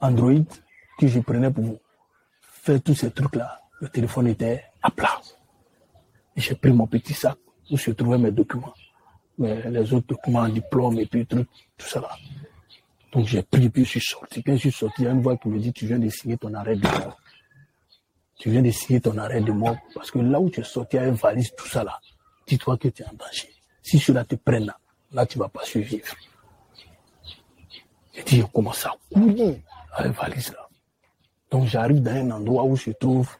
Android 0.00 0.44
que 0.98 1.06
je 1.08 1.20
prenais 1.20 1.50
pour 1.50 1.78
faire 2.40 2.80
tous 2.82 2.94
ces 2.94 3.10
trucs-là. 3.10 3.60
Le 3.80 3.88
téléphone 3.88 4.28
était 4.28 4.64
à 4.82 4.90
plat. 4.90 5.20
J'ai 6.36 6.54
pris 6.54 6.72
mon 6.72 6.86
petit 6.86 7.14
sac 7.14 7.36
où 7.70 7.76
se 7.76 7.90
trouvaient 7.90 8.18
mes 8.18 8.30
documents. 8.30 8.74
Les 9.38 9.92
autres 9.92 10.08
documents, 10.08 10.48
diplômes 10.48 10.98
et 10.98 11.06
puis 11.06 11.24
trucs, 11.26 11.48
tout 11.76 11.86
ça 11.86 12.00
là. 12.00 12.10
Donc 13.12 13.26
j'ai 13.26 13.42
pris 13.42 13.68
puis 13.70 13.84
je 13.84 13.90
suis 13.90 14.00
sorti. 14.00 14.42
Quand 14.42 14.52
je 14.52 14.58
suis 14.58 14.72
sorti, 14.72 15.02
il 15.02 15.04
y 15.04 15.08
a 15.08 15.12
une 15.12 15.22
voix 15.22 15.36
qui 15.36 15.48
me 15.48 15.58
dit, 15.58 15.72
tu 15.72 15.86
viens 15.86 15.98
de 15.98 16.08
signer 16.08 16.36
ton 16.36 16.52
arrêt 16.54 16.76
de 16.76 16.82
mort. 16.82 17.16
Tu 18.38 18.50
viens 18.50 18.62
de 18.62 18.70
signer 18.70 19.00
ton 19.00 19.16
arrêt 19.16 19.40
de 19.40 19.52
mort. 19.52 19.76
Parce 19.94 20.10
que 20.10 20.18
là 20.18 20.40
où 20.40 20.50
tu 20.50 20.60
es 20.60 20.64
sorti 20.64 20.98
avec 20.98 21.10
une 21.10 21.16
valise, 21.16 21.50
tout 21.56 21.68
ça 21.68 21.84
là, 21.84 21.98
dis-toi 22.46 22.76
que 22.76 22.88
tu 22.88 23.02
es 23.02 23.06
en 23.06 23.12
danger. 23.12 23.48
Si 23.82 23.98
cela 23.98 24.24
te 24.24 24.34
prenne 24.34 24.66
là, 24.66 24.78
là 25.12 25.24
tu 25.24 25.38
vas 25.38 25.48
pas 25.48 25.64
survivre. 25.64 26.14
J'ai 28.14 28.22
dit, 28.24 28.40
je 28.40 28.46
commence 28.46 28.84
à 28.84 28.94
courir 29.12 29.56
avec 29.92 30.12
valise 30.12 30.52
là. 30.52 30.68
Donc 31.50 31.66
j'arrive 31.66 32.02
dans 32.02 32.10
un 32.10 32.30
endroit 32.32 32.64
où 32.64 32.76
se 32.76 32.90
trouve 32.90 33.30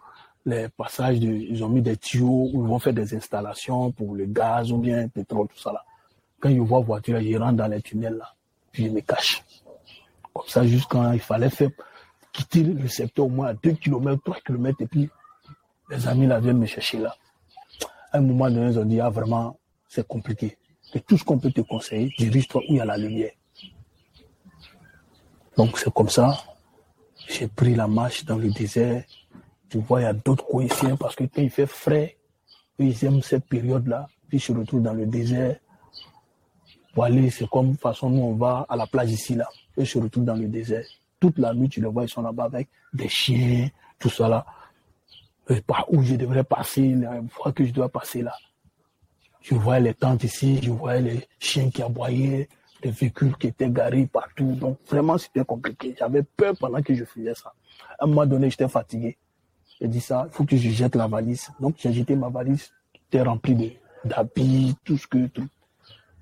les 0.48 0.68
passages, 0.68 1.18
ils 1.18 1.62
ont 1.62 1.68
mis 1.68 1.82
des 1.82 1.96
tuyaux 1.96 2.50
où 2.52 2.64
ils 2.64 2.68
vont 2.68 2.78
faire 2.78 2.94
des 2.94 3.14
installations 3.14 3.92
pour 3.92 4.14
le 4.14 4.26
gaz 4.26 4.72
ou 4.72 4.78
bien 4.78 5.02
le 5.02 5.08
pétrole, 5.08 5.48
tout 5.48 5.58
ça 5.58 5.72
là. 5.72 5.84
Quand 6.40 6.50
je 6.50 6.60
vois 6.60 6.80
voiture, 6.80 7.20
je 7.20 7.36
rentre 7.36 7.56
dans 7.56 7.66
les 7.66 7.82
tunnels 7.82 8.16
là, 8.16 8.34
puis 8.72 8.86
je 8.86 8.90
me 8.90 9.00
cache. 9.00 9.42
Comme 10.32 10.46
ça, 10.46 10.66
jusqu'à 10.66 11.14
il 11.14 11.20
fallait 11.20 11.50
faire 11.50 11.70
quitter 12.32 12.62
le 12.62 12.88
secteur 12.88 13.26
au 13.26 13.28
moins 13.28 13.48
à 13.48 13.54
2 13.54 13.72
km, 13.72 14.22
3 14.22 14.36
km, 14.46 14.80
et 14.80 14.86
puis 14.86 15.10
les 15.90 16.06
amis 16.06 16.26
là 16.26 16.40
viennent 16.40 16.58
me 16.58 16.66
chercher 16.66 16.98
là. 16.98 17.14
À 18.12 18.18
un 18.18 18.20
moment 18.20 18.50
donné, 18.50 18.72
ils 18.72 18.78
ont 18.78 18.84
dit, 18.84 19.00
ah 19.00 19.10
vraiment, 19.10 19.58
c'est 19.88 20.06
compliqué. 20.06 20.56
Et 20.94 21.00
tout 21.00 21.18
ce 21.18 21.24
qu'on 21.24 21.38
peut 21.38 21.50
te 21.50 21.60
conseiller, 21.60 22.10
dirige-toi 22.18 22.62
où 22.62 22.72
il 22.72 22.76
y 22.76 22.80
a 22.80 22.84
la 22.84 22.96
lumière. 22.96 23.32
Donc 25.56 25.78
c'est 25.78 25.92
comme 25.92 26.08
ça, 26.08 26.38
j'ai 27.28 27.48
pris 27.48 27.74
la 27.74 27.88
marche 27.88 28.24
dans 28.24 28.36
le 28.38 28.48
désert. 28.50 29.04
Tu 29.68 29.78
vois, 29.78 30.00
il 30.00 30.04
y 30.04 30.06
a 30.06 30.12
d'autres 30.12 30.46
coïncidences 30.46 30.98
parce 30.98 31.14
que 31.14 31.24
quand 31.24 31.42
il 31.42 31.50
fait 31.50 31.66
frais, 31.66 32.16
ils 32.78 33.04
aiment 33.04 33.22
cette 33.22 33.44
période-là. 33.46 34.08
Puis 34.28 34.40
se 34.40 34.52
retrouve 34.52 34.82
dans 34.82 34.94
le 34.94 35.06
désert. 35.06 35.56
Pour 36.94 37.04
aller, 37.04 37.30
c'est 37.30 37.48
comme 37.48 37.76
façon 37.76 38.10
nous 38.10 38.22
on 38.22 38.34
va 38.34 38.66
à 38.68 38.76
la 38.76 38.86
plage 38.86 39.12
ici 39.12 39.34
là. 39.34 39.48
Je 39.76 39.84
se 39.84 39.98
retrouve 39.98 40.24
dans 40.24 40.34
le 40.34 40.48
désert. 40.48 40.84
Toute 41.20 41.38
la 41.38 41.52
nuit, 41.54 41.68
tu 41.68 41.80
les 41.80 41.88
vois, 41.88 42.04
ils 42.04 42.08
sont 42.08 42.22
là-bas 42.22 42.44
avec 42.44 42.68
des 42.92 43.08
chiens, 43.08 43.68
tout 43.98 44.10
ça 44.10 44.28
là. 44.28 44.46
Et 45.48 45.60
par 45.60 45.92
où 45.92 46.02
je 46.02 46.14
devrais 46.16 46.44
passer, 46.44 46.94
la 46.94 47.20
fois 47.30 47.52
que 47.52 47.64
je 47.64 47.72
dois 47.72 47.88
passer 47.88 48.22
là. 48.22 48.34
Je 49.40 49.54
vois 49.54 49.78
les 49.80 49.94
tentes 49.94 50.24
ici, 50.24 50.60
je 50.62 50.70
vois 50.70 50.98
les 50.98 51.26
chiens 51.38 51.70
qui 51.70 51.82
aboyaient, 51.82 52.48
des 52.82 52.90
véhicules 52.90 53.36
qui 53.36 53.48
étaient 53.48 53.70
garés 53.70 54.06
partout. 54.06 54.52
Donc 54.52 54.78
vraiment, 54.88 55.16
c'était 55.18 55.44
compliqué. 55.44 55.94
J'avais 55.98 56.22
peur 56.22 56.54
pendant 56.58 56.82
que 56.82 56.94
je 56.94 57.04
faisais 57.04 57.34
ça. 57.34 57.52
À 57.98 58.04
un 58.04 58.08
moment 58.08 58.26
donné, 58.26 58.50
j'étais 58.50 58.68
fatigué. 58.68 59.16
J'ai 59.80 59.88
dit 59.88 60.00
ça, 60.00 60.26
il 60.28 60.32
faut 60.32 60.44
que 60.44 60.56
je 60.56 60.70
jette 60.70 60.96
la 60.96 61.06
valise. 61.06 61.50
Donc 61.60 61.76
j'ai 61.78 61.92
jeté 61.92 62.16
ma 62.16 62.28
valise, 62.28 62.72
était 62.94 63.22
remplie 63.22 63.78
d'habits, 64.04 64.76
tout 64.84 64.96
ce 64.96 65.06
que... 65.06 65.26
Tout. 65.26 65.48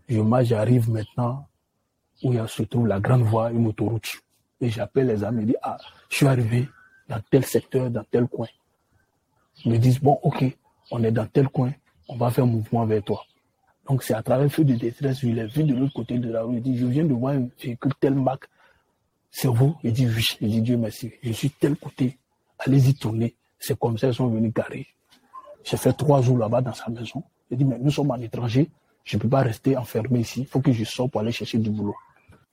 Je, 0.09 0.21
moi, 0.21 0.43
j'arrive 0.43 0.91
maintenant 0.91 1.49
où 2.23 2.33
il 2.33 2.49
se 2.49 2.63
trouve 2.63 2.87
la 2.87 3.01
grande 3.01 3.23
voie, 3.23 3.51
une 3.51 3.67
autoroute. 3.67 4.21
Et 4.61 4.71
j'appelle 4.71 5.09
les 5.09 5.25
amis, 5.25 5.43
je 5.43 5.47
dis, 5.49 5.57
ah, 5.63 5.77
je 6.09 6.17
suis 6.17 6.27
arrivé 6.27 6.69
dans 7.09 7.21
tel 7.31 7.45
secteur, 7.45 7.91
dans 7.91 8.05
tel 8.05 8.27
coin. 8.27 8.49
Ils 9.65 9.73
me 9.73 9.79
disent, 9.79 10.01
bon, 10.01 10.19
ok, 10.23 10.45
on 10.91 11.03
est 11.03 11.11
dans 11.11 11.27
tel 11.27 11.49
coin, 11.49 11.73
on 12.09 12.17
va 12.17 12.31
faire 12.31 12.45
un 12.45 12.49
mouvement 12.49 12.87
vers 12.87 13.03
toi. 13.03 13.23
Donc 13.89 14.03
c'est 14.03 14.15
à 14.15 14.23
travers 14.23 14.45
le 14.45 14.49
feu 14.49 14.65
de 14.65 14.75
détresse, 14.75 15.21
je 15.21 15.29
l'ai 15.29 15.47
vu 15.47 15.65
de 15.65 15.75
l'autre 15.75 15.93
côté 15.95 16.19
de 16.19 16.31
la 16.31 16.43
rue. 16.43 16.57
Il 16.57 16.63
dit, 16.63 16.77
je 16.77 16.87
viens 16.87 17.05
de 17.05 17.15
voir 17.15 17.35
un 17.35 17.49
véhicule 17.63 17.93
tel 18.01 18.15
marque. 18.15 18.49
C'est 19.31 19.49
vous? 19.49 19.77
Il 19.83 19.93
dit, 19.93 20.07
oui. 20.07 20.25
Il 20.41 20.51
dit, 20.51 20.63
Dieu 20.63 20.77
merci. 20.77 21.13
Je 21.23 21.33
suis 21.33 21.51
tel 21.51 21.77
côté. 21.77 22.19
Allez-y 22.59 22.95
tourner. 22.95 23.37
C'est 23.59 23.79
comme 23.79 23.99
ça 23.99 24.09
qu'ils 24.09 24.17
sont 24.17 24.29
venus 24.29 24.53
garer. 24.53 24.87
J'ai 25.65 25.77
fait 25.77 25.93
trois 25.93 26.23
jours 26.23 26.39
là-bas 26.39 26.61
dans 26.61 26.75
sa 26.75 26.89
maison. 26.89 27.23
Il 27.51 27.59
dit, 27.59 27.65
mais 27.65 27.79
nous 27.79 27.91
sommes 27.91 28.11
en 28.11 28.17
étranger. 28.21 28.71
Je 29.05 29.17
ne 29.17 29.23
peux 29.23 29.29
pas 29.29 29.43
rester 29.43 29.77
enfermé 29.77 30.21
ici. 30.21 30.43
Il 30.43 30.47
faut 30.47 30.61
que 30.61 30.73
je 30.73 30.85
sorte 30.85 31.13
pour 31.13 31.21
aller 31.21 31.33
chercher 31.33 31.59
du 31.59 31.71
boulot. 31.71 31.95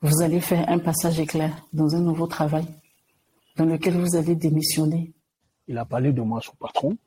Vous 0.01 0.21
allez 0.21 0.41
faire 0.41 0.67
un 0.69 0.79
passage 0.79 1.19
éclair 1.19 1.51
dans 1.71 1.95
un 1.95 1.99
nouveau 1.99 2.27
travail 2.27 2.65
dans 3.55 3.65
lequel 3.65 3.97
vous 3.97 4.15
avez 4.15 4.35
démissionné. 4.35 5.13
Il 5.67 5.77
a 5.77 5.85
parlé 5.85 6.11
de 6.11 6.21
moi, 6.21 6.41
son 6.41 6.53
patron. 6.55 6.97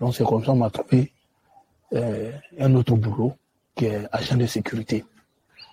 Donc 0.00 0.14
c'est 0.14 0.24
comme 0.24 0.40
ça 0.40 0.52
qu'on 0.52 0.56
m'a 0.56 0.70
trouvé 0.70 1.12
euh, 1.92 2.32
un 2.58 2.74
autre 2.74 2.96
boulot 2.96 3.34
qui 3.74 3.86
est 3.86 4.06
agent 4.10 4.36
de 4.36 4.46
sécurité. 4.46 5.04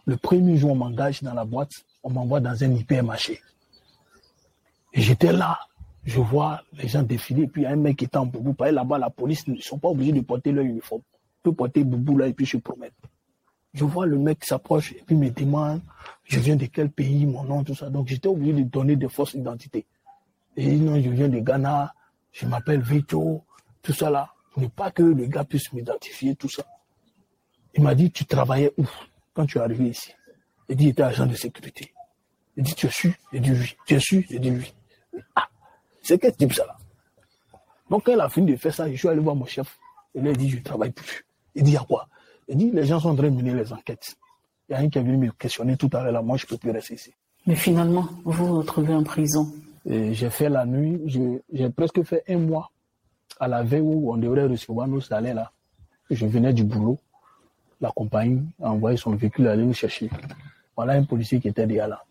Le 0.05 0.17
premier 0.17 0.57
jour, 0.57 0.71
on 0.71 0.75
m'engage 0.75 1.23
dans 1.23 1.33
la 1.33 1.45
boîte, 1.45 1.71
on 2.03 2.09
m'envoie 2.09 2.39
dans 2.39 2.63
un 2.63 2.73
hypermarché. 2.73 3.41
Et 4.93 5.01
j'étais 5.01 5.31
là, 5.31 5.59
je 6.09 6.19
vois 6.19 6.63
les 6.73 6.87
gens 6.87 7.03
défiler, 7.03 7.47
puis 7.47 7.61
il 7.61 7.65
y 7.65 7.67
a 7.67 7.71
un 7.71 7.75
mec 7.75 7.97
qui 7.97 8.05
est 8.05 8.15
en 8.15 8.25
boubou. 8.25 8.55
là-bas, 8.59 8.97
la 8.97 9.11
police, 9.11 9.47
ne 9.47 9.55
sont 9.57 9.77
pas 9.77 9.89
obligés 9.89 10.11
de 10.11 10.21
porter 10.21 10.51
leur 10.51 10.65
uniforme. 10.65 11.01
Ils 11.03 11.43
peuvent 11.43 11.53
porter 11.53 11.83
boubou 11.83 12.17
là 12.17 12.25
et 12.25 12.33
puis 12.33 12.47
je 12.47 12.57
promets. 12.57 12.91
Je 13.75 13.83
vois 13.83 14.07
le 14.07 14.17
mec 14.17 14.43
s'approche 14.43 14.93
et 14.93 15.03
puis 15.05 15.15
me 15.15 15.29
demande, 15.29 15.81
je 16.23 16.39
viens 16.39 16.55
de 16.55 16.65
quel 16.65 16.89
pays, 16.89 17.27
mon 17.27 17.43
nom, 17.43 17.63
tout 17.63 17.75
ça. 17.75 17.91
Donc 17.91 18.07
j'étais 18.07 18.27
obligé 18.27 18.53
de 18.53 18.63
donner 18.63 18.95
des 18.95 19.07
fausses 19.07 19.35
identités. 19.35 19.85
Et 20.57 20.75
non, 20.77 20.99
je 20.99 21.11
viens 21.11 21.29
de 21.29 21.39
Ghana, 21.39 21.93
je 22.31 22.47
m'appelle 22.47 22.81
Vito, 22.81 23.43
tout 23.83 23.93
ça 23.93 24.09
là. 24.09 24.33
Ne 24.57 24.65
pas 24.65 24.89
que 24.89 25.03
le 25.03 25.27
gars 25.27 25.43
puisse 25.43 25.71
m'identifier, 25.73 26.35
tout 26.35 26.49
ça. 26.49 26.63
Il 27.75 27.83
m'a 27.83 27.93
dit, 27.93 28.09
tu 28.09 28.25
travaillais 28.25 28.73
où 28.77 28.85
quand 29.35 29.45
tu 29.45 29.59
es 29.59 29.61
arrivé 29.61 29.89
ici? 29.89 30.11
Il 30.69 30.75
dit, 30.75 30.85
il 30.85 30.89
était 30.89 31.03
agent 31.03 31.27
de 31.27 31.35
sécurité. 31.35 31.93
Il 32.57 32.63
dit, 32.63 32.73
tu 32.73 32.87
es 32.87 32.91
su 32.91 33.13
Il 33.31 33.41
dit, 33.41 33.51
oui. 33.51 33.75
Tu 33.85 33.93
es 33.93 33.99
su 33.99 34.25
Il 34.31 34.39
dit, 34.39 34.49
oui. 34.49 34.73
Ah, 35.35 35.47
c'est 36.09 36.19
quel 36.19 36.35
type 36.35 36.53
ça 36.53 36.65
là? 36.65 36.75
Donc 37.89 38.05
quand 38.05 38.13
il 38.13 38.19
a 38.19 38.29
fini 38.29 38.51
de 38.51 38.57
faire 38.57 38.73
ça, 38.73 38.91
je 38.91 38.95
suis 38.95 39.07
allé 39.07 39.19
voir 39.19 39.35
mon 39.35 39.45
chef. 39.45 39.77
Il 40.15 40.23
lui 40.23 40.29
a 40.29 40.33
dit, 40.33 40.49
je 40.49 40.57
ne 40.57 40.63
travaille 40.63 40.91
plus. 40.91 41.23
Il 41.53 41.63
dit, 41.63 41.71
il 41.71 41.73
y 41.75 41.77
a 41.77 41.81
quoi? 41.81 42.07
Il 42.47 42.57
dit, 42.57 42.71
les 42.71 42.85
gens 42.85 42.99
sont 42.99 43.09
en 43.09 43.15
train 43.15 43.29
de 43.29 43.35
mener 43.35 43.53
les 43.53 43.71
enquêtes. 43.71 44.15
Il 44.67 44.73
y 44.73 44.75
a 44.75 44.79
un 44.79 44.89
qui 44.89 44.97
est 44.97 45.03
venu 45.03 45.17
me 45.17 45.31
questionner 45.31 45.77
tout 45.77 45.89
à 45.93 46.03
l'heure 46.03 46.11
là, 46.11 46.21
moi 46.23 46.35
je 46.37 46.45
ne 46.45 46.49
peux 46.49 46.57
plus 46.57 46.71
rester 46.71 46.95
ici. 46.95 47.13
Mais 47.45 47.55
finalement, 47.55 48.09
vous 48.25 48.31
vous 48.31 48.57
retrouvez 48.57 48.93
en 48.93 49.03
prison. 49.03 49.51
J'ai 49.85 50.29
fait 50.29 50.49
la 50.49 50.65
nuit, 50.65 50.99
j'ai 51.51 51.69
presque 51.69 52.03
fait 52.03 52.23
un 52.27 52.37
mois 52.37 52.71
à 53.39 53.47
la 53.47 53.63
veille 53.63 53.81
où 53.81 54.11
on 54.11 54.17
devrait 54.17 54.45
recevoir 54.45 54.87
nos 54.87 55.01
salaires 55.01 55.35
là. 55.35 55.51
Je 56.09 56.25
venais 56.25 56.53
du 56.53 56.63
boulot 56.63 56.97
la 57.81 57.91
compagnie 57.91 58.41
a 58.61 58.71
envoyé 58.71 58.97
son 58.97 59.15
véhicule 59.15 59.47
aller 59.47 59.63
nous 59.63 59.73
chercher. 59.73 60.09
Voilà 60.75 60.93
un 60.93 61.03
policier 61.03 61.39
qui 61.39 61.47
était 61.47 61.65
déjà 61.65 61.87
là. 61.87 62.03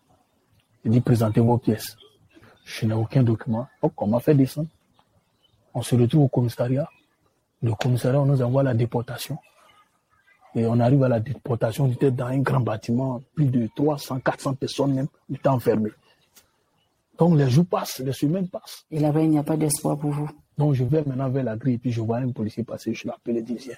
Il 0.83 0.91
dit 0.91 1.01
présentez 1.01 1.41
vos 1.41 1.57
pièces. 1.57 1.95
Je 2.71 2.85
n'ai 2.85 2.93
aucun 2.93 3.23
document. 3.23 3.67
Donc 3.81 3.99
on 3.99 4.07
m'a 4.07 4.19
fait 4.19 4.35
descendre. 4.35 4.67
On 5.73 5.81
se 5.81 5.95
retrouve 5.95 6.25
au 6.25 6.27
commissariat. 6.27 6.87
Le 7.63 7.73
commissariat, 7.73 8.21
on 8.21 8.25
nous 8.25 8.41
envoie 8.41 8.61
la 8.63 8.73
déportation. 8.73 9.39
Et 10.55 10.65
on 10.65 10.79
arrive 10.79 11.03
à 11.03 11.07
la 11.07 11.19
déportation, 11.19 11.85
on 11.85 11.91
était 11.91 12.09
dans 12.09 12.25
un 12.25 12.39
grand 12.39 12.59
bâtiment, 12.59 13.21
plus 13.35 13.45
de 13.45 13.69
300, 13.75 14.19
400 14.19 14.55
personnes 14.55 14.93
même, 14.93 15.07
on 15.29 15.35
était 15.35 15.47
enfermés. 15.47 15.91
Donc 17.19 17.37
les 17.37 17.49
jours 17.49 17.65
passent, 17.67 17.99
les 17.99 18.13
semaines 18.13 18.47
passent. 18.47 18.85
Et 18.89 18.99
là-bas, 18.99 19.21
il 19.21 19.29
n'y 19.29 19.37
a 19.37 19.43
pas 19.43 19.57
d'espoir 19.57 19.97
pour 19.97 20.11
vous? 20.11 20.29
Donc 20.57 20.73
je 20.73 20.83
vais 20.83 21.03
maintenant 21.03 21.29
vers 21.29 21.43
la 21.43 21.55
grille, 21.55 21.77
puis 21.77 21.91
je 21.91 22.01
vois 22.01 22.17
un 22.17 22.31
policier 22.31 22.63
passer, 22.63 22.95
je 22.95 23.07
l'appelle 23.07 23.37
et 23.37 23.41
dis, 23.43 23.69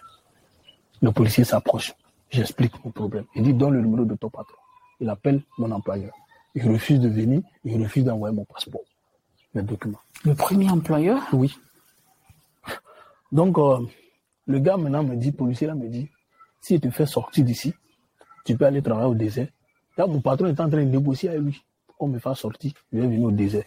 le 1.01 1.11
policier 1.11 1.43
s'approche. 1.43 1.93
J'explique 2.29 2.73
mon 2.85 2.91
problème. 2.91 3.25
Il 3.35 3.43
dit, 3.43 3.53
donne 3.53 3.73
le 3.73 3.81
numéro 3.81 4.05
de 4.05 4.15
ton 4.15 4.29
patron. 4.29 4.57
Il 5.01 5.09
appelle 5.09 5.41
mon 5.57 5.71
employeur. 5.71 6.13
Il 6.55 6.69
refuse 6.69 6.99
de 6.99 7.09
venir. 7.09 7.41
Il 7.65 7.81
refuse 7.81 8.03
d'envoyer 8.03 8.35
mon 8.35 8.45
passeport, 8.45 8.80
Le 9.53 10.33
premier 10.35 10.69
employeur 10.69 11.21
Oui. 11.33 11.57
Donc, 13.31 13.57
euh, 13.57 13.79
le 14.47 14.59
gars 14.59 14.77
maintenant 14.77 15.03
me 15.03 15.15
dit, 15.15 15.31
le 15.31 15.37
policier 15.37 15.67
là 15.67 15.75
me 15.75 15.87
dit, 15.87 16.09
si 16.61 16.79
tu 16.79 16.89
te 16.89 16.93
fais 16.93 17.05
sortir 17.05 17.43
d'ici, 17.45 17.73
tu 18.45 18.55
peux 18.57 18.65
aller 18.65 18.81
travailler 18.81 19.09
au 19.09 19.15
désert. 19.15 19.47
Là, 19.97 20.07
mon 20.07 20.21
patron 20.21 20.47
est 20.47 20.59
en 20.59 20.69
train 20.69 20.83
de 20.83 20.89
négocier 20.89 21.29
avec 21.29 21.41
lui 21.41 21.63
pour 21.87 21.97
qu'on 21.97 22.07
me 22.07 22.19
fasse 22.19 22.39
sortir. 22.39 22.71
Je 22.91 22.99
vais 22.99 23.07
venir 23.07 23.23
au 23.23 23.31
désert. 23.31 23.65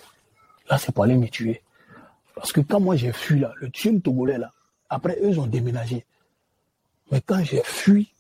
Là, 0.69 0.79
c'est 0.79 0.93
pour 0.93 1.05
aller 1.05 1.17
me 1.17 1.29
tuer. 1.29 1.63
Parce 2.35 2.53
que 2.53 2.61
quand 2.61 2.81
moi 2.81 2.97
j'ai 2.97 3.13
fui 3.13 3.41
là, 3.41 3.53
le 3.57 3.71
tueur 3.71 3.95
togolais 4.03 4.39
là, 4.39 4.51
après 4.89 5.19
eux 5.23 5.39
ont 5.39 5.47
déménagé. 5.47 6.05
Mais 7.11 7.21
quand 7.21 7.43
j'ai 7.45 7.63
fui, 7.63 8.13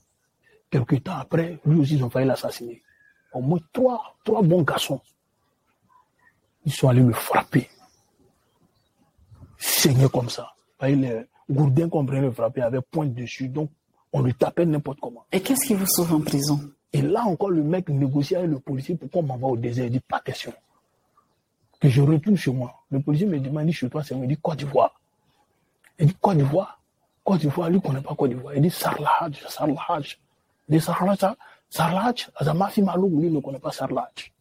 quelques 0.70 1.02
temps 1.02 1.16
après, 1.18 1.58
lui 1.64 1.80
aussi, 1.80 1.94
ils 1.96 2.04
ont 2.04 2.10
failli 2.10 2.26
l'assassiner. 2.26 2.82
Au 3.32 3.40
moins 3.40 3.58
trois, 3.72 4.16
trois 4.24 4.42
bons 4.42 4.62
garçons. 4.62 5.00
Ils 6.64 6.72
sont 6.72 6.88
allés 6.88 7.02
me 7.02 7.12
frapper. 7.12 7.68
Saigner 9.58 10.08
comme 10.08 10.28
ça. 10.28 10.54
Les 10.80 11.26
gourdins 11.50 11.88
qu'on 11.88 12.04
prenait 12.04 12.20
le 12.20 12.32
frapper 12.32 12.62
avait 12.62 12.80
pointe 12.80 13.14
dessus, 13.14 13.48
donc 13.48 13.70
on 14.12 14.22
lui 14.22 14.34
tapait 14.34 14.64
n'importe 14.64 15.00
comment. 15.00 15.24
Et 15.32 15.40
qu'est-ce 15.40 15.66
qui 15.66 15.74
vous 15.74 15.86
sauve 15.86 16.12
en 16.12 16.20
prison? 16.20 16.60
Et 16.92 17.02
là 17.02 17.24
encore, 17.24 17.50
le 17.50 17.62
mec 17.62 17.88
négociait 17.88 18.36
avec 18.36 18.50
le 18.50 18.60
policier 18.60 18.94
pour 18.94 19.10
qu'on 19.10 19.22
m'envoie 19.22 19.50
au 19.50 19.56
désert. 19.56 19.86
Il 19.86 19.92
dit 19.92 20.00
pas 20.00 20.20
question. 20.20 20.52
Que 21.80 21.88
je 21.88 22.00
retourne 22.00 22.36
chez 22.36 22.52
moi. 22.52 22.84
Le 22.90 23.00
policier 23.00 23.26
me 23.26 23.38
demande 23.40 23.70
chez 23.72 23.88
toi, 23.90 24.02
c'est 24.04 24.14
me 24.14 24.26
dit 24.26 24.36
Côte 24.36 24.58
d'Ivoire. 24.58 25.00
Il 25.98 26.06
dit 26.06 26.16
Côte 26.20 26.36
d'Ivoire 26.36 26.80
Côte 27.24 27.40
d'Ivoire, 27.40 27.68
lui 27.68 27.76
ne 27.76 27.80
connaît 27.82 28.00
pas 28.00 28.14
Côte 28.14 28.30
d'Ivoire. 28.30 28.54
Il 28.54 28.62
dit 28.62 28.70
Sarlahaj, 28.70 29.44
Sarlahaj. 29.48 30.18
De 30.68 30.78
Sarlach, 30.78 31.36
Sarlach, 31.68 32.30
Azamafi 32.36 32.80
Maloum, 32.80 33.20
lui 33.20 33.30
ne 33.30 33.40
connaît 33.40 33.58
pas 33.58 33.72
Sarlach. 33.72 34.32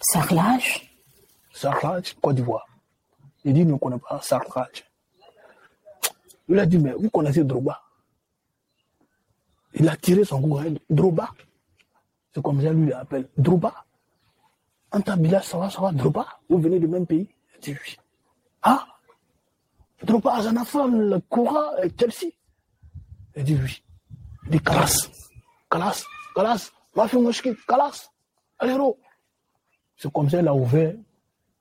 Sarlach 0.00 0.87
Sarlach, 1.52 2.14
Côte 2.20 2.36
d'Ivoire. 2.36 2.66
Il 3.44 3.54
dit, 3.54 3.60
il 3.60 3.66
ne 3.66 3.76
connaît 3.76 3.98
pas 3.98 4.20
Sarlach. 4.22 4.84
Il 6.48 6.58
a 6.58 6.66
dit, 6.66 6.78
mais 6.78 6.92
vous 6.92 7.10
connaissez 7.10 7.44
Droba 7.44 7.80
Il 9.74 9.88
a 9.88 9.96
tiré 9.96 10.24
son 10.24 10.40
coup, 10.40 10.58
hein, 10.58 10.74
Droba. 10.88 11.30
C'est 12.34 12.42
comme 12.42 12.62
ça, 12.62 12.72
lui, 12.72 12.86
il 12.86 12.92
appelle 12.92 13.28
Droba. 13.36 13.84
Antabila, 14.90 15.42
ça 15.42 15.58
va, 15.58 15.68
ça 15.68 15.80
va, 15.80 15.92
Droba 15.92 16.26
Vous 16.48 16.58
venez 16.58 16.78
du 16.78 16.88
même 16.88 17.06
pays? 17.06 17.28
Il 17.56 17.60
dit, 17.60 17.72
oui. 17.72 17.96
Ah 18.62 18.86
Droba, 20.02 20.36
Azanafam, 20.36 21.00
le 21.10 21.20
Koura, 21.20 21.72
Chelsea 21.98 22.32
Il 23.36 23.44
dit, 23.44 23.58
oui. 23.62 23.82
Il 24.44 24.50
dit, 24.52 24.60
Kalas. 24.60 25.10
Kalas, 25.70 26.04
Kalas, 26.34 26.70
ma 26.96 27.08
fille 27.08 27.20
Mouchki, 27.20 27.54
Kalas. 27.66 28.10
Allez, 28.58 28.76
C'est 29.96 30.10
comme 30.12 30.30
ça, 30.30 30.40
il 30.40 30.48
a 30.48 30.54
ouvert 30.54 30.94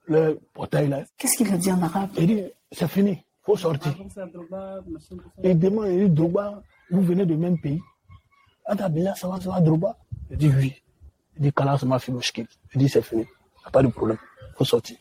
le 0.08 0.40
portail 0.54 0.90
là. 0.90 1.04
Qu'est-ce 1.18 1.38
qu'il 1.38 1.54
a 1.54 1.58
dit 1.58 1.72
en 1.72 1.82
arabe? 1.82 2.10
Il 2.18 2.28
dit, 2.28 2.44
c'est 2.72 2.88
fini, 2.88 3.24
faut 3.44 3.58
sortir. 3.58 3.94
Il 5.44 5.60
demande, 5.60 5.88
il 5.88 6.10
dit, 6.10 6.16
Droba, 6.16 6.62
vous 6.90 7.02
venez 7.02 7.26
du 7.26 7.38
même 7.38 7.60
pays. 7.60 7.82
Antabila, 8.66 9.16
ça 9.16 9.28
va, 9.28 9.40
ça 9.40 9.50
va, 9.50 9.62
Droba 9.62 9.98
Il 10.32 10.38
dit, 10.38 10.50
oui. 10.50 10.82
Il 11.36 11.44
dit, 11.44 11.54
Kalas, 11.54 11.84
ma 11.86 12.00
Mouchki. 12.10 12.48
Il 12.74 12.80
dit, 12.80 12.90
c'est 12.90 13.02
fini, 13.02 13.22
il 13.22 13.26
n'y 13.26 13.66
a 13.66 13.72
pas 13.72 13.84
de 13.84 13.88
problème, 13.90 14.18
faut 14.56 14.66
sortir. 14.66 14.98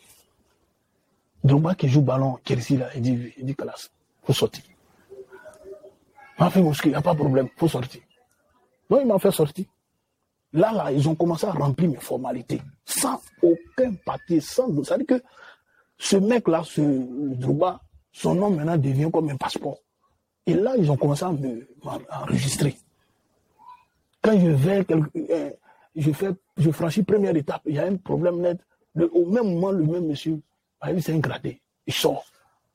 Drogba 1.46 1.76
qui 1.76 1.88
joue 1.88 2.02
ballon, 2.02 2.38
Chelsea 2.44 2.78
là, 2.78 2.88
il 2.96 3.02
dit, 3.02 3.32
il 3.36 3.46
dit 3.46 3.54
classe, 3.54 3.90
faut 4.24 4.32
sortir. 4.32 4.64
M'a 6.38 6.50
fait 6.50 6.60
il 6.60 6.88
n'y 6.88 6.94
a 6.94 7.00
pas 7.00 7.12
de 7.14 7.18
problème, 7.18 7.48
faut 7.56 7.68
sortir. 7.68 8.02
Donc 8.90 9.00
il 9.02 9.06
m'a 9.06 9.18
fait 9.18 9.30
sortir. 9.30 9.64
Là, 10.56 10.72
là, 10.72 10.90
ils 10.90 11.06
ont 11.06 11.14
commencé 11.14 11.46
à 11.46 11.52
remplir 11.52 11.90
mes 11.90 11.96
formalités, 11.96 12.62
sans 12.86 13.20
aucun 13.42 13.92
papier, 14.06 14.40
sans. 14.40 14.68
C'est-à-dire 14.82 15.06
que 15.06 15.22
ce 15.98 16.16
mec-là, 16.16 16.62
ce 16.64 16.80
Drogba, 16.80 17.82
son 18.10 18.34
nom 18.34 18.48
maintenant 18.50 18.78
devient 18.78 19.10
comme 19.12 19.28
un 19.28 19.36
passeport. 19.36 19.76
Et 20.46 20.54
là, 20.54 20.74
ils 20.78 20.90
ont 20.90 20.96
commencé 20.96 21.24
à 21.24 21.30
me 21.30 21.68
enregistrer. 22.10 22.74
Quand 24.22 24.40
je 24.40 24.48
vais, 24.48 24.82
quelque, 24.86 25.10
je 25.94 26.12
fais, 26.12 26.30
je 26.56 26.70
franchis 26.70 27.02
première 27.02 27.36
étape, 27.36 27.60
il 27.66 27.74
y 27.74 27.78
a 27.78 27.84
un 27.84 27.96
problème 27.96 28.40
net. 28.40 28.58
Au 29.12 29.26
même 29.26 29.52
moment, 29.52 29.72
le 29.72 29.84
même 29.84 30.06
monsieur, 30.06 30.40
c'est 31.00 31.12
un 31.12 31.18
gradé. 31.18 31.60
Il 31.86 31.92
sort. 31.92 32.24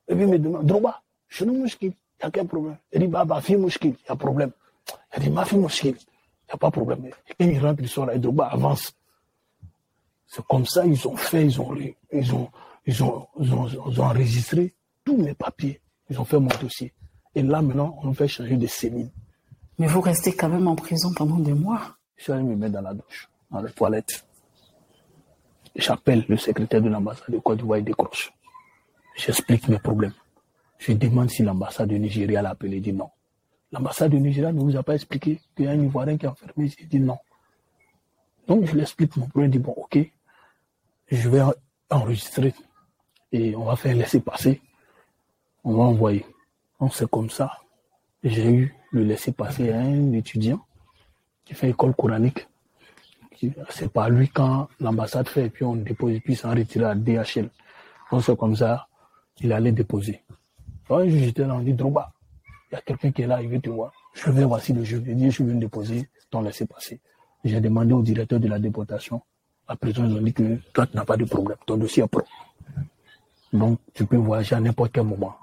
Et 0.06 0.14
puis 0.14 0.22
il 0.22 0.30
me 0.30 0.38
demande, 0.38 0.66
Droba, 0.66 1.02
je 1.26 1.44
ne 1.44 1.50
mouchkil, 1.50 1.88
il 1.88 1.94
n'y 2.22 2.28
a 2.28 2.30
qu'un 2.30 2.46
problème? 2.46 2.76
Il 2.92 3.00
dit, 3.00 3.06
bah, 3.08 3.24
bah, 3.24 3.40
fille 3.40 3.56
mouchkil, 3.56 3.96
il 3.98 4.08
y 4.08 4.12
a 4.12 4.14
problème. 4.14 4.52
Il 5.16 5.22
dit, 5.24 5.30
ma 5.30 5.44
fille 5.44 5.58
mouchkil, 5.58 5.96
il 5.98 6.11
n'y 6.52 6.56
a 6.56 6.58
pas 6.58 6.68
de 6.68 6.72
problème. 6.72 7.06
Et 7.06 7.34
quand 7.38 7.44
il 7.50 7.58
rentre, 7.58 7.80
il 7.82 7.88
sort 7.88 8.06
là, 8.06 8.14
et 8.14 8.18
Droba 8.18 8.46
avance. 8.46 8.92
C'est 10.26 10.44
comme 10.46 10.66
ça, 10.66 10.86
ils 10.86 11.06
ont 11.06 11.16
fait, 11.16 11.44
ils 11.44 11.60
ont, 11.60 11.74
ils 12.12 12.34
ont, 12.34 12.50
ils 12.86 13.02
ont, 13.02 13.26
ils 13.38 13.52
ont, 13.54 13.68
ils 13.68 14.00
ont 14.00 14.04
enregistré 14.04 14.74
tous 15.04 15.16
mes 15.16 15.34
papiers. 15.34 15.80
Ils 16.10 16.20
ont 16.20 16.24
fait 16.24 16.38
mon 16.38 16.50
dossier. 16.60 16.92
Et 17.34 17.42
là, 17.42 17.62
maintenant, 17.62 17.98
on 18.02 18.12
fait 18.12 18.28
changer 18.28 18.56
de 18.56 18.66
cellule. 18.66 19.08
Mais 19.78 19.86
vous 19.86 20.00
restez 20.00 20.34
quand 20.34 20.48
même 20.48 20.68
en 20.68 20.76
prison 20.76 21.12
pendant 21.14 21.38
des 21.38 21.54
mois. 21.54 21.96
Je 22.16 22.24
suis 22.24 22.32
allé 22.32 22.42
me 22.42 22.54
mettre 22.54 22.74
dans 22.74 22.82
la 22.82 22.94
douche, 22.94 23.28
dans 23.50 23.60
la 23.60 23.70
toilette. 23.70 24.24
J'appelle 25.74 26.24
le 26.28 26.36
secrétaire 26.36 26.82
de 26.82 26.88
l'ambassade 26.88 27.30
de 27.30 27.38
Côte 27.38 27.58
d'Ivoire, 27.58 27.78
il 27.78 27.84
décroche. 27.84 28.32
J'explique 29.16 29.68
mes 29.68 29.78
problèmes. 29.78 30.14
Je 30.78 30.92
demande 30.92 31.30
si 31.30 31.42
l'ambassade 31.42 31.88
du 31.88 31.98
Nigeria 31.98 32.42
l'a 32.42 32.50
appelé, 32.50 32.76
il 32.76 32.82
dit 32.82 32.92
non. 32.92 33.10
L'ambassade 33.72 34.10
du 34.10 34.20
Nigeria 34.20 34.52
ne 34.52 34.60
vous 34.60 34.76
a 34.76 34.82
pas 34.82 34.94
expliqué 34.94 35.40
qu'il 35.56 35.64
y 35.64 35.68
a 35.68 35.72
un 35.72 35.82
Ivoirien 35.82 36.16
qui 36.16 36.26
est 36.26 36.28
enfermé, 36.28 36.70
il 36.78 36.88
dit 36.88 37.00
non. 37.00 37.18
Donc 38.46 38.66
je 38.66 38.72
lui 38.72 38.82
explique 38.82 39.16
mon 39.16 39.28
il 39.36 39.50
dit 39.50 39.58
bon, 39.58 39.72
ok, 39.72 39.98
je 41.10 41.28
vais 41.28 41.42
enregistrer 41.90 42.54
et 43.32 43.56
on 43.56 43.64
va 43.64 43.76
faire 43.76 43.96
laisser 43.96 44.20
passer. 44.20 44.60
On 45.64 45.74
va 45.74 45.84
envoyer. 45.84 46.26
Donc 46.80 46.94
c'est 46.94 47.08
comme 47.08 47.30
ça. 47.30 47.50
J'ai 48.22 48.50
eu 48.50 48.74
le 48.90 49.04
laisser 49.04 49.32
passer 49.32 49.72
à 49.72 49.80
un 49.80 50.12
étudiant 50.12 50.64
qui 51.44 51.54
fait 51.54 51.70
école 51.70 51.94
coranique 51.94 52.46
c'est 53.70 53.92
pas 53.92 54.08
lui 54.08 54.28
quand 54.28 54.68
l'ambassade 54.80 55.28
fait, 55.28 55.46
et 55.46 55.50
puis 55.50 55.64
on 55.64 55.76
dépose, 55.76 56.14
et 56.14 56.20
puis 56.20 56.36
s'en 56.36 56.50
retire 56.50 56.86
à 56.86 56.94
DHL. 56.94 57.50
Donc 58.10 58.22
c'est 58.22 58.36
comme 58.36 58.56
ça, 58.56 58.86
il 59.40 59.52
allait 59.52 59.72
déposer. 59.72 60.22
Quand 60.86 61.04
j'étais 61.06 61.46
là, 61.46 61.54
on 61.54 61.60
dit 61.60 61.72
Droba, 61.72 62.12
il 62.72 62.76
y 62.76 62.78
a 62.78 62.80
quelqu'un 62.80 63.12
qui 63.12 63.20
est 63.20 63.26
là, 63.26 63.42
il 63.42 63.50
veut 63.50 63.60
te 63.60 63.68
voir. 63.68 63.92
Je 64.14 64.30
vais, 64.30 64.44
voici 64.44 64.72
le 64.72 64.82
jeu. 64.82 65.02
Il 65.06 65.14
dit, 65.16 65.30
je 65.30 65.42
viens 65.42 65.54
déposer, 65.56 66.08
ton 66.30 66.40
laisser 66.40 66.64
passer. 66.64 67.00
J'ai 67.44 67.60
demandé 67.60 67.92
au 67.92 68.00
directeur 68.00 68.40
de 68.40 68.48
la 68.48 68.58
déportation. 68.58 69.20
À 69.68 69.76
présent, 69.76 70.06
ils 70.06 70.16
ont 70.16 70.22
dit 70.22 70.32
que 70.32 70.56
toi, 70.72 70.86
tu 70.86 70.96
n'as 70.96 71.04
pas 71.04 71.18
de 71.18 71.26
problème, 71.26 71.58
ton 71.66 71.76
dossier 71.76 72.02
est 72.02 72.08
pro. 72.08 72.22
Donc, 73.52 73.78
tu 73.92 74.06
peux 74.06 74.16
voyager 74.16 74.54
à 74.54 74.60
n'importe 74.60 74.92
quel 74.92 75.04
moment. 75.04 75.36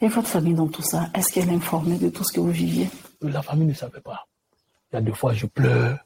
Et 0.00 0.08
votre 0.08 0.28
famille 0.28 0.52
dans 0.52 0.68
tout 0.68 0.82
ça, 0.82 1.08
est-ce 1.14 1.32
qu'elle 1.32 1.48
est 1.48 1.54
informée 1.54 1.96
de 1.96 2.10
tout 2.10 2.22
ce 2.22 2.34
que 2.34 2.40
vous 2.40 2.50
viviez? 2.50 2.90
La 3.22 3.40
famille 3.40 3.66
ne 3.66 3.72
savait 3.72 4.00
pas. 4.00 4.26
Il 4.92 4.96
y 4.96 4.98
a 4.98 5.00
deux 5.00 5.14
fois, 5.14 5.32
je 5.32 5.46
pleure 5.46 5.98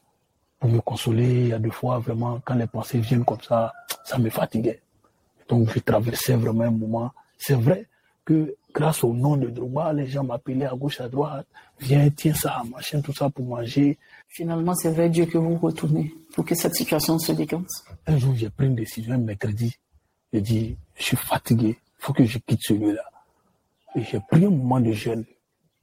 pour 0.59 0.69
me 0.69 0.79
consoler. 0.79 1.41
Il 1.41 1.47
y 1.49 1.53
a 1.53 1.59
des 1.59 1.71
fois, 1.71 1.99
vraiment, 1.99 2.39
quand 2.45 2.55
les 2.55 2.67
pensées 2.67 2.99
viennent 2.99 3.25
comme 3.25 3.41
ça, 3.41 3.73
ça 4.05 4.17
me 4.17 4.29
fatiguait. 4.29 4.81
Donc, 5.49 5.69
je 5.73 5.79
traversais 5.79 6.35
vraiment 6.35 6.63
un 6.63 6.71
moment. 6.71 7.11
C'est 7.37 7.55
vrai 7.55 7.87
que 8.25 8.55
grâce 8.73 9.03
au 9.03 9.13
nom 9.13 9.37
de 9.37 9.47
Drogba, 9.47 9.93
les 9.93 10.07
gens 10.07 10.23
m'appelaient 10.23 10.65
à 10.65 10.75
gauche, 10.75 11.01
à 11.01 11.09
droite. 11.09 11.45
Viens, 11.79 12.09
tiens 12.09 12.33
ça, 12.33 12.61
machin, 12.71 13.01
tout 13.01 13.13
ça 13.13 13.29
pour 13.29 13.45
manger. 13.45 13.97
Finalement, 14.27 14.73
c'est 14.75 14.91
vers 14.91 15.09
Dieu 15.09 15.25
que 15.25 15.37
vous 15.37 15.57
retournez 15.57 16.13
pour 16.33 16.45
que 16.45 16.55
cette 16.55 16.75
situation 16.75 17.19
se 17.19 17.31
décante. 17.33 17.67
Un 18.07 18.17
jour, 18.17 18.33
j'ai 18.35 18.49
pris 18.49 18.67
une 18.67 18.75
décision, 18.75 19.15
un 19.15 19.17
mercredi. 19.17 19.75
J'ai 20.31 20.41
dit, 20.41 20.77
je 20.95 21.03
suis 21.03 21.17
fatigué, 21.17 21.77
il 21.77 22.03
faut 22.03 22.13
que 22.13 22.25
je 22.25 22.39
quitte 22.39 22.61
celui-là. 22.61 23.03
Et 23.95 24.03
j'ai 24.03 24.19
pris 24.19 24.45
un 24.45 24.49
moment 24.49 24.79
de 24.79 24.91
jeûne. 24.91 25.25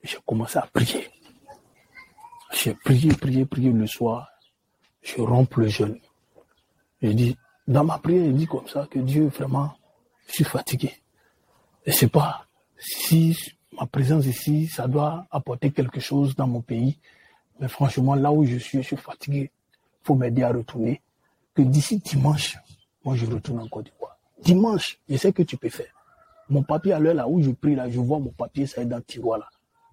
J'ai 0.02 0.18
commencé 0.26 0.58
à 0.58 0.68
prier. 0.72 1.08
J'ai 2.52 2.74
prié, 2.74 3.12
prié, 3.12 3.44
prié 3.44 3.70
le 3.70 3.86
soir 3.86 4.30
je 5.02 5.20
romps 5.20 5.56
le 5.56 5.68
jeûne. 5.68 5.98
Je 7.02 7.08
dis, 7.08 7.36
dans 7.66 7.84
ma 7.84 7.98
prière, 7.98 8.26
je 8.26 8.32
dis 8.32 8.46
comme 8.46 8.66
ça 8.68 8.86
que 8.90 8.98
Dieu, 8.98 9.28
vraiment, 9.28 9.72
je 10.28 10.34
suis 10.34 10.44
fatigué. 10.44 10.92
Et 11.86 11.92
c'est 11.92 12.08
pas 12.08 12.46
si 12.78 13.36
ma 13.78 13.86
présence 13.86 14.26
ici, 14.26 14.66
ça 14.66 14.88
doit 14.88 15.26
apporter 15.30 15.70
quelque 15.70 16.00
chose 16.00 16.34
dans 16.34 16.46
mon 16.46 16.60
pays. 16.60 16.98
Mais 17.60 17.68
franchement, 17.68 18.14
là 18.14 18.32
où 18.32 18.44
je 18.44 18.56
suis, 18.56 18.78
je 18.82 18.86
suis 18.88 18.96
fatigué. 18.96 19.50
Il 20.02 20.06
faut 20.06 20.14
m'aider 20.14 20.42
à 20.42 20.50
retourner. 20.50 21.00
Que 21.54 21.62
d'ici 21.62 21.98
dimanche, 21.98 22.56
moi, 23.04 23.16
je 23.16 23.26
retourne 23.26 23.60
en 23.60 23.68
Côte 23.68 23.86
d'Ivoire. 23.86 24.16
Dimanche, 24.42 24.98
je 25.08 25.16
sais 25.16 25.32
que 25.32 25.42
tu 25.42 25.56
peux 25.56 25.68
faire. 25.68 25.92
Mon 26.48 26.62
papier 26.62 26.92
à 26.92 26.98
l'heure 26.98 27.14
là 27.14 27.28
où 27.28 27.40
je 27.42 27.50
prie 27.50 27.74
là, 27.74 27.88
je 27.88 28.00
vois 28.00 28.18
mon 28.18 28.30
papier, 28.30 28.66
ça 28.66 28.82
est 28.82 28.86
dans 28.86 28.96
le 28.96 29.02
tiroir 29.02 29.38
là. 29.38 29.48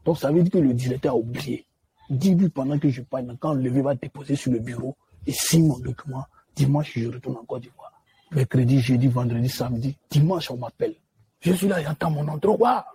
Donc 0.05 0.17
ça 0.17 0.31
veut 0.31 0.41
dire 0.41 0.51
que 0.51 0.57
le 0.57 0.73
directeur 0.73 1.13
a 1.13 1.17
oublié. 1.17 1.65
Dis-lui 2.09 2.49
pendant 2.49 2.79
que 2.79 2.89
je 2.89 3.01
parle, 3.01 3.35
quand 3.39 3.53
le 3.53 3.61
levé 3.61 3.81
va 3.81 3.95
déposer 3.95 4.35
sur 4.35 4.51
le 4.51 4.59
bureau, 4.59 4.95
et 5.25 5.33
signe 5.33 5.67
mon 5.67 5.77
document. 5.77 6.25
Dimanche, 6.55 6.93
je 6.95 7.07
retourne 7.07 7.37
en 7.37 7.43
Côte 7.43 7.63
d'Ivoire. 7.63 7.91
Mercredi, 8.31 8.79
jeudi, 8.79 9.07
vendredi, 9.07 9.49
samedi. 9.49 9.95
Dimanche, 10.09 10.49
on 10.49 10.57
m'appelle. 10.57 10.95
Je 11.39 11.53
suis 11.53 11.67
là, 11.67 11.81
j'entends 11.81 12.11
mon 12.11 12.23
nom. 12.23 12.37
Droit 12.37 12.85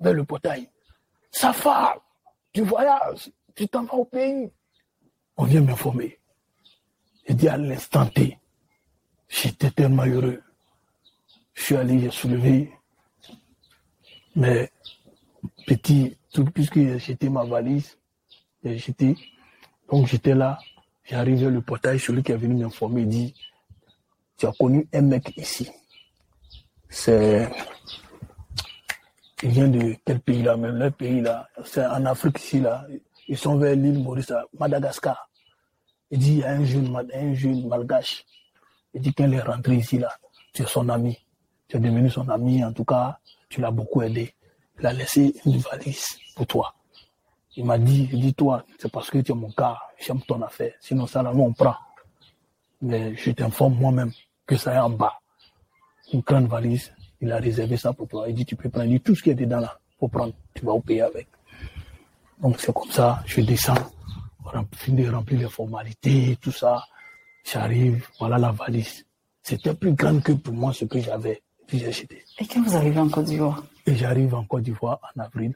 vers 0.00 0.12
le 0.12 0.24
portail. 0.24 0.68
Safar, 1.30 1.98
tu 2.52 2.62
voyages, 2.62 3.30
tu 3.54 3.68
t'en 3.68 3.84
vas 3.84 3.94
au 3.94 4.04
pays. 4.04 4.50
On 5.36 5.44
vient 5.44 5.60
m'informer. 5.60 6.18
Je 7.28 7.34
dis 7.34 7.48
à 7.48 7.56
l'instant 7.56 8.06
T, 8.06 8.38
j'étais 9.28 9.70
tellement 9.70 10.04
heureux. 10.06 10.42
Je 11.54 11.62
suis 11.62 11.76
allé, 11.76 11.98
j'ai 12.00 12.10
soulevé 12.10 12.72
mais 14.36 14.70
petit, 15.66 16.16
puisque 16.54 16.74
j'ai 16.74 16.98
jeté 16.98 17.28
ma 17.30 17.44
valise, 17.44 17.96
j'ai 18.62 18.78
jeté. 18.78 19.16
Donc 19.90 20.06
j'étais 20.06 20.34
là, 20.34 20.58
j'ai 21.04 21.16
arrivé 21.16 21.48
le 21.48 21.62
portail, 21.62 21.98
celui 21.98 22.22
qui 22.22 22.32
est 22.32 22.36
venu 22.36 22.62
m'informer 22.62 23.06
dit, 23.06 23.34
tu 24.36 24.46
as 24.46 24.52
connu 24.52 24.86
un 24.92 25.00
mec 25.00 25.32
ici. 25.36 25.70
C'est, 26.98 27.46
il 29.42 29.50
vient 29.50 29.68
de 29.68 29.96
quel 30.02 30.18
pays 30.18 30.42
là, 30.42 30.56
même 30.56 30.78
le 30.78 30.90
pays 30.90 31.20
là, 31.20 31.46
c'est 31.62 31.84
en 31.84 32.06
Afrique 32.06 32.38
ici 32.40 32.58
là, 32.58 32.86
ils 33.28 33.36
sont 33.36 33.58
vers 33.58 33.76
l'île 33.76 34.02
Maurice, 34.02 34.32
Madagascar. 34.58 35.28
Il 36.10 36.18
dit, 36.18 36.32
il 36.32 36.38
y 36.38 36.44
a 36.44 36.52
un 36.52 36.64
jeune, 36.64 36.96
un 37.12 37.34
jeune 37.34 37.68
malgache. 37.68 38.24
Il 38.94 39.02
dit 39.02 39.12
qu'il 39.12 39.32
est 39.34 39.42
rentré 39.42 39.74
ici 39.76 39.98
là, 39.98 40.08
tu 40.54 40.62
es 40.62 40.66
son 40.66 40.88
ami. 40.88 41.18
Tu 41.68 41.76
es 41.76 41.80
devenu 41.80 42.08
son 42.08 42.26
ami, 42.30 42.64
en 42.64 42.72
tout 42.72 42.86
cas, 42.86 43.18
tu 43.50 43.60
l'as 43.60 43.70
beaucoup 43.70 44.00
aidé. 44.00 44.34
Il 44.80 44.86
a 44.86 44.94
laissé 44.94 45.34
une 45.44 45.58
valise 45.58 46.18
pour 46.34 46.46
toi. 46.46 46.74
Il 47.56 47.66
m'a 47.66 47.76
dit, 47.76 48.08
dis-toi, 48.08 48.64
c'est 48.78 48.90
parce 48.90 49.10
que 49.10 49.18
tu 49.18 49.32
es 49.32 49.34
mon 49.34 49.52
cas, 49.52 49.76
j'aime 49.98 50.22
ton 50.22 50.40
affaire. 50.40 50.72
Sinon, 50.80 51.06
ça, 51.06 51.22
là, 51.22 51.34
nous, 51.34 51.42
on 51.42 51.52
prend. 51.52 51.76
Mais 52.80 53.14
je 53.16 53.32
t'informe 53.32 53.74
moi-même 53.74 54.12
que 54.46 54.56
ça 54.56 54.74
est 54.74 54.78
en 54.78 54.90
bas. 54.90 55.12
Une 56.12 56.20
grande 56.20 56.46
valise, 56.48 56.92
il 57.20 57.32
a 57.32 57.38
réservé 57.38 57.76
ça 57.76 57.92
pour 57.92 58.06
toi. 58.08 58.28
Il 58.28 58.34
dit, 58.34 58.44
tu 58.44 58.56
peux 58.56 58.68
prendre 58.68 58.96
tout 58.98 59.14
ce 59.14 59.22
qui 59.22 59.30
est 59.30 59.34
dedans 59.34 59.60
là, 59.60 59.78
pour 59.98 60.10
prendre. 60.10 60.32
Tu 60.54 60.64
vas 60.64 60.72
au 60.72 60.80
pays 60.80 61.00
avec. 61.00 61.26
Donc, 62.40 62.60
c'est 62.60 62.72
comme 62.72 62.90
ça, 62.90 63.22
je 63.26 63.40
descends. 63.40 63.74
de 63.74 65.10
remplir 65.10 65.40
les 65.40 65.48
formalités, 65.48 66.36
tout 66.40 66.52
ça. 66.52 66.82
J'arrive, 67.44 68.06
voilà 68.18 68.38
la 68.38 68.52
valise. 68.52 69.04
C'était 69.42 69.74
plus 69.74 69.92
grand 69.92 70.20
que 70.20 70.32
pour 70.32 70.54
moi 70.54 70.72
ce 70.72 70.84
que 70.84 71.00
j'avais. 71.00 71.42
Puis 71.66 71.78
j'ai 71.78 71.88
acheté. 71.88 72.24
Et 72.38 72.46
quand 72.46 72.62
vous 72.62 72.76
arrivez 72.76 72.98
en 73.00 73.08
Côte 73.08 73.26
d'Ivoire? 73.26 73.64
Et 73.86 73.94
j'arrive 73.94 74.34
en 74.34 74.44
Côte 74.44 74.62
d'Ivoire 74.62 75.00
en 75.16 75.20
avril 75.20 75.54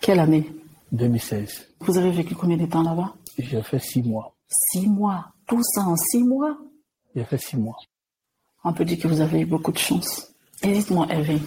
Quelle 0.00 0.20
année? 0.20 0.46
2016. 0.92 1.68
Vous 1.80 1.96
avez 1.98 2.10
vécu 2.10 2.34
combien 2.34 2.56
de 2.56 2.66
temps 2.66 2.82
là-bas? 2.82 3.14
J'ai 3.38 3.62
fait 3.62 3.78
six 3.78 4.02
mois. 4.02 4.34
Six 4.48 4.86
mois. 4.86 5.32
Tout 5.46 5.62
ça 5.62 5.82
en 5.82 5.96
six 5.96 6.22
mois? 6.22 6.56
J'ai 7.16 7.24
fait 7.24 7.38
six 7.38 7.56
mois. 7.56 7.76
On 8.64 8.72
peut 8.72 8.84
dire 8.84 8.98
que 8.98 9.08
vous 9.08 9.20
avez 9.20 9.40
eu 9.40 9.46
beaucoup 9.46 9.72
de 9.72 9.78
chance. 9.78 10.32
Et 10.62 10.72
dites-moi, 10.72 11.06
Hervé, 11.10 11.38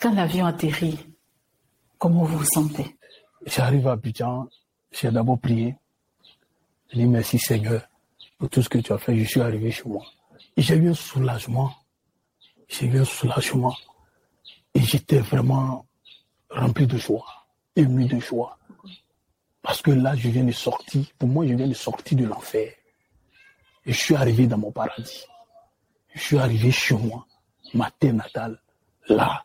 quand 0.00 0.14
l'avion 0.14 0.46
atterrit, 0.46 0.98
comment 1.98 2.24
vous 2.24 2.38
vous 2.38 2.44
sentez? 2.44 2.96
J'arrive 3.46 3.86
à 3.88 3.92
Abidjan, 3.92 4.48
j'ai 4.90 5.10
d'abord 5.10 5.38
prié. 5.38 5.76
J'ai 6.90 7.00
dit 7.00 7.06
merci 7.06 7.38
Seigneur 7.38 7.82
pour 8.38 8.48
tout 8.48 8.62
ce 8.62 8.68
que 8.68 8.78
tu 8.78 8.92
as 8.92 8.98
fait. 8.98 9.16
Je 9.16 9.24
suis 9.24 9.40
arrivé 9.40 9.70
chez 9.70 9.84
moi. 9.84 10.02
J'ai 10.56 10.76
eu 10.76 10.88
un 10.88 10.94
soulagement. 10.94 11.74
J'ai 12.68 12.86
eu 12.86 12.98
un 12.98 13.04
soulagement. 13.04 13.76
Et 14.74 14.80
j'étais 14.80 15.18
vraiment 15.18 15.84
rempli 16.50 16.86
de 16.86 16.96
joie, 16.96 17.26
ému 17.76 18.06
de 18.06 18.18
joie. 18.18 18.58
Parce 19.60 19.82
que 19.82 19.90
là, 19.90 20.16
je 20.16 20.28
viens 20.28 20.44
de 20.44 20.52
sortir. 20.52 21.04
Pour 21.18 21.28
moi, 21.28 21.46
je 21.46 21.54
viens 21.54 21.68
de 21.68 21.74
sortir 21.74 22.16
de 22.18 22.24
l'enfer. 22.24 22.72
Et 23.86 23.92
je 23.92 23.98
suis 23.98 24.14
arrivé 24.14 24.46
dans 24.46 24.58
mon 24.58 24.72
paradis. 24.72 25.26
Je 26.14 26.20
suis 26.20 26.38
arrivé 26.38 26.70
chez 26.70 26.94
moi, 26.94 27.26
ma 27.74 27.90
terre 27.90 28.14
natale. 28.14 28.60
Là, 29.08 29.44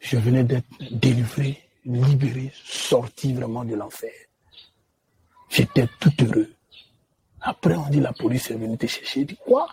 je 0.00 0.16
venais 0.16 0.44
d'être 0.44 0.66
délivré, 0.90 1.62
libéré, 1.84 2.52
sorti 2.64 3.32
vraiment 3.32 3.64
de 3.64 3.74
l'enfer. 3.74 4.12
J'étais 5.48 5.88
tout 6.00 6.12
heureux. 6.20 6.52
Après, 7.40 7.76
on 7.76 7.88
dit 7.88 8.00
la 8.00 8.12
police 8.12 8.50
est 8.50 8.56
venue 8.56 8.76
te 8.76 8.86
chercher. 8.86 9.20
Je 9.20 9.26
dis 9.26 9.36
quoi? 9.36 9.68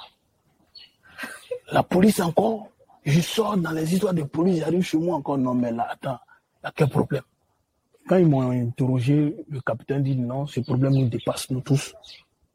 La 1.71 1.81
police 1.81 2.19
encore? 2.19 2.69
Je 3.03 3.19
sors 3.19 3.57
dans 3.57 3.71
les 3.71 3.93
histoires 3.93 4.13
de 4.13 4.23
police, 4.23 4.59
j'arrive 4.59 4.83
chez 4.83 4.97
moi 4.97 5.17
encore. 5.17 5.39
Non, 5.39 5.55
mais 5.55 5.71
là, 5.71 5.87
attends, 5.89 6.19
il 6.61 6.65
y 6.65 6.67
a 6.67 6.71
quel 6.71 6.89
problème? 6.89 7.23
Quand 8.07 8.17
ils 8.17 8.27
m'ont 8.27 8.51
interrogé, 8.51 9.35
le 9.49 9.59
capitaine 9.61 10.03
dit 10.03 10.15
non, 10.15 10.45
ce 10.45 10.59
problème 10.59 10.93
nous 10.93 11.09
dépasse, 11.09 11.49
nous 11.49 11.61
tous. 11.61 11.95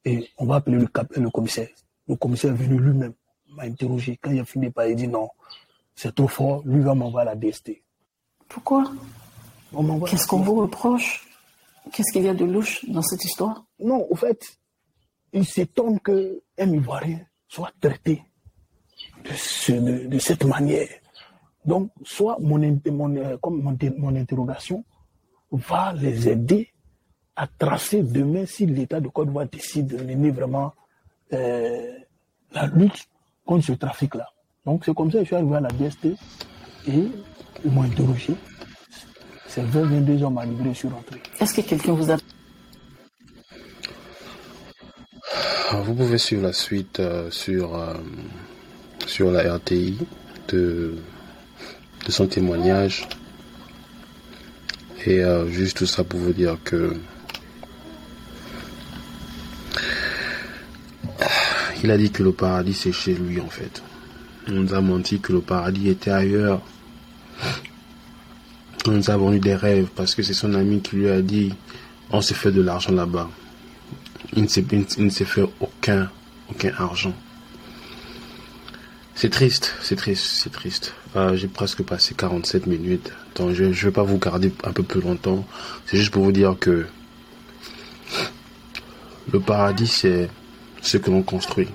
Et 0.05 0.31
on 0.39 0.47
va 0.47 0.57
appeler 0.57 0.79
le, 0.79 0.87
cap 0.87 1.11
le 1.17 1.31
commissaire. 1.31 1.69
Le 2.09 2.17
commissaire 2.17 2.53
est 2.53 2.57
venu 2.57 2.79
lui-même, 2.81 3.13
m'a 3.51 3.65
interrogé. 3.65 4.19
Quand 4.21 4.31
il 4.31 4.41
a 4.41 4.45
fini 4.45 4.71
par, 4.71 4.87
il 4.87 4.97
dit 4.97 5.09
non, 5.09 5.29
c'est 5.95 6.15
trop 6.15 6.29
fort, 6.29 6.63
lui 6.65 6.81
va 6.81 6.95
m'envoyer 6.95 7.29
à 7.29 7.35
la 7.35 7.37
DST. 7.37 7.83
Pourquoi? 8.49 8.91
Qu'est-ce 10.07 10.27
qu'on 10.27 10.41
vous 10.41 10.55
reproche? 10.55 11.27
Qu'est-ce 11.93 12.13
qu'il 12.13 12.23
y 12.25 12.29
a 12.29 12.35
de 12.35 12.45
louche 12.45 12.85
dans 12.89 13.03
cette 13.03 13.25
histoire? 13.25 13.65
Non, 13.79 14.07
au 14.11 14.15
fait, 14.17 14.41
il 15.33 15.45
s'étonne 15.47 16.01
qu'un 16.01 16.71
Ivoirien 16.73 17.21
soit 17.49 17.71
traité 17.81 18.23
de, 19.25 19.31
ce- 19.35 19.73
de- 19.73 20.07
de 20.07 20.19
cette 20.19 20.45
manière. 20.45 20.89
Donc, 21.65 21.91
soit 22.03 22.39
mon, 22.41 22.63
euh, 22.63 23.37
comme 23.39 23.61
mon, 23.63 23.77
mon 23.99 24.17
interrogation 24.17 24.85
va 25.53 25.93
les 25.93 26.29
aider 26.29 26.73
à 27.37 27.47
tracer 27.47 28.03
demain 28.03 28.47
si 28.47 28.65
l'État 28.67 29.01
de 29.01 29.09
Côte 29.09 29.27
d'Ivoire 29.29 29.47
décide 29.49 29.87
de 29.89 30.03
mener 30.03 30.31
vraiment 30.31 30.73
la 31.31 32.67
lutte 32.75 33.09
contre 33.47 33.65
ce 33.65 33.73
trafic-là. 33.73 34.29
Donc, 34.67 34.85
c'est 34.85 34.95
comme 34.95 35.11
ça 35.11 35.19
que 35.19 35.25
je 35.25 35.29
suis 35.29 35.37
arrivé 35.37 35.57
à 35.57 35.61
la 35.61 35.69
DST 35.69 36.07
et 36.07 37.09
ils 37.65 37.71
m'ont 37.71 37.83
interrogé. 37.83 38.35
C'est 39.47 39.63
20, 39.63 39.83
22 39.83 40.25
ans 40.25 40.31
m'a 40.31 40.45
livré, 40.45 40.71
je 40.75 40.79
suis 40.79 40.89
rentré. 40.89 41.21
Est-ce 41.41 41.55
que 41.55 41.61
quelqu'un 41.63 41.93
vous 41.93 42.11
a 42.11 42.17
Alors, 45.71 45.85
Vous 45.85 45.95
pouvez 45.95 46.19
suivre 46.19 46.43
la 46.43 46.53
suite 46.53 47.01
euh, 47.01 47.31
sur, 47.31 47.75
euh, 47.75 47.95
sur 49.07 49.31
la 49.31 49.55
RTI 49.55 49.99
de, 50.49 50.99
de 52.07 52.11
son 52.11 52.27
témoignage. 52.27 53.09
Et 55.07 55.25
euh, 55.25 55.49
juste 55.49 55.79
tout 55.79 55.87
ça 55.87 56.05
pour 56.05 56.21
vous 56.21 56.33
dire 56.33 56.59
que 56.65 56.95
il 61.83 61.91
a 61.91 61.99
dit 61.99 62.11
que 62.11 62.23
le 62.23 62.33
paradis 62.33 62.75
c'est 62.75 62.93
chez 62.93 63.15
lui 63.15 63.41
en 63.41 63.49
fait. 63.49 63.83
On 64.49 64.53
nous 64.53 64.75
a 64.75 64.81
menti 64.81 65.21
que 65.21 65.33
le 65.33 65.41
paradis 65.41 65.89
était 65.89 66.11
ailleurs. 66.11 66.61
Nous 68.87 69.11
a 69.11 69.17
vendu 69.17 69.39
des 69.39 69.55
rêves 69.55 69.89
parce 69.95 70.15
que 70.15 70.23
c'est 70.23 70.35
son 70.35 70.55
ami 70.55 70.81
qui 70.81 70.97
lui 70.97 71.11
a 71.11 71.21
dit 71.21 71.53
on 72.11 72.21
s'est 72.21 72.35
fait 72.35 72.53
de 72.53 72.63
l'argent 72.63 72.93
là-bas 72.93 73.29
il 74.35 74.43
ne 74.43 75.11
s'est, 75.11 75.25
fait 75.25 75.45
aucun, 75.61 76.11
aucun 76.51 76.73
argent. 76.79 77.15
C'est 79.15 79.31
triste, 79.31 79.75
c'est 79.83 79.97
triste, 79.97 80.25
c'est 80.25 80.53
triste. 80.53 80.95
Euh, 81.17 81.37
j'ai 81.37 81.49
presque 81.49 81.83
passé 81.83 82.15
47 82.15 82.67
minutes, 82.67 83.11
donc 83.35 83.53
je 83.55 83.65
ne 83.65 83.73
vais 83.73 83.91
pas 83.91 84.05
vous 84.05 84.19
garder 84.19 84.53
un 84.65 84.73
peu 84.73 84.83
plus 84.83 85.01
longtemps. 85.01 85.47
C'est 85.87 85.97
juste 85.97 86.13
pour 86.13 86.23
vous 86.23 86.33
dire 86.33 86.57
que 86.59 86.87
le 89.33 89.41
paradis, 89.41 89.89
c'est 89.89 90.31
ce 90.83 90.97
que 90.99 91.11
l'on 91.11 91.23
construit. 91.23 91.69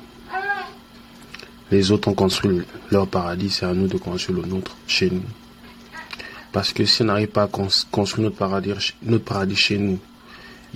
Les 1.72 1.92
autres 1.92 2.08
ont 2.10 2.14
construit 2.14 2.62
leur 2.92 3.08
paradis, 3.08 3.50
c'est 3.50 3.66
à 3.66 3.74
nous 3.74 3.88
de 3.88 3.98
construire 3.98 4.42
le 4.42 4.48
nôtre 4.48 4.76
chez 4.88 5.10
nous. 5.10 5.24
Parce 6.52 6.72
que 6.72 6.86
si 6.86 7.02
on 7.02 7.06
n'arrive 7.06 7.30
pas 7.30 7.44
à 7.44 7.48
cons- 7.48 7.68
construire 7.92 8.26
notre 8.26 8.38
paradis, 8.38 8.94
notre 9.02 9.24
paradis 9.26 9.56
chez 9.56 9.78
nous, 9.80 10.00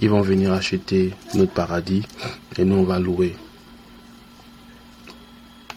ils 0.01 0.09
vont 0.09 0.21
venir 0.21 0.53
acheter 0.53 1.13
notre 1.35 1.51
paradis 1.53 2.03
et 2.57 2.65
nous 2.65 2.77
on 2.77 2.83
va 2.83 2.99
louer. 2.99 3.35